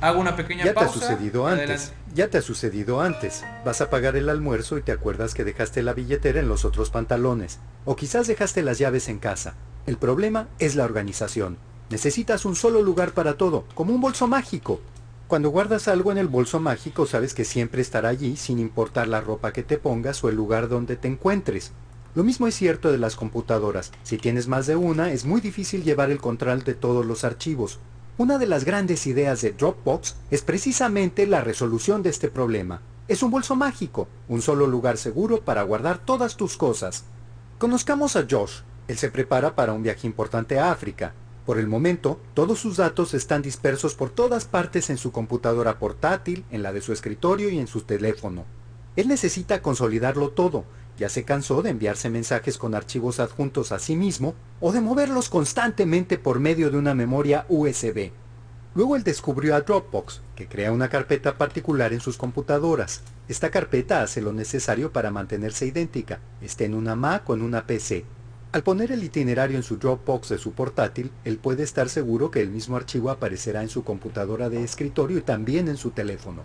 Hago 0.00 0.20
una 0.20 0.36
pequeña 0.36 0.64
ya 0.64 0.74
pausa. 0.74 0.98
te 1.00 1.04
ha 1.04 1.08
sucedido 1.08 1.46
antes. 1.46 1.70
Adelante. 1.70 2.12
Ya 2.14 2.28
te 2.28 2.38
ha 2.38 2.42
sucedido 2.42 3.00
antes. 3.00 3.44
Vas 3.64 3.80
a 3.80 3.90
pagar 3.90 4.16
el 4.16 4.28
almuerzo 4.28 4.78
y 4.78 4.82
te 4.82 4.92
acuerdas 4.92 5.34
que 5.34 5.44
dejaste 5.44 5.82
la 5.82 5.94
billetera 5.94 6.40
en 6.40 6.48
los 6.48 6.64
otros 6.64 6.90
pantalones. 6.90 7.58
O 7.84 7.96
quizás 7.96 8.26
dejaste 8.26 8.62
las 8.62 8.78
llaves 8.78 9.08
en 9.08 9.18
casa. 9.18 9.54
El 9.86 9.96
problema 9.96 10.48
es 10.58 10.76
la 10.76 10.84
organización. 10.84 11.58
Necesitas 11.90 12.44
un 12.44 12.56
solo 12.56 12.82
lugar 12.82 13.12
para 13.12 13.36
todo, 13.36 13.64
como 13.74 13.94
un 13.94 14.00
bolso 14.00 14.26
mágico. 14.26 14.80
Cuando 15.26 15.50
guardas 15.50 15.88
algo 15.88 16.12
en 16.12 16.18
el 16.18 16.28
bolso 16.28 16.60
mágico 16.60 17.06
sabes 17.06 17.34
que 17.34 17.44
siempre 17.44 17.82
estará 17.82 18.10
allí 18.10 18.36
sin 18.36 18.58
importar 18.58 19.08
la 19.08 19.20
ropa 19.20 19.52
que 19.52 19.62
te 19.62 19.78
pongas 19.78 20.22
o 20.22 20.28
el 20.28 20.36
lugar 20.36 20.68
donde 20.68 20.96
te 20.96 21.08
encuentres. 21.08 21.72
Lo 22.14 22.22
mismo 22.22 22.46
es 22.46 22.54
cierto 22.54 22.92
de 22.92 22.98
las 22.98 23.16
computadoras. 23.16 23.90
Si 24.02 24.18
tienes 24.18 24.48
más 24.48 24.66
de 24.66 24.76
una, 24.76 25.12
es 25.12 25.24
muy 25.24 25.40
difícil 25.40 25.82
llevar 25.82 26.10
el 26.10 26.20
control 26.20 26.62
de 26.62 26.74
todos 26.74 27.04
los 27.04 27.24
archivos. 27.24 27.80
Una 28.16 28.38
de 28.38 28.46
las 28.46 28.64
grandes 28.64 29.08
ideas 29.08 29.42
de 29.42 29.50
Dropbox 29.50 30.14
es 30.30 30.42
precisamente 30.42 31.26
la 31.26 31.40
resolución 31.40 32.04
de 32.04 32.10
este 32.10 32.28
problema. 32.28 32.80
Es 33.08 33.24
un 33.24 33.32
bolso 33.32 33.56
mágico, 33.56 34.06
un 34.28 34.40
solo 34.40 34.68
lugar 34.68 34.98
seguro 34.98 35.40
para 35.40 35.64
guardar 35.64 35.98
todas 35.98 36.36
tus 36.36 36.56
cosas. 36.56 37.06
Conozcamos 37.58 38.14
a 38.14 38.24
Josh. 38.30 38.60
Él 38.86 38.98
se 38.98 39.10
prepara 39.10 39.56
para 39.56 39.72
un 39.72 39.82
viaje 39.82 40.06
importante 40.06 40.60
a 40.60 40.70
África. 40.70 41.12
Por 41.44 41.58
el 41.58 41.66
momento, 41.66 42.20
todos 42.34 42.60
sus 42.60 42.76
datos 42.76 43.14
están 43.14 43.42
dispersos 43.42 43.96
por 43.96 44.10
todas 44.10 44.44
partes 44.44 44.90
en 44.90 44.96
su 44.96 45.10
computadora 45.10 45.80
portátil, 45.80 46.44
en 46.52 46.62
la 46.62 46.72
de 46.72 46.82
su 46.82 46.92
escritorio 46.92 47.50
y 47.50 47.58
en 47.58 47.66
su 47.66 47.80
teléfono. 47.80 48.44
Él 48.94 49.08
necesita 49.08 49.60
consolidarlo 49.60 50.30
todo. 50.30 50.64
Ya 50.98 51.08
se 51.08 51.24
cansó 51.24 51.62
de 51.62 51.70
enviarse 51.70 52.08
mensajes 52.08 52.56
con 52.56 52.74
archivos 52.74 53.18
adjuntos 53.18 53.72
a 53.72 53.78
sí 53.78 53.96
mismo 53.96 54.34
o 54.60 54.72
de 54.72 54.80
moverlos 54.80 55.28
constantemente 55.28 56.18
por 56.18 56.38
medio 56.38 56.70
de 56.70 56.78
una 56.78 56.94
memoria 56.94 57.46
USB. 57.48 58.12
Luego 58.76 58.96
él 58.96 59.04
descubrió 59.04 59.54
a 59.54 59.60
Dropbox, 59.60 60.20
que 60.34 60.48
crea 60.48 60.72
una 60.72 60.88
carpeta 60.88 61.38
particular 61.38 61.92
en 61.92 62.00
sus 62.00 62.16
computadoras. 62.16 63.02
Esta 63.28 63.50
carpeta 63.50 64.02
hace 64.02 64.20
lo 64.20 64.32
necesario 64.32 64.92
para 64.92 65.12
mantenerse 65.12 65.66
idéntica, 65.66 66.20
esté 66.40 66.64
en 66.64 66.74
una 66.74 66.96
Mac 66.96 67.28
o 67.30 67.34
en 67.34 67.42
una 67.42 67.66
PC. 67.66 68.04
Al 68.50 68.62
poner 68.62 68.92
el 68.92 69.02
itinerario 69.02 69.56
en 69.56 69.64
su 69.64 69.78
Dropbox 69.78 70.28
de 70.28 70.38
su 70.38 70.52
portátil, 70.52 71.10
él 71.24 71.38
puede 71.38 71.64
estar 71.64 71.88
seguro 71.88 72.30
que 72.30 72.40
el 72.40 72.50
mismo 72.50 72.76
archivo 72.76 73.10
aparecerá 73.10 73.62
en 73.62 73.68
su 73.68 73.82
computadora 73.82 74.48
de 74.48 74.62
escritorio 74.62 75.18
y 75.18 75.22
también 75.22 75.66
en 75.66 75.76
su 75.76 75.90
teléfono. 75.90 76.42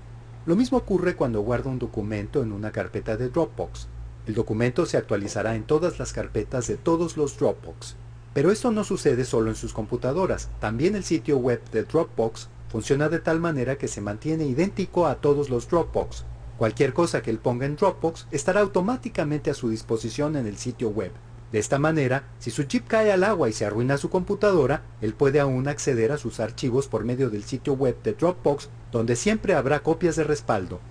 Lo 0.47 0.55
mismo 0.55 0.79
ocurre 0.79 1.15
cuando 1.15 1.41
guarda 1.41 1.69
un 1.69 1.77
documento 1.77 2.41
en 2.41 2.51
una 2.51 2.71
carpeta 2.71 3.17
de 3.17 3.29
Dropbox. 3.29 3.87
El 4.29 4.35
documento 4.35 4.85
se 4.85 4.95
actualizará 4.95 5.55
en 5.55 5.63
todas 5.63 5.97
las 5.97 6.13
carpetas 6.13 6.67
de 6.67 6.77
todos 6.77 7.17
los 7.17 7.35
Dropbox. 7.39 7.95
Pero 8.35 8.51
esto 8.51 8.69
no 8.69 8.83
sucede 8.83 9.25
solo 9.25 9.49
en 9.49 9.55
sus 9.55 9.73
computadoras, 9.73 10.51
también 10.59 10.95
el 10.95 11.03
sitio 11.03 11.39
web 11.39 11.59
de 11.71 11.83
Dropbox 11.83 12.47
funciona 12.69 13.09
de 13.09 13.17
tal 13.17 13.39
manera 13.39 13.79
que 13.79 13.87
se 13.87 14.01
mantiene 14.01 14.45
idéntico 14.45 15.07
a 15.07 15.15
todos 15.15 15.49
los 15.49 15.67
Dropbox. 15.67 16.25
Cualquier 16.59 16.93
cosa 16.93 17.23
que 17.23 17.31
él 17.31 17.39
ponga 17.39 17.65
en 17.65 17.75
Dropbox 17.75 18.27
estará 18.29 18.61
automáticamente 18.61 19.49
a 19.49 19.55
su 19.55 19.67
disposición 19.67 20.35
en 20.35 20.45
el 20.45 20.57
sitio 20.57 20.89
web. 20.89 21.11
De 21.51 21.57
esta 21.57 21.79
manera, 21.79 22.25
si 22.37 22.51
su 22.51 22.65
chip 22.65 22.85
cae 22.85 23.11
al 23.11 23.23
agua 23.23 23.49
y 23.49 23.53
se 23.53 23.65
arruina 23.65 23.97
su 23.97 24.11
computadora, 24.11 24.83
él 25.01 25.15
puede 25.15 25.39
aún 25.39 25.67
acceder 25.67 26.11
a 26.11 26.19
sus 26.19 26.39
archivos 26.39 26.87
por 26.87 27.03
medio 27.03 27.31
del 27.31 27.45
sitio 27.45 27.73
web 27.73 27.97
de 28.03 28.13
Dropbox, 28.13 28.69
donde 28.91 29.15
siempre 29.15 29.55
habrá 29.55 29.79
copias 29.79 30.15
de 30.17 30.23
respaldo. 30.23 30.81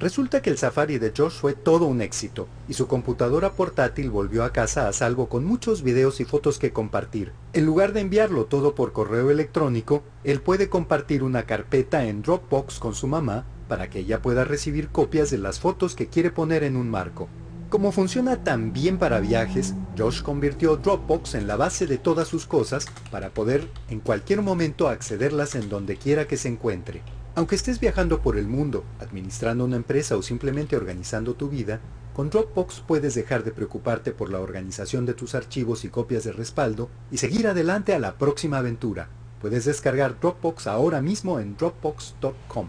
Resulta 0.00 0.42
que 0.42 0.50
el 0.50 0.58
Safari 0.58 0.98
de 0.98 1.12
Josh 1.16 1.34
fue 1.34 1.54
todo 1.54 1.86
un 1.86 2.00
éxito, 2.00 2.48
y 2.68 2.74
su 2.74 2.88
computadora 2.88 3.52
portátil 3.52 4.10
volvió 4.10 4.42
a 4.42 4.52
casa 4.52 4.88
a 4.88 4.92
salvo 4.92 5.28
con 5.28 5.44
muchos 5.44 5.82
videos 5.82 6.20
y 6.20 6.24
fotos 6.24 6.58
que 6.58 6.72
compartir. 6.72 7.32
En 7.52 7.64
lugar 7.64 7.92
de 7.92 8.00
enviarlo 8.00 8.46
todo 8.46 8.74
por 8.74 8.92
correo 8.92 9.30
electrónico, 9.30 10.02
él 10.24 10.40
puede 10.40 10.68
compartir 10.68 11.22
una 11.22 11.44
carpeta 11.44 12.06
en 12.06 12.22
Dropbox 12.22 12.80
con 12.80 12.94
su 12.94 13.06
mamá 13.06 13.44
para 13.68 13.88
que 13.88 14.00
ella 14.00 14.20
pueda 14.20 14.44
recibir 14.44 14.88
copias 14.88 15.30
de 15.30 15.38
las 15.38 15.60
fotos 15.60 15.94
que 15.94 16.08
quiere 16.08 16.30
poner 16.30 16.64
en 16.64 16.76
un 16.76 16.90
marco. 16.90 17.28
Como 17.70 17.92
funciona 17.92 18.42
tan 18.42 18.72
bien 18.72 18.98
para 18.98 19.20
viajes, 19.20 19.74
Josh 19.96 20.22
convirtió 20.22 20.76
Dropbox 20.76 21.34
en 21.34 21.46
la 21.46 21.56
base 21.56 21.86
de 21.86 21.98
todas 21.98 22.26
sus 22.28 22.46
cosas 22.46 22.86
para 23.10 23.30
poder 23.30 23.68
en 23.88 24.00
cualquier 24.00 24.42
momento 24.42 24.88
accederlas 24.88 25.54
en 25.54 25.68
donde 25.68 25.96
quiera 25.96 26.26
que 26.26 26.36
se 26.36 26.48
encuentre. 26.48 27.02
Aunque 27.36 27.56
estés 27.56 27.80
viajando 27.80 28.22
por 28.22 28.38
el 28.38 28.46
mundo, 28.46 28.84
administrando 29.00 29.64
una 29.64 29.74
empresa 29.74 30.16
o 30.16 30.22
simplemente 30.22 30.76
organizando 30.76 31.34
tu 31.34 31.48
vida, 31.48 31.80
con 32.14 32.30
Dropbox 32.30 32.84
puedes 32.86 33.16
dejar 33.16 33.42
de 33.42 33.50
preocuparte 33.50 34.12
por 34.12 34.30
la 34.30 34.38
organización 34.38 35.04
de 35.04 35.14
tus 35.14 35.34
archivos 35.34 35.84
y 35.84 35.88
copias 35.88 36.22
de 36.22 36.30
respaldo 36.30 36.90
y 37.10 37.18
seguir 37.18 37.48
adelante 37.48 37.92
a 37.92 37.98
la 37.98 38.18
próxima 38.18 38.58
aventura. 38.58 39.08
Puedes 39.40 39.64
descargar 39.64 40.20
Dropbox 40.20 40.68
ahora 40.68 41.02
mismo 41.02 41.40
en 41.40 41.56
dropbox.com. 41.56 42.68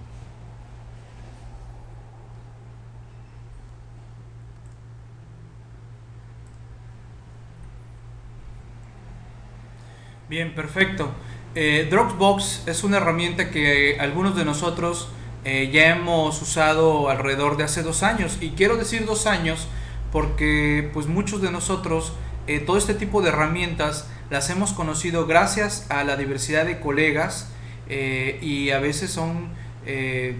Bien, 10.27 10.55
perfecto. 10.55 11.11
Eh, 11.55 11.87
Dropbox 11.89 12.67
es 12.67 12.83
una 12.83 12.97
herramienta 12.97 13.49
que 13.49 13.97
algunos 13.99 14.35
de 14.35 14.43
nosotros 14.43 15.07
eh, 15.45 15.69
ya 15.71 15.95
hemos 15.95 16.41
usado 16.41 17.07
alrededor 17.09 17.55
de 17.55 17.63
hace 17.63 17.83
dos 17.83 18.01
años. 18.01 18.39
Y 18.41 18.49
quiero 18.49 18.77
decir 18.77 19.05
dos 19.05 19.27
años 19.27 19.67
porque 20.11 20.89
pues 20.91 21.05
muchos 21.05 21.41
de 21.41 21.51
nosotros 21.51 22.13
eh, 22.47 22.59
todo 22.59 22.77
este 22.77 22.95
tipo 22.95 23.21
de 23.21 23.29
herramientas 23.29 24.09
las 24.31 24.49
hemos 24.49 24.73
conocido 24.73 25.27
gracias 25.27 25.85
a 25.89 26.03
la 26.03 26.17
diversidad 26.17 26.65
de 26.65 26.79
colegas 26.79 27.51
eh, 27.89 28.39
y 28.41 28.71
a 28.71 28.79
veces 28.79 29.11
son 29.11 29.63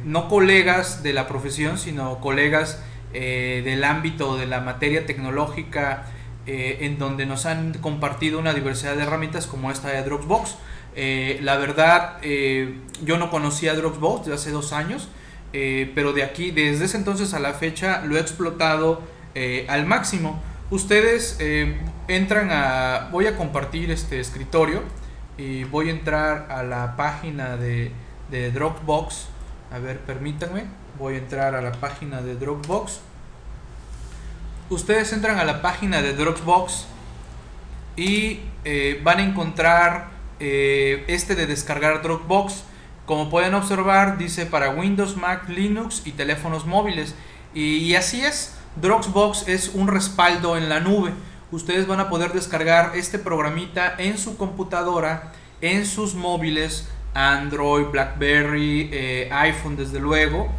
no 0.06 0.28
colegas 0.28 1.04
de 1.04 1.14
la 1.14 1.28
profesión, 1.28 1.78
sino 1.78 2.20
colegas 2.20 2.82
del 3.14 3.84
ámbito 3.84 4.38
de 4.38 4.48
la 4.48 4.60
materia 4.60 5.06
tecnológica 5.06 6.08
en 6.48 6.98
donde 6.98 7.28
nos 7.28 7.46
han 7.46 7.74
compartido 7.74 8.40
una 8.40 8.56
diversidad 8.56 8.96
de 8.96 9.04
herramientas 9.04 9.46
como 9.46 9.70
esta 9.70 9.90
de 9.90 10.02
Dropbox. 10.02 10.56
Eh, 10.96 11.40
la 11.42 11.58
verdad, 11.58 12.18
eh, 12.22 12.80
yo 13.04 13.18
no 13.18 13.30
conocía 13.30 13.74
Dropbox 13.74 14.26
desde 14.26 14.36
hace 14.36 14.52
dos 14.52 14.72
años, 14.72 15.10
eh, 15.52 15.92
pero 15.94 16.14
de 16.14 16.24
aquí, 16.24 16.52
desde 16.52 16.86
ese 16.86 16.98
entonces 16.98 17.34
a 17.34 17.40
la 17.40 17.54
fecha, 17.54 18.02
lo 18.06 18.18
he 18.18 18.20
explotado 18.20 19.02
al 19.68 19.86
máximo. 19.86 20.42
Ustedes 20.70 21.38
entran 22.08 22.50
a, 22.54 23.10
voy 23.12 23.28
a 23.28 23.36
compartir 23.36 23.92
este 23.92 24.22
escritorio 24.22 24.82
y 25.38 25.66
voy 25.66 25.90
a 25.90 25.92
entrar 25.92 26.48
a 26.50 26.64
la 26.64 26.96
página 26.96 27.58
de, 27.58 27.92
de 28.32 28.52
Dropbox. 28.52 29.28
A 29.74 29.80
ver, 29.80 30.00
permítanme, 30.00 30.64
voy 30.98 31.16
a 31.16 31.18
entrar 31.18 31.54
a 31.54 31.62
la 31.62 31.74
página 31.74 32.22
de 32.22 32.36
Dropbox. 32.36 33.02
Ustedes 34.70 35.12
entran 35.12 35.38
a 35.38 35.44
la 35.44 35.62
página 35.62 36.02
de 36.02 36.14
Dropbox 36.14 36.86
y 37.98 38.40
van 39.04 39.20
a 39.20 39.24
encontrar 39.24 40.15
eh, 40.40 41.04
este 41.08 41.36
de 41.36 41.48
descargar 41.48 42.02
Dropbox. 42.02 42.64
Como 43.06 43.30
pueden 43.30 43.54
observar, 43.54 44.18
dice 44.18 44.46
para 44.46 44.72
Windows, 44.72 45.16
Mac, 45.16 45.48
Linux 45.48 46.02
y 46.06 46.12
teléfonos 46.12 46.66
móviles. 46.66 47.16
Y, 47.54 47.96
así 47.96 48.22
es, 48.22 48.56
Dropbox 48.82 49.48
es 49.48 49.70
un 49.74 49.88
respaldo 49.88 50.58
en 50.58 50.68
la 50.68 50.80
nube. 50.82 51.12
Ustedes 51.52 51.88
van 51.88 52.00
a 52.00 52.10
poder 52.10 52.34
descargar 52.34 52.92
este 52.96 53.18
programita 53.18 53.96
en 53.98 54.18
su 54.18 54.36
computadora, 54.36 55.32
en 55.62 55.86
sus 55.86 56.16
móviles, 56.16 56.90
Android, 57.14 57.86
BlackBerry, 57.86 58.90
eh, 58.92 59.30
iPhone 59.32 59.78
desde 59.78 60.00
luego. 60.00 60.50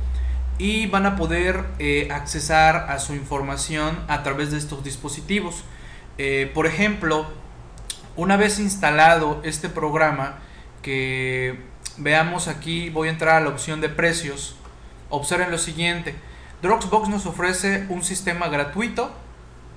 Y 0.59 0.87
van 0.87 1.05
a 1.05 1.17
poder 1.17 1.65
eh, 1.79 2.09
accesar 2.11 2.87
a 2.89 2.99
su 2.99 3.13
información 3.15 3.99
a 4.09 4.23
través 4.23 4.53
de 4.53 4.59
estos 4.59 4.83
dispositivos. 4.83 5.65
Eh, 6.17 6.51
por 6.55 6.67
ejemplo, 6.67 7.27
una 8.17 8.37
vez 8.37 8.59
instalado 8.59 9.41
este 9.45 9.69
programa, 9.69 10.39
que 10.83 11.61
veamos 11.99 12.49
aquí, 12.49 12.91
voy 12.91 13.09
a 13.09 13.11
entrar 13.11 13.37
a 13.37 13.41
la 13.41 13.49
opción 13.49 13.81
de 13.81 13.89
precios. 13.89 14.57
Observen 15.11 15.51
lo 15.51 15.59
siguiente. 15.59 16.15
Dropbox 16.63 17.09
nos 17.09 17.27
ofrece 17.27 17.87
un 17.89 18.03
sistema 18.03 18.49
gratuito 18.49 19.13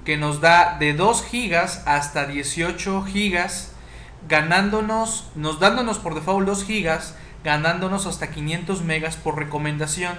que 0.06 0.18
nos 0.18 0.42
da 0.42 0.78
de 0.80 0.94
2 0.94 1.24
gigas 1.26 1.84
hasta 1.86 2.26
18 2.26 3.04
gigas, 3.04 3.74
ganándonos, 4.28 5.30
nos 5.36 5.60
dándonos 5.60 6.00
por 6.00 6.16
default 6.16 6.48
2 6.48 6.64
gigas, 6.64 7.16
ganándonos 7.44 8.06
hasta 8.06 8.32
500 8.32 8.84
megas 8.84 9.18
por 9.18 9.38
recomendación. 9.38 10.16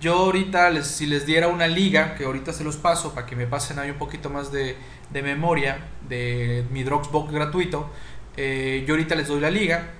Yo 0.00 0.14
ahorita, 0.14 0.82
si 0.82 1.04
les 1.04 1.26
diera 1.26 1.48
una 1.48 1.68
liga, 1.68 2.14
que 2.14 2.24
ahorita 2.24 2.54
se 2.54 2.64
los 2.64 2.76
paso 2.76 3.14
para 3.14 3.26
que 3.26 3.36
me 3.36 3.46
pasen 3.46 3.78
ahí 3.78 3.90
un 3.90 3.98
poquito 3.98 4.30
más 4.30 4.50
de, 4.50 4.76
de 5.12 5.22
memoria 5.22 5.78
de 6.08 6.64
mi 6.70 6.82
Dropbox 6.82 7.32
gratuito, 7.32 7.90
eh, 8.36 8.84
yo 8.86 8.94
ahorita 8.94 9.14
les 9.14 9.28
doy 9.28 9.40
la 9.40 9.50
liga 9.50 9.90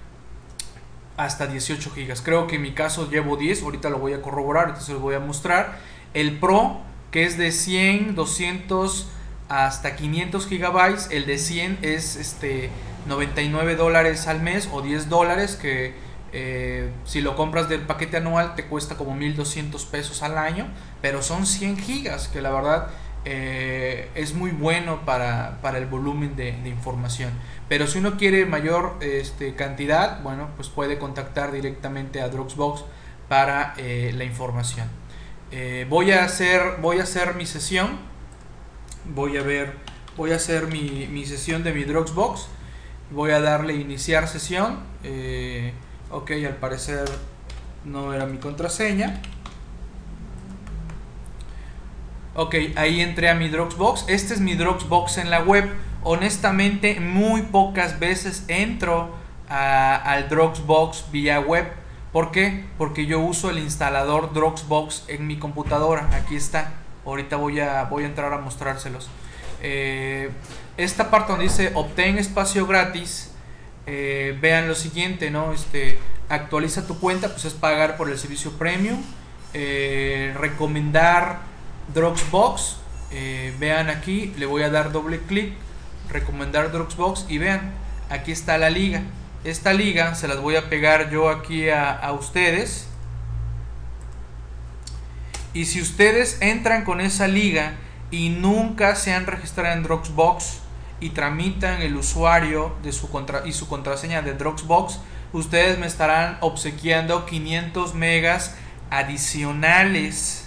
hasta 1.17 1.47
18 1.47 1.91
gigas. 1.91 2.23
Creo 2.23 2.47
que 2.47 2.57
en 2.57 2.63
mi 2.63 2.73
caso 2.73 3.11
llevo 3.11 3.37
10, 3.37 3.63
ahorita 3.63 3.91
lo 3.91 3.99
voy 3.99 4.13
a 4.13 4.23
corroborar, 4.23 4.69
entonces 4.69 4.91
les 4.91 5.01
voy 5.01 5.15
a 5.15 5.21
mostrar. 5.21 5.79
El 6.15 6.39
Pro, 6.39 6.81
que 7.11 7.25
es 7.25 7.37
de 7.37 7.53
100, 7.53 8.15
200 8.15 9.09
hasta 9.49 9.97
500 9.97 10.47
gigabytes, 10.47 11.09
el 11.11 11.27
de 11.27 11.39
100 11.39 11.79
es 11.83 12.17
este 12.17 12.71
99 13.07 13.77
dólares 13.77 14.27
al 14.29 14.41
mes 14.41 14.69
o 14.73 14.83
10 14.83 15.09
dólares, 15.09 15.57
que 15.57 15.95
Eh, 16.33 16.93
si 17.05 17.23
lo 17.23 17.35
compras 17.35 17.69
del 17.69 17.81
paquete 17.81 18.19
anual 18.19 18.55
te 18.55 18.65
cuesta 18.67 18.95
como 18.97 19.17
1200 19.17 19.85
pesos 19.87 20.23
al 20.23 20.39
año, 20.39 20.69
pero 21.03 21.23
son 21.23 21.45
100 21.45 21.77
gigas, 21.77 22.29
que 22.29 22.41
la 22.41 22.51
verdad 22.51 22.87
eh, 23.25 24.11
es 24.15 24.35
muy 24.35 24.51
bueno 24.51 25.05
para, 25.05 25.59
el 25.77 25.87
volumen 25.87 26.37
de, 26.37 26.51
información. 26.67 27.31
Pero 27.69 27.87
si 27.87 27.99
uno 27.99 28.17
quiere 28.17 28.47
mayor 28.47 28.97
este, 29.01 29.55
cantidad, 29.55 30.23
bueno, 30.23 30.49
pues 30.57 30.69
puede 30.69 30.99
contactar 30.99 31.53
directamente 31.53 32.21
a 32.21 32.29
Dropbox 32.29 32.85
para 33.29 33.75
eh, 33.77 34.13
la 34.17 34.25
información. 34.25 34.89
voy, 35.89 36.13
a 36.13 36.25
hacer, 36.25 36.79
voy 36.81 36.99
a 36.99 37.05
hacer 37.05 37.35
mi 37.35 37.47
sesión. 37.47 37.99
Voy 39.05 39.37
a 39.37 39.43
ver, 39.43 39.75
voy 40.17 40.33
a 40.33 40.37
hacer 40.37 40.67
mi, 40.67 41.07
mi 41.11 41.25
sesión 41.27 41.63
de 41.63 41.73
mi 41.73 41.85
Dropbox. 41.85 42.49
Voy 43.11 43.31
a 43.33 43.41
darle 43.41 43.75
iniciar 43.75 44.29
sesión. 44.29 44.81
Ok, 46.11 46.33
al 46.33 46.57
parecer 46.57 47.09
no 47.85 48.13
era 48.13 48.27
mi 48.27 48.39
contraseña. 48.39 49.21
Ok, 52.43 52.55
ahí 52.77 53.03
entré 53.03 53.29
a 53.29 53.35
mi 53.35 53.51
Dropbox. 53.51 54.07
Este 54.09 54.33
es 54.33 54.41
mi 54.41 54.55
Dropbox 54.55 55.19
en 55.19 55.29
la 55.29 55.43
web. 55.43 55.71
Honestamente, 56.05 56.99
muy 56.99 57.43
pocas 57.43 58.01
veces 58.01 58.45
entro 58.49 59.15
al 59.51 60.27
Dropbox 60.31 61.11
vía 61.13 61.39
web. 61.39 61.71
¿Por 62.15 62.31
qué? 62.31 62.65
Porque 62.79 63.05
yo 63.05 63.21
uso 63.21 63.51
el 63.51 63.59
instalador 63.59 64.33
Dropbox 64.33 65.05
en 65.09 65.27
mi 65.27 65.39
computadora. 65.39 66.09
Aquí 66.15 66.35
está. 66.35 66.73
Ahorita 67.05 67.37
voy 67.37 67.61
a, 67.61 67.85
voy 67.85 68.05
a 68.05 68.07
entrar 68.07 68.33
a 68.33 68.39
mostrárselos. 68.39 69.11
Eh, 69.63 70.31
esta 70.79 71.11
parte 71.11 71.33
donde 71.33 71.45
dice 71.45 71.73
obtén 71.75 72.17
espacio 72.17 72.67
gratis 72.67 73.33
eh, 73.85 74.35
vean 74.41 74.67
lo 74.67 74.75
siguiente, 74.75 75.31
¿no? 75.31 75.53
Este, 75.53 75.99
actualiza 76.31 76.87
tu 76.87 76.99
cuenta, 77.01 77.29
pues 77.29 77.45
es 77.45 77.53
pagar 77.53 77.99
por 77.99 78.09
el 78.09 78.17
servicio 78.17 78.53
premium. 78.53 79.03
Eh, 79.53 80.35
recomendar 80.39 81.50
Dropbox. 81.95 82.77
Eh, 83.13 83.55
vean 83.59 83.89
aquí, 83.89 84.33
le 84.39 84.47
voy 84.47 84.63
a 84.63 84.71
dar 84.71 84.93
doble 84.93 85.21
clic. 85.21 85.53
Recomendar 86.09 86.73
Dropbox 86.73 87.27
y 87.29 87.39
vean, 87.39 87.73
aquí 88.09 88.33
está 88.33 88.59
la 88.59 88.71
liga. 88.71 89.03
Esta 89.45 89.73
liga 89.73 90.15
se 90.15 90.29
las 90.29 90.41
voy 90.41 90.57
a 90.57 90.69
pegar 90.69 91.11
yo 91.11 91.29
aquí 91.29 91.69
a, 91.69 91.93
a 91.93 92.13
ustedes. 92.13 92.87
Y 95.53 95.65
si 95.65 95.81
ustedes 95.81 96.39
entran 96.41 96.85
con 96.85 97.01
esa 97.01 97.27
liga 97.27 97.75
y 98.11 98.29
nunca 98.29 98.95
se 98.97 99.13
han 99.13 99.27
registrado 99.27 99.75
en 99.75 99.83
Dropbox, 99.83 100.61
y 101.01 101.11
tramitan 101.11 101.81
el 101.81 101.97
usuario 101.97 102.77
de 102.83 102.93
su 102.93 103.11
contra 103.11 103.47
y 103.47 103.53
su 103.53 103.67
contraseña 103.67 104.23
de 104.23 104.35
Dropbox, 104.35 105.01
ustedes 105.33 105.79
me 105.79 105.87
estarán 105.87 106.37
obsequiando 106.41 107.27
500 107.27 107.95
megas 107.95 108.55
adicionales 108.91 110.40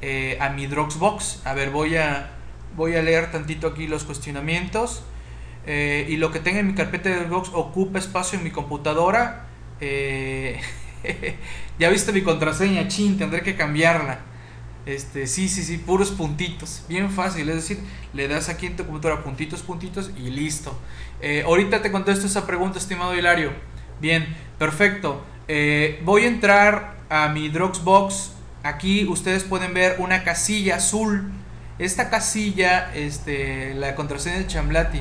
eh, 0.00 0.38
a 0.40 0.50
mi 0.50 0.66
Dropbox. 0.66 1.42
A 1.44 1.54
ver, 1.54 1.70
voy 1.70 1.96
a, 1.96 2.30
voy 2.76 2.94
a 2.94 3.02
leer 3.02 3.30
tantito 3.30 3.66
aquí 3.68 3.86
los 3.86 4.04
cuestionamientos. 4.04 5.02
Eh, 5.66 6.06
y 6.08 6.16
lo 6.16 6.30
que 6.30 6.40
tenga 6.40 6.60
en 6.60 6.68
mi 6.68 6.74
carpeta 6.74 7.10
de 7.10 7.16
Dropbox 7.16 7.50
ocupa 7.52 7.98
espacio 7.98 8.38
en 8.38 8.44
mi 8.44 8.50
computadora. 8.50 9.46
Eh, 9.80 10.60
ya 11.78 11.88
viste 11.90 12.12
mi 12.12 12.22
contraseña, 12.22 12.88
chin, 12.88 13.18
tendré 13.18 13.42
que 13.42 13.56
cambiarla. 13.56 14.20
Este, 14.86 15.26
sí, 15.26 15.48
sí, 15.48 15.62
sí, 15.62 15.78
puros 15.78 16.10
puntitos. 16.12 16.84
Bien 16.88 17.10
fácil, 17.10 17.48
es 17.50 17.56
decir, 17.56 17.78
le 18.14 18.26
das 18.28 18.48
aquí 18.48 18.66
en 18.66 18.76
tu 18.76 18.84
computadora 18.84 19.22
puntitos, 19.22 19.62
puntitos 19.62 20.10
y 20.16 20.30
listo. 20.30 20.78
Ahorita 21.44 21.82
te 21.82 21.90
contesto 21.90 22.26
esa 22.26 22.46
pregunta, 22.46 22.78
estimado 22.78 23.14
Hilario. 23.14 23.52
Bien, 24.00 24.34
perfecto. 24.58 25.22
Voy 26.04 26.22
a 26.22 26.26
entrar 26.26 26.96
a 27.10 27.28
mi 27.28 27.50
Dropbox. 27.50 28.37
Aquí 28.62 29.06
ustedes 29.06 29.44
pueden 29.44 29.74
ver 29.74 29.96
una 29.98 30.24
casilla 30.24 30.76
azul. 30.76 31.30
Esta 31.78 32.10
casilla, 32.10 32.92
este, 32.94 33.74
la 33.74 33.94
contraseña 33.94 34.38
de 34.38 34.46
Chamblati. 34.46 35.00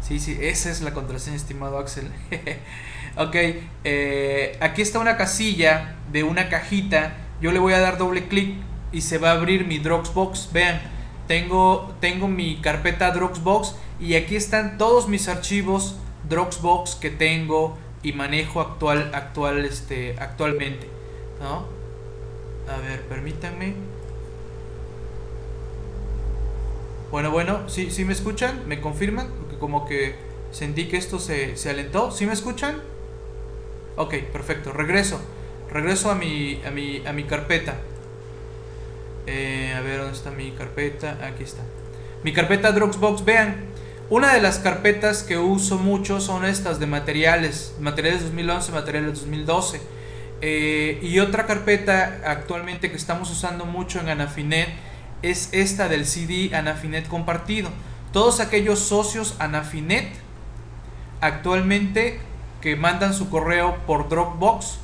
Sí, 0.00 0.20
sí, 0.20 0.38
esa 0.40 0.70
es 0.70 0.80
la 0.80 0.92
contraseña, 0.92 1.36
estimado 1.36 1.78
Axel. 1.78 2.10
ok, 3.16 3.36
eh, 3.84 4.56
aquí 4.60 4.82
está 4.82 4.98
una 4.98 5.16
casilla 5.16 5.96
de 6.12 6.22
una 6.22 6.48
cajita. 6.48 7.14
Yo 7.40 7.52
le 7.52 7.58
voy 7.58 7.72
a 7.72 7.80
dar 7.80 7.98
doble 7.98 8.28
clic 8.28 8.56
y 8.92 9.02
se 9.02 9.18
va 9.18 9.30
a 9.30 9.32
abrir 9.32 9.66
mi 9.66 9.78
Dropbox. 9.78 10.50
Vean, 10.52 10.80
tengo, 11.26 11.94
tengo 12.00 12.28
mi 12.28 12.56
carpeta 12.60 13.10
Dropbox 13.10 13.74
y 14.00 14.14
aquí 14.14 14.36
están 14.36 14.78
todos 14.78 15.08
mis 15.08 15.28
archivos 15.28 15.96
Dropbox 16.28 16.94
que 16.94 17.10
tengo 17.10 17.76
y 18.02 18.12
manejo 18.12 18.60
actual, 18.60 19.10
actual, 19.14 19.64
este, 19.64 20.16
actualmente. 20.18 20.88
¿no? 21.40 21.77
A 22.68 22.78
ver, 22.80 23.00
permítanme. 23.02 23.74
Bueno, 27.10 27.30
bueno, 27.30 27.68
¿sí, 27.68 27.90
¿sí 27.90 28.04
me 28.04 28.12
escuchan? 28.12 28.68
¿Me 28.68 28.80
confirman? 28.80 29.30
Porque 29.40 29.56
como 29.56 29.86
que 29.86 30.16
sentí 30.50 30.88
que 30.88 30.98
esto 30.98 31.18
se, 31.18 31.56
se 31.56 31.70
alentó. 31.70 32.10
¿Sí 32.10 32.26
me 32.26 32.34
escuchan? 32.34 32.82
Ok, 33.96 34.14
perfecto. 34.32 34.72
Regreso. 34.72 35.18
Regreso 35.70 36.10
a 36.10 36.14
mi, 36.14 36.60
a 36.66 36.70
mi, 36.70 37.04
a 37.06 37.12
mi 37.12 37.24
carpeta. 37.24 37.76
Eh, 39.26 39.74
a 39.76 39.80
ver, 39.80 39.98
¿dónde 39.98 40.16
está 40.16 40.30
mi 40.30 40.52
carpeta? 40.52 41.18
Aquí 41.26 41.44
está. 41.44 41.62
Mi 42.22 42.32
carpeta 42.32 42.72
Dropbox, 42.72 43.24
vean. 43.24 43.66
Una 44.10 44.34
de 44.34 44.40
las 44.40 44.58
carpetas 44.58 45.22
que 45.22 45.36
uso 45.36 45.76
mucho 45.76 46.20
son 46.20 46.44
estas 46.44 46.78
de 46.80 46.86
materiales. 46.86 47.74
Materiales 47.80 48.22
2011, 48.22 48.72
materiales 48.72 49.20
2012. 49.20 49.80
Eh, 50.40 51.00
y 51.02 51.18
otra 51.18 51.46
carpeta 51.46 52.20
actualmente 52.24 52.90
que 52.90 52.96
estamos 52.96 53.30
usando 53.30 53.64
mucho 53.64 53.98
en 54.00 54.08
Anafinet 54.08 54.68
es 55.22 55.48
esta 55.52 55.88
del 55.88 56.06
CD 56.06 56.54
Anafinet 56.54 57.08
compartido. 57.08 57.70
Todos 58.12 58.40
aquellos 58.40 58.78
socios 58.78 59.34
Anafinet 59.40 60.08
actualmente 61.20 62.20
que 62.60 62.76
mandan 62.76 63.14
su 63.14 63.30
correo 63.30 63.78
por 63.86 64.08
Dropbox 64.08 64.78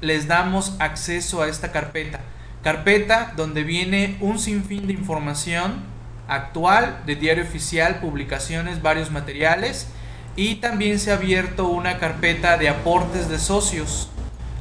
les 0.00 0.26
damos 0.26 0.74
acceso 0.80 1.42
a 1.42 1.48
esta 1.48 1.70
carpeta. 1.70 2.20
Carpeta 2.62 3.32
donde 3.36 3.62
viene 3.62 4.16
un 4.20 4.38
sinfín 4.38 4.86
de 4.86 4.92
información 4.92 5.84
actual 6.26 7.02
de 7.06 7.16
diario 7.16 7.44
oficial, 7.44 8.00
publicaciones, 8.00 8.82
varios 8.82 9.10
materiales 9.10 9.88
y 10.36 10.56
también 10.56 10.98
se 10.98 11.10
ha 11.10 11.14
abierto 11.14 11.68
una 11.68 11.98
carpeta 11.98 12.56
de 12.56 12.68
aportes 12.68 13.28
de 13.28 13.38
socios 13.38 14.10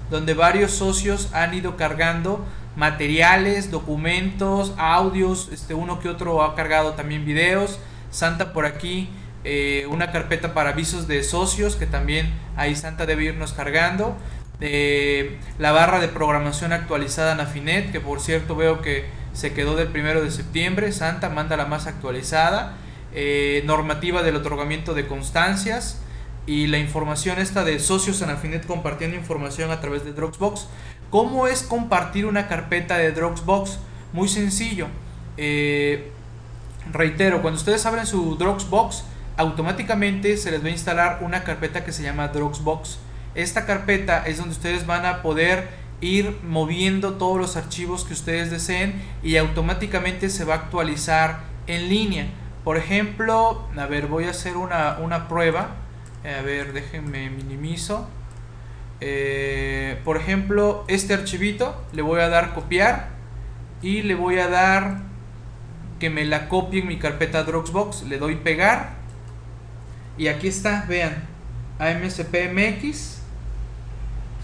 donde 0.09 0.33
varios 0.33 0.71
socios 0.71 1.29
han 1.33 1.53
ido 1.53 1.77
cargando 1.77 2.45
materiales, 2.75 3.71
documentos, 3.71 4.73
audios, 4.77 5.49
este 5.51 5.73
uno 5.73 5.99
que 5.99 6.09
otro 6.09 6.43
ha 6.43 6.55
cargado 6.55 6.93
también 6.93 7.25
videos, 7.25 7.79
Santa 8.11 8.53
por 8.53 8.65
aquí 8.65 9.09
eh, 9.43 9.85
una 9.89 10.11
carpeta 10.11 10.53
para 10.53 10.71
avisos 10.71 11.07
de 11.07 11.23
socios 11.23 11.75
que 11.75 11.85
también 11.85 12.33
ahí 12.57 12.75
Santa 12.75 13.05
debe 13.05 13.25
irnos 13.25 13.53
cargando. 13.53 14.15
De 14.59 15.37
la 15.57 15.71
barra 15.71 15.99
de 15.99 16.09
programación 16.09 16.73
actualizada 16.73 17.31
en 17.31 17.39
Afinet, 17.39 17.93
que 17.93 18.01
por 18.01 18.19
cierto 18.19 18.57
veo 18.57 18.81
que 18.81 19.05
se 19.31 19.53
quedó 19.53 19.77
del 19.77 19.87
primero 19.87 20.21
de 20.21 20.31
septiembre, 20.31 20.91
Santa 20.91 21.29
manda 21.29 21.55
la 21.55 21.65
más 21.65 21.87
actualizada, 21.87 22.73
eh, 23.13 23.63
normativa 23.65 24.21
del 24.21 24.35
otorgamiento 24.35 24.93
de 24.93 25.07
constancias 25.07 26.01
y 26.49 26.67
la 26.67 26.79
información 26.79 27.37
esta 27.39 27.63
de 27.63 27.79
socios 27.79 28.21
en 28.21 28.29
Afinet 28.29 28.65
compartiendo 28.65 29.15
información 29.15 29.71
a 29.71 29.79
través 29.81 30.03
de 30.03 30.13
Dropbox. 30.13 30.67
¿Cómo 31.09 31.47
es 31.47 31.61
compartir 31.61 32.25
una 32.25 32.47
carpeta 32.47 32.97
de 32.97 33.11
Dropbox? 33.11 33.79
Muy 34.13 34.27
sencillo. 34.27 34.87
Eh, 35.37 36.11
reitero, 36.91 37.41
cuando 37.41 37.59
ustedes 37.59 37.85
abren 37.85 38.05
su 38.05 38.35
Dropbox, 38.35 39.03
automáticamente 39.37 40.37
se 40.37 40.51
les 40.51 40.63
va 40.63 40.67
a 40.67 40.71
instalar 40.71 41.19
una 41.21 41.43
carpeta 41.43 41.85
que 41.85 41.91
se 41.91 42.03
llama 42.03 42.29
Dropbox 42.29 42.99
esta 43.35 43.65
carpeta 43.65 44.25
es 44.25 44.37
donde 44.37 44.53
ustedes 44.53 44.85
van 44.85 45.05
a 45.05 45.21
poder 45.21 45.67
ir 46.01 46.37
moviendo 46.43 47.13
todos 47.13 47.37
los 47.37 47.57
archivos 47.57 48.03
que 48.05 48.13
ustedes 48.13 48.49
deseen 48.49 49.01
y 49.21 49.37
automáticamente 49.37 50.29
se 50.29 50.45
va 50.45 50.55
a 50.55 50.57
actualizar 50.57 51.41
en 51.67 51.89
línea. 51.89 52.27
Por 52.63 52.77
ejemplo, 52.77 53.67
a 53.77 53.85
ver, 53.85 54.07
voy 54.07 54.25
a 54.25 54.31
hacer 54.31 54.57
una, 54.57 55.27
prueba. 55.27 55.75
A 56.23 56.41
ver, 56.41 56.73
déjenme 56.73 57.29
minimizo. 57.29 58.07
Eh, 59.01 59.99
por 60.03 60.17
ejemplo, 60.17 60.83
este 60.87 61.13
archivito 61.13 61.81
le 61.93 62.01
voy 62.01 62.19
a 62.19 62.29
dar 62.29 62.53
copiar 62.53 63.09
y 63.81 64.01
le 64.01 64.15
voy 64.15 64.39
a 64.39 64.49
dar 64.49 65.01
que 65.99 66.09
me 66.09 66.25
la 66.25 66.49
copie 66.49 66.81
en 66.81 66.87
mi 66.87 66.97
carpeta 66.99 67.43
Dropbox. 67.43 68.03
Le 68.03 68.17
doy 68.17 68.35
pegar 68.35 68.95
y 70.17 70.27
aquí 70.27 70.47
está, 70.47 70.85
vean, 70.87 71.23
AMSPMX 71.79 73.19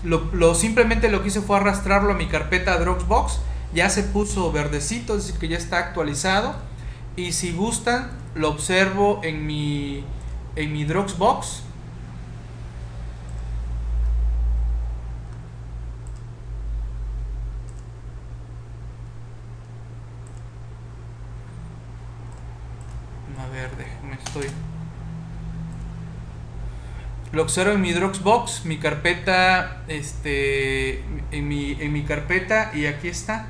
lo, 0.06 0.54
simplemente 0.54 1.10
lo 1.10 1.22
que 1.22 1.30
hice 1.30 1.42
fue 1.42 1.58
arrastrarlo 1.58 2.14
a 2.14 2.16
mi 2.16 2.28
carpeta 2.28 2.78
Dropbox. 2.78 3.40
Ya 3.74 3.90
se 3.90 4.04
puso 4.04 4.52
verdecito, 4.52 5.18
es 5.18 5.26
decir, 5.26 5.40
que 5.40 5.48
ya 5.48 5.58
está 5.58 5.80
actualizado. 5.80 6.56
Y 7.16 7.32
si 7.32 7.52
gustan, 7.52 8.12
lo 8.36 8.50
observo 8.50 9.22
en 9.24 9.46
mi, 9.48 10.04
en 10.56 10.74
mi 10.74 10.86
Dropbox. 10.86 11.64
A 23.40 23.48
ver, 23.48 23.76
déjame, 23.76 24.18
Lo 27.32 27.42
observo 27.42 27.74
en 27.74 27.82
mi 27.82 27.92
Dropbox, 27.92 28.66
mi 28.66 28.78
carpeta, 28.78 29.84
este, 29.88 31.02
en 31.32 31.48
mi, 31.48 31.74
en 31.80 31.92
mi 31.92 32.04
carpeta 32.04 32.72
y 32.74 32.86
aquí 32.86 33.10
está. 33.10 33.48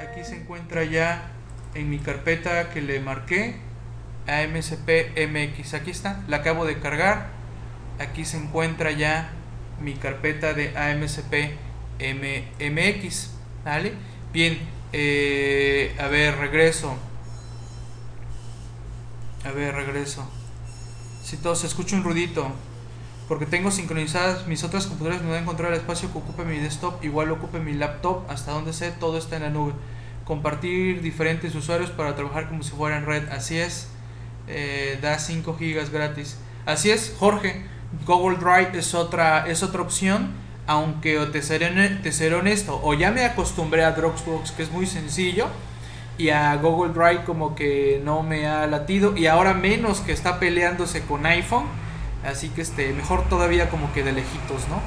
Aquí, 0.00 0.24
se 0.24 0.36
encuentra 0.36 0.84
ya 0.84 1.30
en 1.74 1.90
mi 1.90 1.98
carpeta 1.98 2.70
que 2.70 2.80
le 2.80 3.00
marqué 3.00 3.56
AMSP 4.26 4.88
MX. 5.28 5.74
Aquí 5.74 5.90
está, 5.90 6.22
la 6.28 6.38
acabo 6.38 6.64
de 6.64 6.78
cargar. 6.78 7.28
Aquí 7.98 8.24
se 8.24 8.36
encuentra 8.36 8.90
ya 8.90 9.30
mi 9.80 9.94
carpeta 9.94 10.54
de 10.54 10.76
AMSP 10.76 11.52
MX. 12.00 13.30
¿Vale? 13.64 13.92
Bien, 14.32 14.58
eh, 14.92 15.94
a 16.00 16.08
ver, 16.08 16.36
regreso. 16.38 16.98
A 19.44 19.52
ver, 19.52 19.74
regreso. 19.74 20.28
Si 21.22 21.36
todo 21.36 21.54
se 21.54 21.66
escucha 21.66 21.96
un 21.96 22.04
ruidito. 22.04 22.50
Porque 23.28 23.44
tengo 23.44 23.70
sincronizadas 23.70 24.46
mis 24.46 24.64
otras 24.64 24.86
computadoras, 24.86 25.22
no 25.22 25.28
voy 25.28 25.36
a 25.36 25.42
encontrar 25.42 25.72
el 25.72 25.78
espacio 25.78 26.10
que 26.10 26.18
ocupe 26.18 26.44
mi 26.44 26.58
desktop. 26.58 27.04
Igual 27.04 27.30
ocupe 27.30 27.60
mi 27.60 27.74
laptop. 27.74 28.22
Hasta 28.28 28.52
donde 28.52 28.72
sé, 28.72 28.90
todo 28.92 29.18
está 29.18 29.36
en 29.36 29.42
la 29.42 29.50
nube. 29.50 29.72
Compartir 30.24 31.02
diferentes 31.02 31.54
usuarios 31.54 31.90
para 31.90 32.16
trabajar 32.16 32.48
como 32.48 32.62
si 32.62 32.70
fuera 32.70 32.96
en 32.96 33.06
red. 33.06 33.28
Así 33.28 33.58
es. 33.58 33.88
Eh, 34.46 34.98
da 35.02 35.18
5 35.18 35.56
gigas 35.56 35.90
gratis. 35.90 36.38
Así 36.66 36.90
es, 36.90 37.14
Jorge. 37.18 37.64
Google 38.06 38.38
Drive 38.38 38.78
es 38.78 38.94
otra, 38.94 39.46
es 39.46 39.62
otra 39.62 39.82
opción. 39.82 40.32
Aunque 40.66 41.18
te 41.32 41.40
seré, 41.42 41.70
te 42.02 42.12
seré 42.12 42.34
honesto, 42.34 42.78
o 42.84 42.92
ya 42.92 43.10
me 43.10 43.24
acostumbré 43.24 43.84
a 43.84 43.92
Dropbox, 43.92 44.52
que 44.52 44.62
es 44.62 44.70
muy 44.70 44.84
sencillo 44.84 45.48
y 46.18 46.30
a 46.30 46.54
Google 46.56 46.92
Drive 46.92 47.24
como 47.24 47.54
que 47.54 48.02
no 48.04 48.22
me 48.22 48.46
ha 48.46 48.66
latido 48.66 49.16
y 49.16 49.26
ahora 49.26 49.54
menos 49.54 50.00
que 50.00 50.12
está 50.12 50.40
peleándose 50.40 51.02
con 51.02 51.24
iPhone 51.24 51.64
así 52.24 52.48
que 52.50 52.60
este 52.60 52.92
mejor 52.92 53.28
todavía 53.28 53.70
como 53.70 53.92
que 53.92 54.02
de 54.02 54.12
lejitos 54.12 54.68
no 54.68 54.82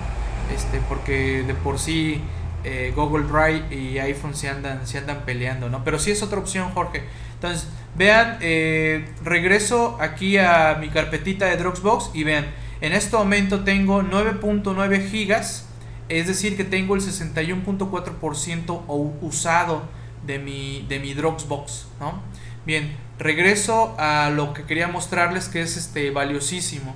este 0.54 0.80
porque 0.90 1.44
de 1.44 1.56
por 1.56 1.80
sí 1.80 2.22
eh, 2.64 2.94
Google 2.96 3.26
Drive 3.26 3.76
y 3.76 3.98
iPhone 3.98 4.36
se 4.36 4.50
andan 4.50 4.86
se 4.86 4.98
andan 4.98 5.22
peleando 5.26 5.70
no 5.70 5.84
pero 5.86 5.98
sí 5.98 6.12
es 6.12 6.22
otra 6.22 6.38
opción 6.38 6.70
Jorge. 6.72 7.04
Entonces 7.36 7.68
vean 7.96 8.38
eh, 8.42 9.10
regreso 9.24 9.98
aquí 10.00 10.38
a 10.38 10.78
mi 10.80 10.90
carpetita 10.90 11.46
de 11.46 11.58
Dropbox 11.58 12.12
y 12.14 12.24
vean 12.24 12.46
en 12.82 12.94
este 12.94 13.16
momento 13.16 13.64
tengo 13.64 14.04
9.9 14.04 15.10
gigas 15.10 15.66
es 16.10 16.28
decir 16.28 16.58
que 16.58 16.66
tengo 16.66 16.94
el 16.94 17.02
61.4% 17.02 18.84
usado 19.22 20.01
de 20.26 20.40
mi, 20.40 20.86
de 20.88 21.00
mi 21.00 21.14
Dropbox, 21.14 21.88
¿no? 22.00 22.22
Bien, 22.66 22.96
regreso 23.18 23.96
a 23.98 24.30
lo 24.30 24.54
que 24.54 24.64
quería 24.64 24.88
mostrarles 24.88 25.48
que 25.48 25.62
es 25.62 25.78
este 25.78 26.12
valiosísimo. 26.12 26.96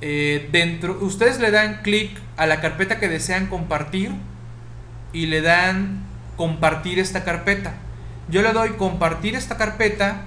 Eh, 0.00 0.48
dentro, 0.52 0.98
ustedes 1.00 1.40
le 1.40 1.50
dan 1.50 1.80
clic 1.82 2.10
a 2.36 2.46
la 2.46 2.60
carpeta 2.60 2.98
que 2.98 3.08
desean 3.08 3.46
compartir 3.46 4.10
y 5.12 5.26
le 5.26 5.40
dan 5.40 6.04
compartir 6.36 6.98
esta 6.98 7.24
carpeta. 7.24 7.74
Yo 8.28 8.42
le 8.42 8.52
doy 8.52 8.70
compartir 8.70 9.34
esta 9.34 9.56
carpeta 9.56 10.22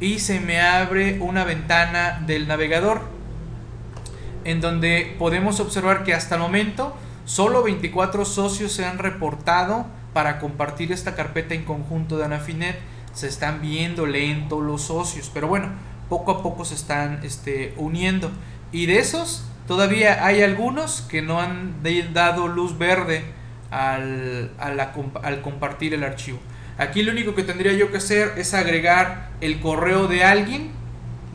y 0.00 0.18
se 0.18 0.40
me 0.40 0.60
abre 0.60 1.18
una 1.20 1.44
ventana 1.44 2.22
del 2.26 2.48
navegador 2.48 3.02
en 4.44 4.60
donde 4.60 5.16
podemos 5.18 5.58
observar 5.58 6.04
que 6.04 6.14
hasta 6.14 6.36
el 6.36 6.40
momento 6.40 6.96
solo 7.24 7.64
24 7.64 8.24
socios 8.24 8.72
se 8.72 8.84
han 8.84 8.98
reportado 8.98 9.86
para 10.16 10.38
compartir 10.38 10.92
esta 10.92 11.14
carpeta 11.14 11.52
en 11.52 11.64
conjunto 11.64 12.16
de 12.16 12.24
Anafinet. 12.24 12.78
Se 13.12 13.28
están 13.28 13.60
viendo 13.60 14.06
lento 14.06 14.62
los 14.62 14.80
socios, 14.80 15.30
pero 15.34 15.46
bueno, 15.46 15.68
poco 16.08 16.30
a 16.30 16.42
poco 16.42 16.64
se 16.64 16.74
están 16.74 17.20
este, 17.22 17.74
uniendo. 17.76 18.30
Y 18.72 18.86
de 18.86 18.98
esos, 18.98 19.44
todavía 19.68 20.24
hay 20.24 20.40
algunos 20.40 21.02
que 21.02 21.20
no 21.20 21.38
han 21.38 21.82
dado 22.14 22.48
luz 22.48 22.78
verde 22.78 23.24
al, 23.70 24.52
al 24.58 25.42
compartir 25.42 25.92
el 25.92 26.02
archivo. 26.02 26.38
Aquí 26.78 27.02
lo 27.02 27.12
único 27.12 27.34
que 27.34 27.42
tendría 27.42 27.74
yo 27.74 27.90
que 27.90 27.98
hacer 27.98 28.32
es 28.38 28.54
agregar 28.54 29.28
el 29.42 29.60
correo 29.60 30.08
de 30.08 30.24
alguien, 30.24 30.70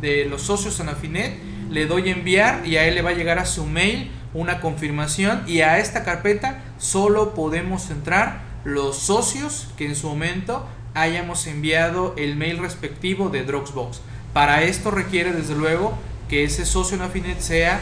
de 0.01 0.25
los 0.25 0.41
socios 0.41 0.79
Anafinet, 0.79 1.37
le 1.69 1.85
doy 1.85 2.09
enviar 2.09 2.65
y 2.65 2.77
a 2.77 2.85
él 2.85 2.95
le 2.95 3.03
va 3.03 3.11
a 3.11 3.13
llegar 3.13 3.37
a 3.37 3.45
su 3.45 3.63
mail 3.67 4.09
una 4.33 4.59
confirmación 4.59 5.43
y 5.45 5.61
a 5.61 5.77
esta 5.77 6.03
carpeta 6.03 6.63
solo 6.79 7.35
podemos 7.35 7.91
entrar 7.91 8.49
los 8.63 8.97
socios 8.97 9.67
que 9.77 9.85
en 9.85 9.95
su 9.95 10.07
momento 10.07 10.65
hayamos 10.93 11.47
enviado 11.47 12.13
el 12.17 12.35
mail 12.35 12.57
respectivo 12.57 13.29
de 13.29 13.43
Dropbox. 13.43 14.01
Para 14.33 14.63
esto 14.63 14.91
requiere 14.91 15.33
desde 15.33 15.55
luego 15.55 15.97
que 16.29 16.43
ese 16.43 16.65
socio 16.65 16.97
en 16.97 17.03
Afinet 17.03 17.39
sea 17.39 17.81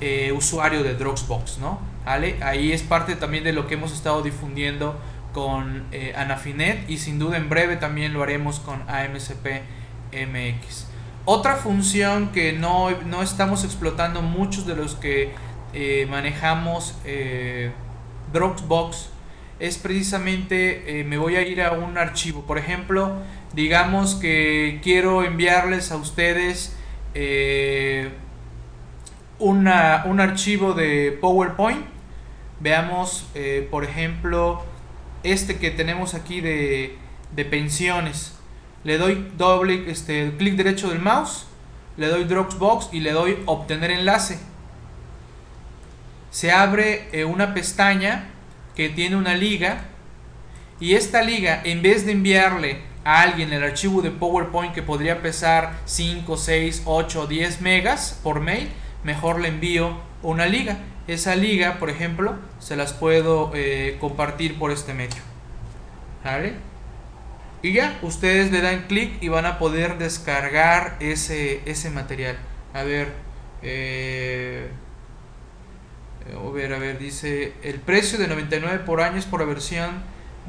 eh, 0.00 0.32
usuario 0.32 0.82
de 0.82 0.94
Dropbox, 0.94 1.58
¿no? 1.58 1.80
¿Vale? 2.04 2.36
Ahí 2.42 2.72
es 2.72 2.82
parte 2.82 3.16
también 3.16 3.44
de 3.44 3.52
lo 3.52 3.66
que 3.66 3.74
hemos 3.74 3.92
estado 3.92 4.22
difundiendo 4.22 4.98
con 5.32 5.84
eh, 5.92 6.12
Anafinet 6.16 6.88
y 6.88 6.98
sin 6.98 7.18
duda 7.18 7.36
en 7.36 7.48
breve 7.48 7.76
también 7.76 8.12
lo 8.12 8.22
haremos 8.22 8.58
con 8.60 8.82
AMSP 8.88 9.62
MX. 10.12 10.86
Otra 11.24 11.56
función 11.56 12.30
que 12.32 12.52
no, 12.52 12.90
no 13.06 13.22
estamos 13.22 13.64
explotando 13.64 14.22
muchos 14.22 14.66
de 14.66 14.74
los 14.74 14.94
que 14.96 15.32
eh, 15.72 16.06
manejamos 16.10 16.96
Dropbox 18.32 19.10
es 19.60 19.76
precisamente, 19.76 21.00
eh, 21.00 21.04
me 21.04 21.18
voy 21.18 21.36
a 21.36 21.42
ir 21.42 21.62
a 21.62 21.72
un 21.72 21.98
archivo. 21.98 22.42
Por 22.46 22.56
ejemplo, 22.56 23.12
digamos 23.52 24.14
que 24.14 24.80
quiero 24.82 25.22
enviarles 25.22 25.92
a 25.92 25.96
ustedes 25.96 26.74
eh, 27.14 28.10
un 29.38 29.68
archivo 29.68 30.72
de 30.72 31.16
PowerPoint. 31.20 31.84
Veamos, 32.58 33.28
eh, 33.34 33.68
por 33.70 33.84
ejemplo, 33.84 34.64
este 35.22 35.58
que 35.58 35.70
tenemos 35.70 36.14
aquí 36.14 36.40
de, 36.40 36.96
de 37.36 37.44
pensiones. 37.44 38.38
Le 38.82 38.96
doy 38.96 39.30
doble 39.36 39.90
este, 39.90 40.32
clic 40.38 40.56
derecho 40.56 40.88
del 40.88 41.00
mouse, 41.00 41.46
le 41.98 42.06
doy 42.06 42.24
Dropbox 42.24 42.88
y 42.92 43.00
le 43.00 43.12
doy 43.12 43.36
obtener 43.44 43.90
enlace. 43.90 44.38
Se 46.30 46.50
abre 46.50 47.26
una 47.26 47.52
pestaña 47.52 48.30
que 48.80 48.88
tiene 48.88 49.16
una 49.16 49.34
liga 49.34 49.82
y 50.80 50.94
esta 50.94 51.20
liga 51.20 51.60
en 51.64 51.82
vez 51.82 52.06
de 52.06 52.12
enviarle 52.12 52.78
a 53.04 53.20
alguien 53.20 53.52
el 53.52 53.62
archivo 53.62 54.00
de 54.00 54.10
PowerPoint 54.10 54.72
que 54.72 54.82
podría 54.82 55.20
pesar 55.20 55.74
5, 55.84 56.34
6, 56.38 56.84
8, 56.86 57.26
10 57.26 57.60
megas 57.60 58.18
por 58.22 58.40
mail, 58.40 58.70
mejor 59.04 59.38
le 59.38 59.48
envío 59.48 59.98
una 60.22 60.46
liga. 60.46 60.78
Esa 61.06 61.36
liga, 61.36 61.78
por 61.78 61.90
ejemplo, 61.90 62.36
se 62.58 62.74
las 62.74 62.94
puedo 62.94 63.52
eh, 63.54 63.98
compartir 64.00 64.58
por 64.58 64.70
este 64.70 64.94
medio. 64.94 65.20
Y 67.60 67.74
ya, 67.74 67.98
ustedes 68.00 68.50
le 68.50 68.62
dan 68.62 68.86
clic 68.88 69.22
y 69.22 69.28
van 69.28 69.44
a 69.44 69.58
poder 69.58 69.98
descargar 69.98 70.96
ese, 71.00 71.60
ese 71.66 71.90
material. 71.90 72.38
A 72.72 72.82
ver, 72.84 73.12
eh, 73.60 74.70
a 76.36 76.50
ver, 76.50 76.72
a 76.72 76.78
ver, 76.78 76.98
dice 76.98 77.54
el 77.62 77.80
precio 77.80 78.18
de 78.18 78.28
99 78.28 78.80
por 78.84 79.00
año 79.00 79.18
es 79.18 79.24
por 79.24 79.40
la 79.40 79.46
versión 79.46 80.02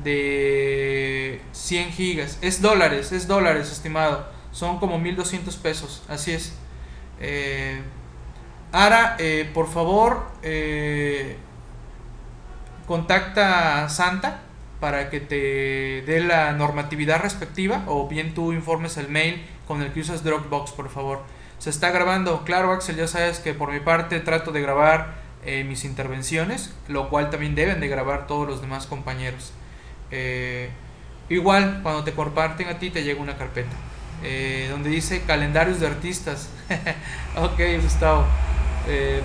de 0.03 1.41
100 1.51 1.91
gigas. 1.91 2.37
Es 2.41 2.61
dólares, 2.61 3.11
es 3.11 3.27
dólares, 3.27 3.71
estimado. 3.71 4.27
Son 4.51 4.79
como 4.79 4.99
1200 4.99 5.55
pesos, 5.57 6.03
así 6.07 6.31
es. 6.31 6.53
Eh, 7.19 7.81
Ara, 8.71 9.17
eh, 9.19 9.49
por 9.53 9.67
favor, 9.67 10.27
eh, 10.43 11.35
contacta 12.87 13.83
a 13.83 13.89
Santa 13.89 14.41
para 14.79 15.09
que 15.09 15.19
te 15.19 16.03
dé 16.05 16.21
la 16.21 16.53
normatividad 16.53 17.21
respectiva 17.21 17.83
o 17.87 18.07
bien 18.07 18.33
tú 18.33 18.53
informes 18.53 18.97
el 18.97 19.09
mail 19.09 19.45
con 19.67 19.81
el 19.81 19.91
que 19.91 19.99
usas 19.99 20.23
Dropbox, 20.23 20.71
por 20.71 20.89
favor. 20.89 21.21
Se 21.59 21.69
está 21.69 21.91
grabando, 21.91 22.43
claro 22.43 22.71
Axel, 22.71 22.95
ya 22.95 23.07
sabes 23.07 23.39
que 23.39 23.53
por 23.53 23.71
mi 23.71 23.79
parte 23.81 24.19
trato 24.21 24.51
de 24.51 24.61
grabar 24.61 25.15
eh, 25.43 25.63
mis 25.63 25.85
intervenciones, 25.85 26.71
lo 26.87 27.09
cual 27.09 27.31
también 27.31 27.55
deben 27.55 27.79
de 27.79 27.87
grabar 27.87 28.27
todos 28.27 28.47
los 28.47 28.61
demás 28.61 28.85
compañeros. 28.85 29.51
Eh, 30.11 30.69
igual, 31.29 31.79
cuando 31.81 32.03
te 32.03 32.13
comparten 32.13 32.67
a 32.67 32.77
ti, 32.77 32.91
te 32.91 33.03
llega 33.03 33.19
una 33.19 33.37
carpeta. 33.37 33.75
Eh, 34.23 34.67
donde 34.69 34.91
dice 34.91 35.23
calendarios 35.23 35.79
de 35.79 35.87
artistas. 35.87 36.49
ok, 37.35 37.59
Gustavo. 37.81 38.25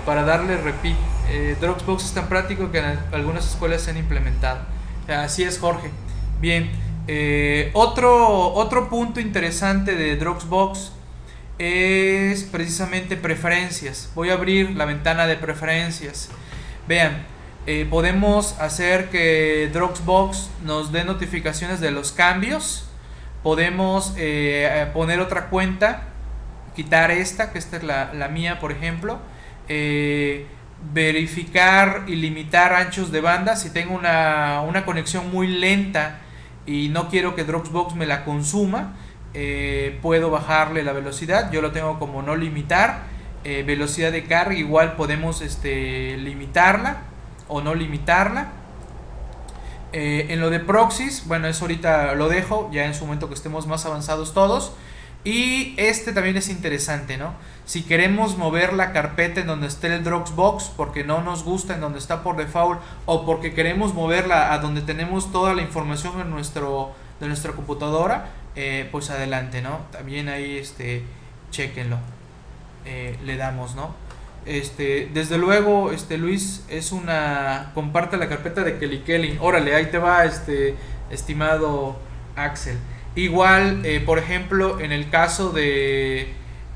para 0.05 0.23
darle 0.23 0.57
repeat. 0.57 0.97
Dropbox 1.59 2.05
es 2.05 2.13
tan 2.13 2.27
práctico 2.29 2.71
que 2.71 2.79
en 2.79 2.97
algunas 3.11 3.47
escuelas 3.47 3.81
se 3.81 3.91
han 3.91 3.97
implementado. 3.97 4.59
Así 5.07 5.43
es, 5.43 5.59
Jorge. 5.59 5.91
Bien. 6.41 6.71
otro, 7.73 8.53
otro 8.53 8.89
punto 8.89 9.19
interesante 9.19 9.95
de 9.95 10.15
Dropbox 10.15 10.93
es 11.59 12.43
precisamente 12.43 13.17
preferencias. 13.17 14.09
Voy 14.15 14.29
a 14.29 14.33
abrir 14.33 14.71
la 14.71 14.85
ventana 14.85 15.27
de 15.27 15.35
preferencias. 15.35 16.29
Vean, 16.87 17.25
eh, 17.65 17.85
podemos 17.89 18.55
hacer 18.59 19.09
que 19.09 19.69
Dropbox 19.73 20.49
nos 20.63 20.91
dé 20.91 21.03
notificaciones 21.03 21.79
de 21.79 21.91
los 21.91 22.11
cambios. 22.11 22.83
podemos 23.43 24.13
eh, 24.17 24.87
poner 24.93 25.21
otra 25.21 25.49
cuenta, 25.49 26.03
quitar 26.75 27.11
esta, 27.11 27.51
que 27.51 27.59
esta 27.59 27.77
es 27.77 27.83
la, 27.83 28.13
la 28.13 28.27
mía, 28.27 28.59
por 28.59 28.71
ejemplo. 28.71 29.19
Eh, 29.69 30.47
verificar 30.93 32.03
y 32.07 32.15
limitar 32.15 32.73
anchos 32.73 33.11
de 33.11 33.21
banda. 33.21 33.55
Si 33.55 33.69
tengo 33.71 33.95
una, 33.95 34.61
una 34.61 34.85
conexión 34.85 35.31
muy 35.31 35.47
lenta 35.47 36.19
y 36.65 36.89
no 36.89 37.09
quiero 37.09 37.35
que 37.35 37.43
Dropbox 37.43 37.95
me 37.95 38.05
la 38.05 38.23
consuma, 38.23 38.95
eh, 39.39 39.99
puedo 40.01 40.31
bajarle 40.31 40.81
la 40.81 40.93
velocidad. 40.93 41.51
Yo 41.51 41.61
lo 41.61 41.71
tengo 41.71 41.99
como 41.99 42.23
no 42.23 42.35
limitar. 42.35 43.03
Eh, 43.43 43.61
velocidad 43.61 44.11
de 44.11 44.23
carga 44.23 44.55
igual 44.55 44.95
podemos 44.95 45.41
este, 45.41 46.17
limitarla 46.17 47.03
o 47.47 47.61
no 47.61 47.75
limitarla. 47.75 48.47
Eh, 49.93 50.25
en 50.29 50.41
lo 50.41 50.49
de 50.49 50.59
proxies, 50.59 51.27
bueno, 51.27 51.47
eso 51.47 51.65
ahorita 51.65 52.15
lo 52.15 52.29
dejo, 52.29 52.71
ya 52.73 52.85
en 52.85 52.95
su 52.95 53.05
momento 53.05 53.27
que 53.27 53.35
estemos 53.35 53.67
más 53.67 53.85
avanzados 53.85 54.33
todos. 54.33 54.73
Y 55.27 55.73
este 55.75 56.13
también 56.13 56.37
es 56.37 56.47
interesante, 56.47 57.17
¿no? 57.17 57.33
Si 57.65 57.83
queremos 57.83 58.37
mover 58.37 58.71
la 58.71 58.93
carpeta 58.93 59.41
en 59.41 59.47
donde 59.47 59.67
esté 59.67 59.93
el 59.93 60.01
Dropbox 60.01 60.71
porque 60.77 61.03
no 61.03 61.21
nos 61.21 61.43
gusta 61.43 61.73
en 61.73 61.81
donde 61.81 61.99
está 61.99 62.23
por 62.23 62.37
default 62.37 62.79
o 63.05 63.25
porque 63.25 63.53
queremos 63.53 63.93
moverla 63.93 64.53
a 64.53 64.59
donde 64.59 64.79
tenemos 64.79 65.33
toda 65.33 65.53
la 65.53 65.63
información 65.63 66.21
en 66.21 66.29
nuestro, 66.29 66.93
de 67.19 67.27
nuestra 67.27 67.51
computadora, 67.51 68.29
eh, 68.55 68.87
pues 68.89 69.09
adelante, 69.09 69.61
¿no? 69.61 69.79
También 69.91 70.29
ahí, 70.29 70.59
este, 70.59 71.03
chequenlo. 71.51 71.97
Eh, 72.85 73.19
le 73.25 73.35
damos, 73.35 73.75
¿no? 73.75 73.93
Este, 74.45 75.09
desde 75.13 75.37
luego, 75.37 75.91
este 75.91 76.17
Luis 76.17 76.63
es 76.69 76.93
una 76.93 77.71
comparte 77.73 78.15
la 78.15 78.29
carpeta 78.29 78.63
de 78.63 78.77
Kelly 78.77 78.99
Kelly. 78.99 79.37
Órale, 79.41 79.75
ahí 79.75 79.87
te 79.87 79.97
va, 79.97 80.23
este 80.23 80.77
estimado 81.11 81.97
Axel. 82.37 82.77
Igual, 83.17 83.83
eh, 83.83 83.99
por 83.99 84.19
ejemplo, 84.19 84.79
en 84.79 84.91
el 84.91 85.09
caso 85.09 85.49
de 85.49 86.27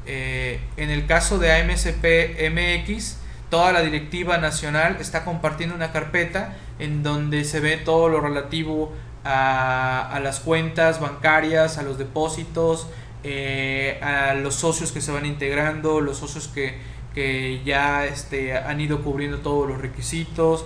eh, 0.08 0.60
en 0.76 0.90
el 0.90 1.06
caso 1.06 1.38
de 1.38 1.52
AMSP 1.54 2.50
MX, 2.50 3.18
toda 3.52 3.72
la 3.72 3.82
directiva 3.82 4.40
nacional 4.40 4.98
está 5.00 5.24
compartiendo 5.24 5.76
una 5.76 5.92
carpeta 5.92 6.58
en 6.80 7.04
donde 7.04 7.44
se 7.44 7.60
ve 7.60 7.78
todo 7.78 8.10
lo 8.10 8.22
relativo 8.22 8.92
a, 9.24 10.10
a 10.12 10.20
las 10.20 10.40
cuentas 10.40 11.00
bancarias, 11.00 11.78
a 11.78 11.84
los 11.84 12.00
depósitos, 12.00 12.88
eh, 13.24 14.00
a 14.02 14.34
los 14.34 14.56
socios 14.56 14.92
que 14.92 15.00
se 15.00 15.12
van 15.12 15.28
integrando, 15.28 16.02
los 16.02 16.18
socios 16.18 16.48
que, 16.48 16.80
que 17.14 17.62
ya 17.64 18.06
este, 18.06 18.58
han 18.58 18.82
ido 18.82 19.04
cubriendo 19.04 19.38
todos 19.38 19.70
los 19.70 19.80
requisitos, 19.80 20.66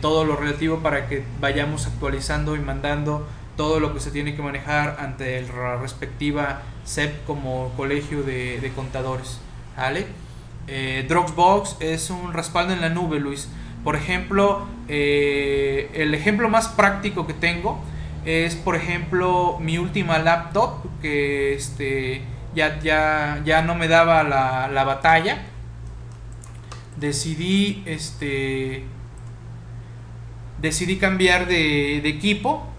todo 0.00 0.24
lo 0.26 0.36
relativo 0.36 0.80
para 0.80 1.08
que 1.08 1.24
vayamos 1.40 1.86
actualizando 1.86 2.54
y 2.54 2.58
mandando 2.58 3.26
todo 3.56 3.80
lo 3.80 3.94
que 3.94 4.00
se 4.00 4.10
tiene 4.10 4.34
que 4.34 4.42
manejar 4.42 4.96
ante 5.00 5.40
la 5.42 5.76
respectiva 5.76 6.62
SEP 6.84 7.24
como 7.24 7.72
colegio 7.76 8.22
de, 8.22 8.72
contadores. 8.74 9.38
¿vale? 9.76 10.06
Eh, 10.66 11.04
Dropbox 11.08 11.76
es 11.80 12.10
un 12.10 12.32
respaldo 12.32 12.72
en 12.72 12.80
la 12.80 12.88
nube, 12.88 13.20
Luis. 13.20 13.48
Por 13.82 13.96
ejemplo, 13.96 14.66
eh, 14.88 15.90
el 15.94 16.14
ejemplo 16.14 16.48
más 16.48 16.68
práctico 16.68 17.26
que 17.26 17.34
tengo 17.34 17.82
es, 18.24 18.54
por 18.54 18.76
ejemplo, 18.76 19.58
mi 19.60 19.76
última 19.78 20.18
laptop 20.18 20.78
que 21.02 21.54
este, 21.54 22.22
ya, 22.54 22.80
ya, 22.80 23.42
ya 23.44 23.62
no 23.62 23.74
me 23.74 23.88
daba 23.88 24.22
la, 24.24 24.84
batalla. 24.84 25.42
Decidí, 26.96 27.82
este, 27.86 28.84
decidí 30.62 30.96
cambiar 30.96 31.46
de, 31.46 32.00
de 32.02 32.08
equipo 32.08 32.73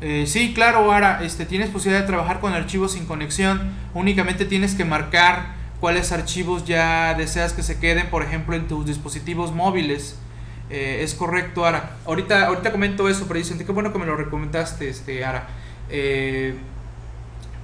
eh, 0.00 0.24
sí, 0.26 0.54
claro, 0.54 0.78
ahora 0.78 1.20
este, 1.22 1.44
tienes 1.44 1.68
posibilidad 1.68 2.00
de 2.00 2.06
trabajar 2.06 2.40
con 2.40 2.54
archivos 2.54 2.92
sin 2.92 3.06
conexión. 3.06 3.72
Únicamente 3.92 4.44
tienes 4.44 4.74
que 4.74 4.84
marcar 4.84 5.54
cuáles 5.80 6.12
archivos 6.12 6.64
ya 6.64 7.14
deseas 7.14 7.52
que 7.52 7.62
se 7.62 7.78
queden, 7.78 8.08
por 8.08 8.22
ejemplo, 8.22 8.56
en 8.56 8.66
tus 8.66 8.86
dispositivos 8.86 9.52
móviles. 9.52 10.18
Eh, 10.70 11.00
es 11.02 11.14
correcto, 11.14 11.66
Ara. 11.66 11.96
Ahorita, 12.06 12.46
ahorita 12.46 12.72
comento 12.72 13.08
eso, 13.08 13.26
pero 13.26 13.38
dicen, 13.38 13.58
qué 13.58 13.72
bueno 13.72 13.92
que 13.92 13.98
me 13.98 14.06
lo 14.06 14.16
recomendaste, 14.16 14.88
este, 14.88 15.24
Ara. 15.24 15.48
Eh, 15.90 16.54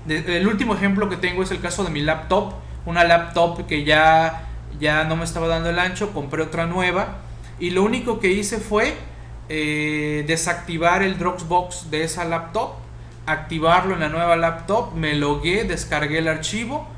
el 0.08 0.46
último 0.46 0.74
ejemplo 0.74 1.08
que 1.08 1.16
tengo 1.16 1.42
es 1.42 1.50
el 1.50 1.60
caso 1.60 1.84
de 1.84 1.90
mi 1.90 2.02
laptop. 2.02 2.54
Una 2.84 3.04
laptop 3.04 3.66
que 3.66 3.84
ya, 3.84 4.46
ya 4.78 5.04
no 5.04 5.16
me 5.16 5.24
estaba 5.24 5.48
dando 5.48 5.70
el 5.70 5.78
ancho, 5.78 6.12
compré 6.12 6.42
otra 6.42 6.66
nueva. 6.66 7.18
Y 7.58 7.70
lo 7.70 7.82
único 7.82 8.20
que 8.20 8.30
hice 8.30 8.58
fue 8.58 8.94
eh, 9.48 10.24
desactivar 10.26 11.02
el 11.02 11.18
Dropbox 11.18 11.90
de 11.90 12.04
esa 12.04 12.24
laptop, 12.24 12.74
activarlo 13.26 13.94
en 13.94 14.00
la 14.00 14.08
nueva 14.08 14.36
laptop, 14.36 14.94
me 14.94 15.14
logué, 15.14 15.64
descargué 15.64 16.18
el 16.18 16.28
archivo 16.28 16.88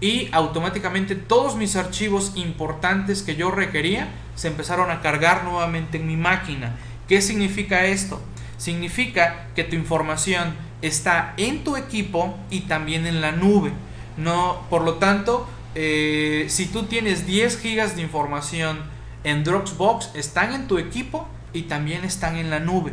y 0.00 0.28
automáticamente 0.32 1.16
todos 1.16 1.56
mis 1.56 1.76
archivos 1.76 2.32
importantes 2.36 3.22
que 3.22 3.36
yo 3.36 3.50
requería 3.50 4.08
se 4.36 4.48
empezaron 4.48 4.90
a 4.90 5.00
cargar 5.00 5.44
nuevamente 5.44 5.98
en 5.98 6.06
mi 6.06 6.16
máquina. 6.16 6.76
¿Qué 7.08 7.20
significa 7.20 7.86
esto? 7.86 8.20
Significa 8.56 9.48
que 9.54 9.64
tu 9.64 9.76
información 9.76 10.54
está 10.82 11.34
en 11.36 11.64
tu 11.64 11.76
equipo 11.76 12.38
y 12.50 12.60
también 12.60 13.06
en 13.06 13.20
la 13.20 13.32
nube. 13.32 13.72
No, 14.16 14.62
por 14.70 14.82
lo 14.82 14.94
tanto, 14.94 15.48
eh, 15.74 16.46
si 16.48 16.66
tú 16.66 16.84
tienes 16.84 17.26
10 17.26 17.60
gigas 17.60 17.96
de 17.96 18.02
información 18.02 18.78
en 19.24 19.44
Dropbox, 19.44 20.10
están 20.14 20.54
en 20.54 20.68
tu 20.68 20.78
equipo 20.78 21.28
y 21.52 21.62
también 21.62 22.04
están 22.04 22.36
en 22.36 22.50
la 22.50 22.60
nube. 22.60 22.92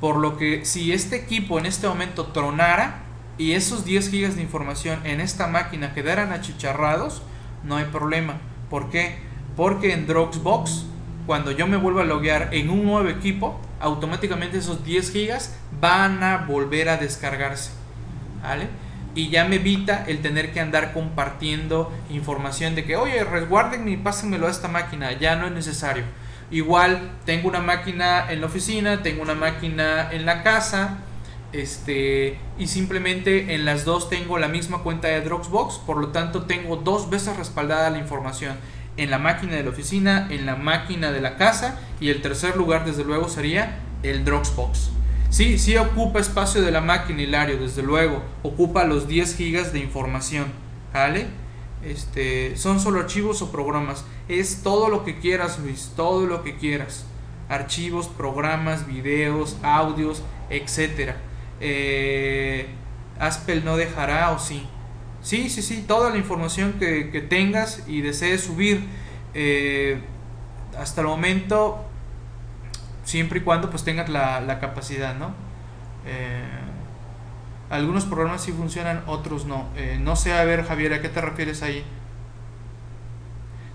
Por 0.00 0.16
lo 0.16 0.36
que 0.36 0.64
si 0.64 0.92
este 0.92 1.16
equipo 1.16 1.58
en 1.58 1.66
este 1.66 1.88
momento 1.88 2.26
tronara 2.26 3.00
y 3.36 3.52
esos 3.52 3.84
10 3.84 4.10
gigas 4.10 4.36
de 4.36 4.42
información 4.42 5.00
en 5.04 5.20
esta 5.20 5.46
máquina 5.46 5.94
quedaran 5.94 6.32
achicharrados, 6.32 7.22
no 7.64 7.76
hay 7.76 7.86
problema. 7.86 8.38
¿Por 8.70 8.90
qué? 8.90 9.16
Porque 9.56 9.92
en 9.92 10.06
Dropbox, 10.06 10.84
cuando 11.26 11.50
yo 11.50 11.66
me 11.66 11.76
vuelva 11.76 12.02
a 12.02 12.04
loguear 12.04 12.50
en 12.52 12.70
un 12.70 12.84
nuevo 12.84 13.08
equipo, 13.08 13.60
automáticamente 13.80 14.58
esos 14.58 14.84
10 14.84 15.12
gigas 15.12 15.56
van 15.80 16.22
a 16.22 16.38
volver 16.38 16.88
a 16.88 16.96
descargarse. 16.96 17.72
¿Vale? 18.42 18.68
Y 19.16 19.30
ya 19.30 19.44
me 19.46 19.56
evita 19.56 20.04
el 20.06 20.20
tener 20.20 20.52
que 20.52 20.60
andar 20.60 20.92
compartiendo 20.92 21.92
información 22.08 22.76
de 22.76 22.84
que, 22.84 22.94
oye, 22.94 23.24
resguarden 23.24 23.88
y 23.88 23.96
pásenmelo 23.96 24.46
a 24.46 24.50
esta 24.50 24.68
máquina. 24.68 25.10
Ya 25.12 25.34
no 25.34 25.46
es 25.46 25.52
necesario 25.52 26.04
Igual 26.50 27.10
tengo 27.24 27.48
una 27.48 27.60
máquina 27.60 28.30
en 28.30 28.40
la 28.40 28.46
oficina, 28.46 29.02
tengo 29.02 29.22
una 29.22 29.34
máquina 29.34 30.08
en 30.10 30.24
la 30.24 30.42
casa, 30.42 30.98
este, 31.52 32.38
y 32.58 32.66
simplemente 32.66 33.54
en 33.54 33.64
las 33.64 33.84
dos 33.84 34.10
tengo 34.10 34.38
la 34.38 34.48
misma 34.48 34.78
cuenta 34.78 35.08
de 35.08 35.20
Dropbox, 35.20 35.78
por 35.78 35.98
lo 35.98 36.08
tanto 36.08 36.42
tengo 36.42 36.76
dos 36.76 37.10
veces 37.10 37.36
respaldada 37.36 37.90
la 37.90 37.98
información 37.98 38.56
en 38.96 39.10
la 39.10 39.18
máquina 39.18 39.54
de 39.54 39.62
la 39.62 39.70
oficina, 39.70 40.26
en 40.30 40.44
la 40.44 40.56
máquina 40.56 41.12
de 41.12 41.20
la 41.20 41.36
casa 41.36 41.80
y 42.00 42.10
el 42.10 42.20
tercer 42.20 42.56
lugar 42.56 42.84
desde 42.84 43.04
luego 43.04 43.28
sería 43.28 43.78
el 44.02 44.24
Dropbox. 44.24 44.90
Sí, 45.30 45.58
sí 45.58 45.76
ocupa 45.76 46.20
espacio 46.20 46.62
de 46.62 46.70
la 46.70 46.80
máquina 46.80 47.22
Hilario, 47.22 47.58
desde 47.58 47.82
luego, 47.82 48.22
ocupa 48.42 48.84
los 48.84 49.06
10 49.06 49.36
gigas 49.36 49.72
de 49.72 49.78
información, 49.80 50.46
¿vale? 50.92 51.26
Este, 51.84 52.56
son 52.56 52.80
solo 52.80 53.00
archivos 53.00 53.42
o 53.42 53.52
programas. 53.52 54.04
Es 54.28 54.62
todo 54.62 54.88
lo 54.88 55.04
que 55.04 55.18
quieras, 55.18 55.58
Luis, 55.58 55.92
todo 55.96 56.26
lo 56.26 56.42
que 56.42 56.56
quieras. 56.56 57.06
Archivos, 57.48 58.08
programas, 58.08 58.86
videos, 58.86 59.56
audios, 59.62 60.22
etc. 60.50 61.14
Eh, 61.60 62.68
Aspel 63.18 63.64
no 63.64 63.76
dejará 63.76 64.32
o 64.32 64.38
sí. 64.38 64.66
Sí, 65.22 65.50
sí, 65.50 65.62
sí, 65.62 65.84
toda 65.86 66.10
la 66.10 66.16
información 66.16 66.74
que, 66.78 67.26
tengas 67.28 67.82
y 67.88 68.00
desees 68.02 68.42
subir 68.42 68.84
eh, 69.34 70.00
hasta 70.78 71.00
el 71.00 71.08
momento, 71.08 71.84
siempre 73.04 73.40
y 73.40 73.42
cuando 73.42 73.68
pues 73.68 73.82
tengas 73.82 74.08
la, 74.08 74.58
capacidad, 74.60 75.16
¿no? 75.16 75.34
Eh, 76.06 76.42
algunos 77.70 78.06
programas 78.06 78.42
sí 78.42 78.52
funcionan, 78.52 79.02
otros 79.06 79.44
no. 79.44 79.66
Eh, 79.76 79.98
no 80.00 80.16
sé, 80.16 80.32
a 80.32 80.44
ver 80.44 80.64
Javier, 80.64 80.94
¿a 80.94 81.02
qué 81.02 81.08
te 81.08 81.20
refieres 81.20 81.62
ahí? 81.62 81.84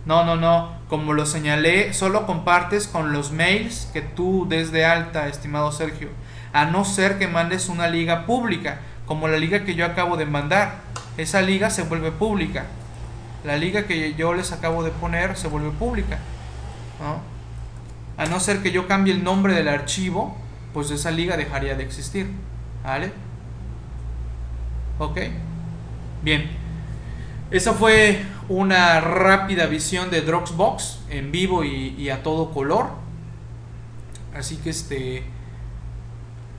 No, 0.05 0.25
no, 0.25 0.35
no. 0.35 0.71
Como 0.89 1.13
lo 1.13 1.25
señalé, 1.25 1.93
solo 1.93 2.25
compartes 2.25 2.87
con 2.87 3.13
los 3.13 3.31
mails 3.31 3.89
que 3.93 4.01
tú 4.01 4.47
des 4.49 4.71
de 4.71 4.85
alta, 4.85 5.27
estimado 5.27 5.71
Sergio. 5.71 6.09
A 6.51 6.65
no 6.65 6.85
ser 6.85 7.17
que 7.19 7.27
mandes 7.27 7.69
una 7.69 7.87
liga 7.87 8.25
pública, 8.25 8.79
como 9.05 9.27
la 9.27 9.37
liga 9.37 9.63
que 9.63 9.75
yo 9.75 9.85
acabo 9.85 10.17
de 10.17 10.25
mandar. 10.25 10.81
Esa 11.17 11.41
liga 11.41 11.69
se 11.69 11.83
vuelve 11.83 12.11
pública. 12.11 12.65
La 13.43 13.57
liga 13.57 13.85
que 13.85 14.15
yo 14.15 14.33
les 14.33 14.51
acabo 14.51 14.83
de 14.83 14.91
poner 14.91 15.37
se 15.37 15.47
vuelve 15.47 15.69
pública. 15.69 16.17
A 18.17 18.25
no 18.25 18.39
ser 18.39 18.63
que 18.63 18.71
yo 18.71 18.87
cambie 18.87 19.13
el 19.13 19.23
nombre 19.23 19.53
del 19.53 19.67
archivo, 19.67 20.35
pues 20.73 20.89
esa 20.91 21.11
liga 21.11 21.37
dejaría 21.37 21.75
de 21.75 21.83
existir. 21.83 22.31
¿Vale? 22.83 23.13
Ok. 24.99 25.19
Bien. 26.21 26.49
Esa 27.51 27.73
fue 27.73 28.23
una 28.49 28.99
rápida 28.99 29.67
visión 29.67 30.09
de 30.09 30.21
Dropbox 30.21 31.01
en 31.09 31.31
vivo 31.31 31.63
y, 31.63 32.09
a 32.09 32.23
todo 32.23 32.51
color. 32.51 32.89
Así 34.35 34.57
que 34.57 34.69
este 34.69 35.23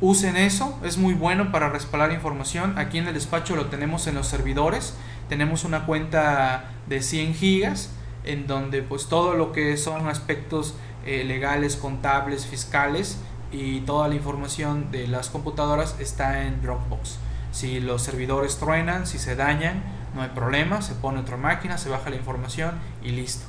usen 0.01 0.37
eso, 0.37 0.78
es 0.85 0.99
muy 0.99 1.14
bueno 1.14 1.51
para 1.51 1.68
respaldar 1.68 2.12
información. 2.12 2.78
Aquí 2.78 2.99
en 2.99 3.09
el 3.09 3.14
despacho 3.14 3.57
lo 3.57 3.66
tenemos 3.66 4.07
en 4.07 4.14
los 4.14 4.28
servidores, 4.28 4.95
tenemos 5.28 5.64
una 5.64 5.87
cuenta 5.87 6.72
de 6.87 7.03
100 7.03 7.35
gigas 7.35 7.91
en 8.24 8.47
donde 8.47 8.82
pues 8.82 9.09
todo 9.09 9.35
lo 9.35 9.53
que 9.53 9.76
son 9.76 10.09
aspectos 10.09 10.74
eh, 11.07 11.24
legales, 11.24 11.76
contables, 11.76 12.47
fiscales 12.47 13.18
y 13.51 13.80
toda 13.80 14.09
la 14.09 14.14
información 14.14 14.91
de 14.91 15.09
las 15.09 15.28
computadoras 15.30 15.97
está 16.01 16.45
en 16.45 16.62
Dropbox. 16.62 17.18
Si 17.55 17.78
los 17.78 18.02
servidores 18.02 18.59
truenan, 18.59 19.07
si 19.07 19.20
se 19.20 19.36
dañan, 19.36 19.80
no 20.12 20.22
hay 20.22 20.30
problema, 20.30 20.82
se 20.82 20.92
pone 20.94 21.20
otra 21.20 21.36
máquina, 21.36 21.78
se 21.78 21.88
baja 21.88 22.11
la 22.11 22.16
información 22.16 22.72
y 23.00 23.11
listo. 23.11 23.46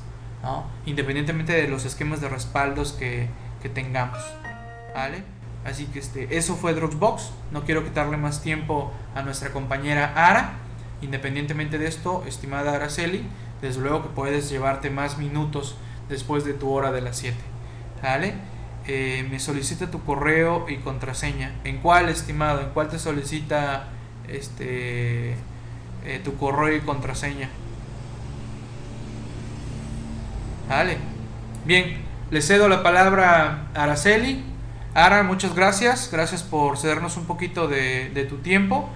Independientemente 0.86 1.54
de 1.54 1.68
los 1.68 1.86
esquemas 1.86 2.22
de 2.22 2.30
respaldos 2.30 2.94
que, 2.94 3.30
que 3.64 3.68
tengamos. 3.68 4.20
¿Vale? 4.94 5.24
Así 5.66 5.88
que 5.88 5.98
este, 5.98 6.38
eso 6.38 6.56
fue 6.56 6.76
Dropbox. 6.76 7.32
No 7.52 7.64
quiero 7.64 7.84
quitarle 7.84 8.16
más 8.18 8.44
tiempo 8.44 8.94
a 9.16 9.24
nuestra 9.24 9.50
compañera 9.50 10.14
Ara. 10.16 10.54
Independientemente 11.02 11.80
de 11.80 11.88
esto, 11.88 12.24
estimada 12.28 12.76
Araceli, 12.76 13.26
desde 13.64 13.82
luego 13.82 14.04
que 14.04 14.10
puedes 14.10 14.52
llevarte 14.52 14.92
más 14.92 15.18
minutos 15.18 15.78
después 16.10 16.46
de 16.46 16.54
tu 16.54 16.70
hora 16.70 16.92
de 16.92 17.02
las 17.02 17.18
7. 17.18 17.36
¿Vale? 18.04 18.36
Eh, 18.86 19.28
me 19.32 19.40
solicita 19.40 19.90
tu 19.90 20.04
correo 20.04 20.70
y 20.70 20.78
contraseña. 20.78 21.56
¿En 21.64 21.80
cuál, 21.80 22.08
estimado? 22.10 22.62
¿En 22.62 22.70
cuál 22.70 22.90
te 22.90 23.00
solicita 23.00 23.88
este 24.30 25.36
eh, 26.06 26.22
tu 26.24 26.38
correo 26.38 26.76
y 26.76 26.82
contraseña? 26.82 27.50
Vale. 30.70 30.98
Bien, 31.66 31.98
le 32.32 32.42
cedo 32.42 32.68
la 32.68 32.84
palabra 32.84 33.68
a 33.76 33.84
Araceli. 33.84 34.44
Ara, 34.94 35.24
muchas 35.24 35.56
gracias. 35.56 36.10
Gracias 36.12 36.44
por 36.44 36.78
cedernos 36.78 37.18
un 37.18 37.26
poquito 37.26 37.68
de, 37.68 38.26
tu 38.30 38.38
tiempo 38.38 38.90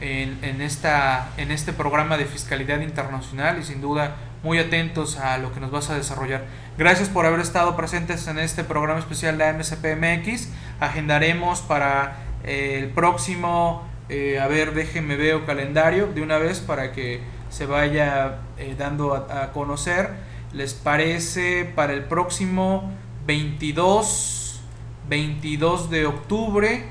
en, 0.00 0.60
esta, 0.60 1.30
en 1.36 1.50
este 1.50 1.72
programa 1.72 2.16
de 2.16 2.26
fiscalidad 2.26 2.80
internacional 2.80 3.58
y 3.58 3.64
sin 3.64 3.80
duda 3.80 4.16
muy 4.42 4.58
atentos 4.58 5.16
a 5.18 5.38
lo 5.38 5.52
que 5.52 5.60
nos 5.60 5.70
vas 5.70 5.90
a 5.90 5.96
desarrollar. 5.96 6.44
Gracias 6.76 7.08
por 7.08 7.26
haber 7.26 7.40
estado 7.40 7.76
presentes 7.76 8.26
en 8.28 8.38
este 8.38 8.62
programa 8.62 9.00
especial 9.00 9.38
de 9.38 9.52
MSPMX. 9.52 10.50
Agendaremos 10.80 11.60
para 11.62 12.18
eh, 12.44 12.80
el 12.82 12.90
próximo, 12.90 13.87
eh, 14.08 14.40
a 14.40 14.46
ver, 14.46 14.74
déjenme 14.74 15.16
veo 15.16 15.44
calendario 15.46 16.06
de 16.06 16.22
una 16.22 16.38
vez 16.38 16.60
para 16.60 16.92
que 16.92 17.20
se 17.50 17.66
vaya 17.66 18.38
eh, 18.58 18.74
dando 18.78 19.14
a 19.14 19.52
conocer. 19.52 20.10
Les 20.52 20.74
parece 20.74 21.64
para 21.64 21.92
el 21.92 22.04
próximo 22.04 22.92
22 23.26 24.60
22 25.08 25.90
de 25.90 26.06
octubre 26.06 26.84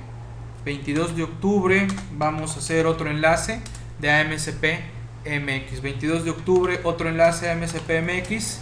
22 0.65 1.15
de 1.15 1.23
octubre 1.23 1.87
vamos 2.13 2.55
a 2.55 2.59
hacer 2.59 2.85
otro 2.87 3.09
enlace 3.09 3.61
de 3.99 4.11
AMSP 4.11 4.63
MX 5.25 5.81
22 5.81 6.25
de 6.25 6.31
octubre 6.31 6.79
otro 6.83 7.09
enlace 7.09 7.49
a 7.49 7.53
AMSP 7.53 8.01
MX 8.01 8.59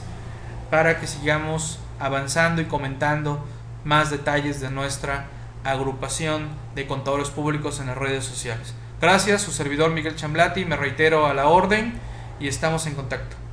para 0.69 0.99
que 0.99 1.07
sigamos 1.07 1.79
avanzando 1.99 2.61
y 2.61 2.65
comentando 2.65 3.45
más 3.83 4.09
detalles 4.09 4.59
de 4.59 4.71
nuestra 4.71 5.27
agrupación 5.65 6.47
de 6.75 6.87
contadores 6.87 7.29
públicos 7.29 7.79
en 7.79 7.87
las 7.87 7.97
redes 7.97 8.23
sociales. 8.23 8.73
Gracias, 9.01 9.41
su 9.41 9.51
servidor 9.51 9.91
Miguel 9.91 10.15
Chamblati, 10.15 10.65
me 10.65 10.77
reitero 10.77 11.25
a 11.25 11.33
la 11.33 11.47
orden 11.47 11.93
y 12.39 12.47
estamos 12.47 12.87
en 12.87 12.95
contacto. 12.95 13.44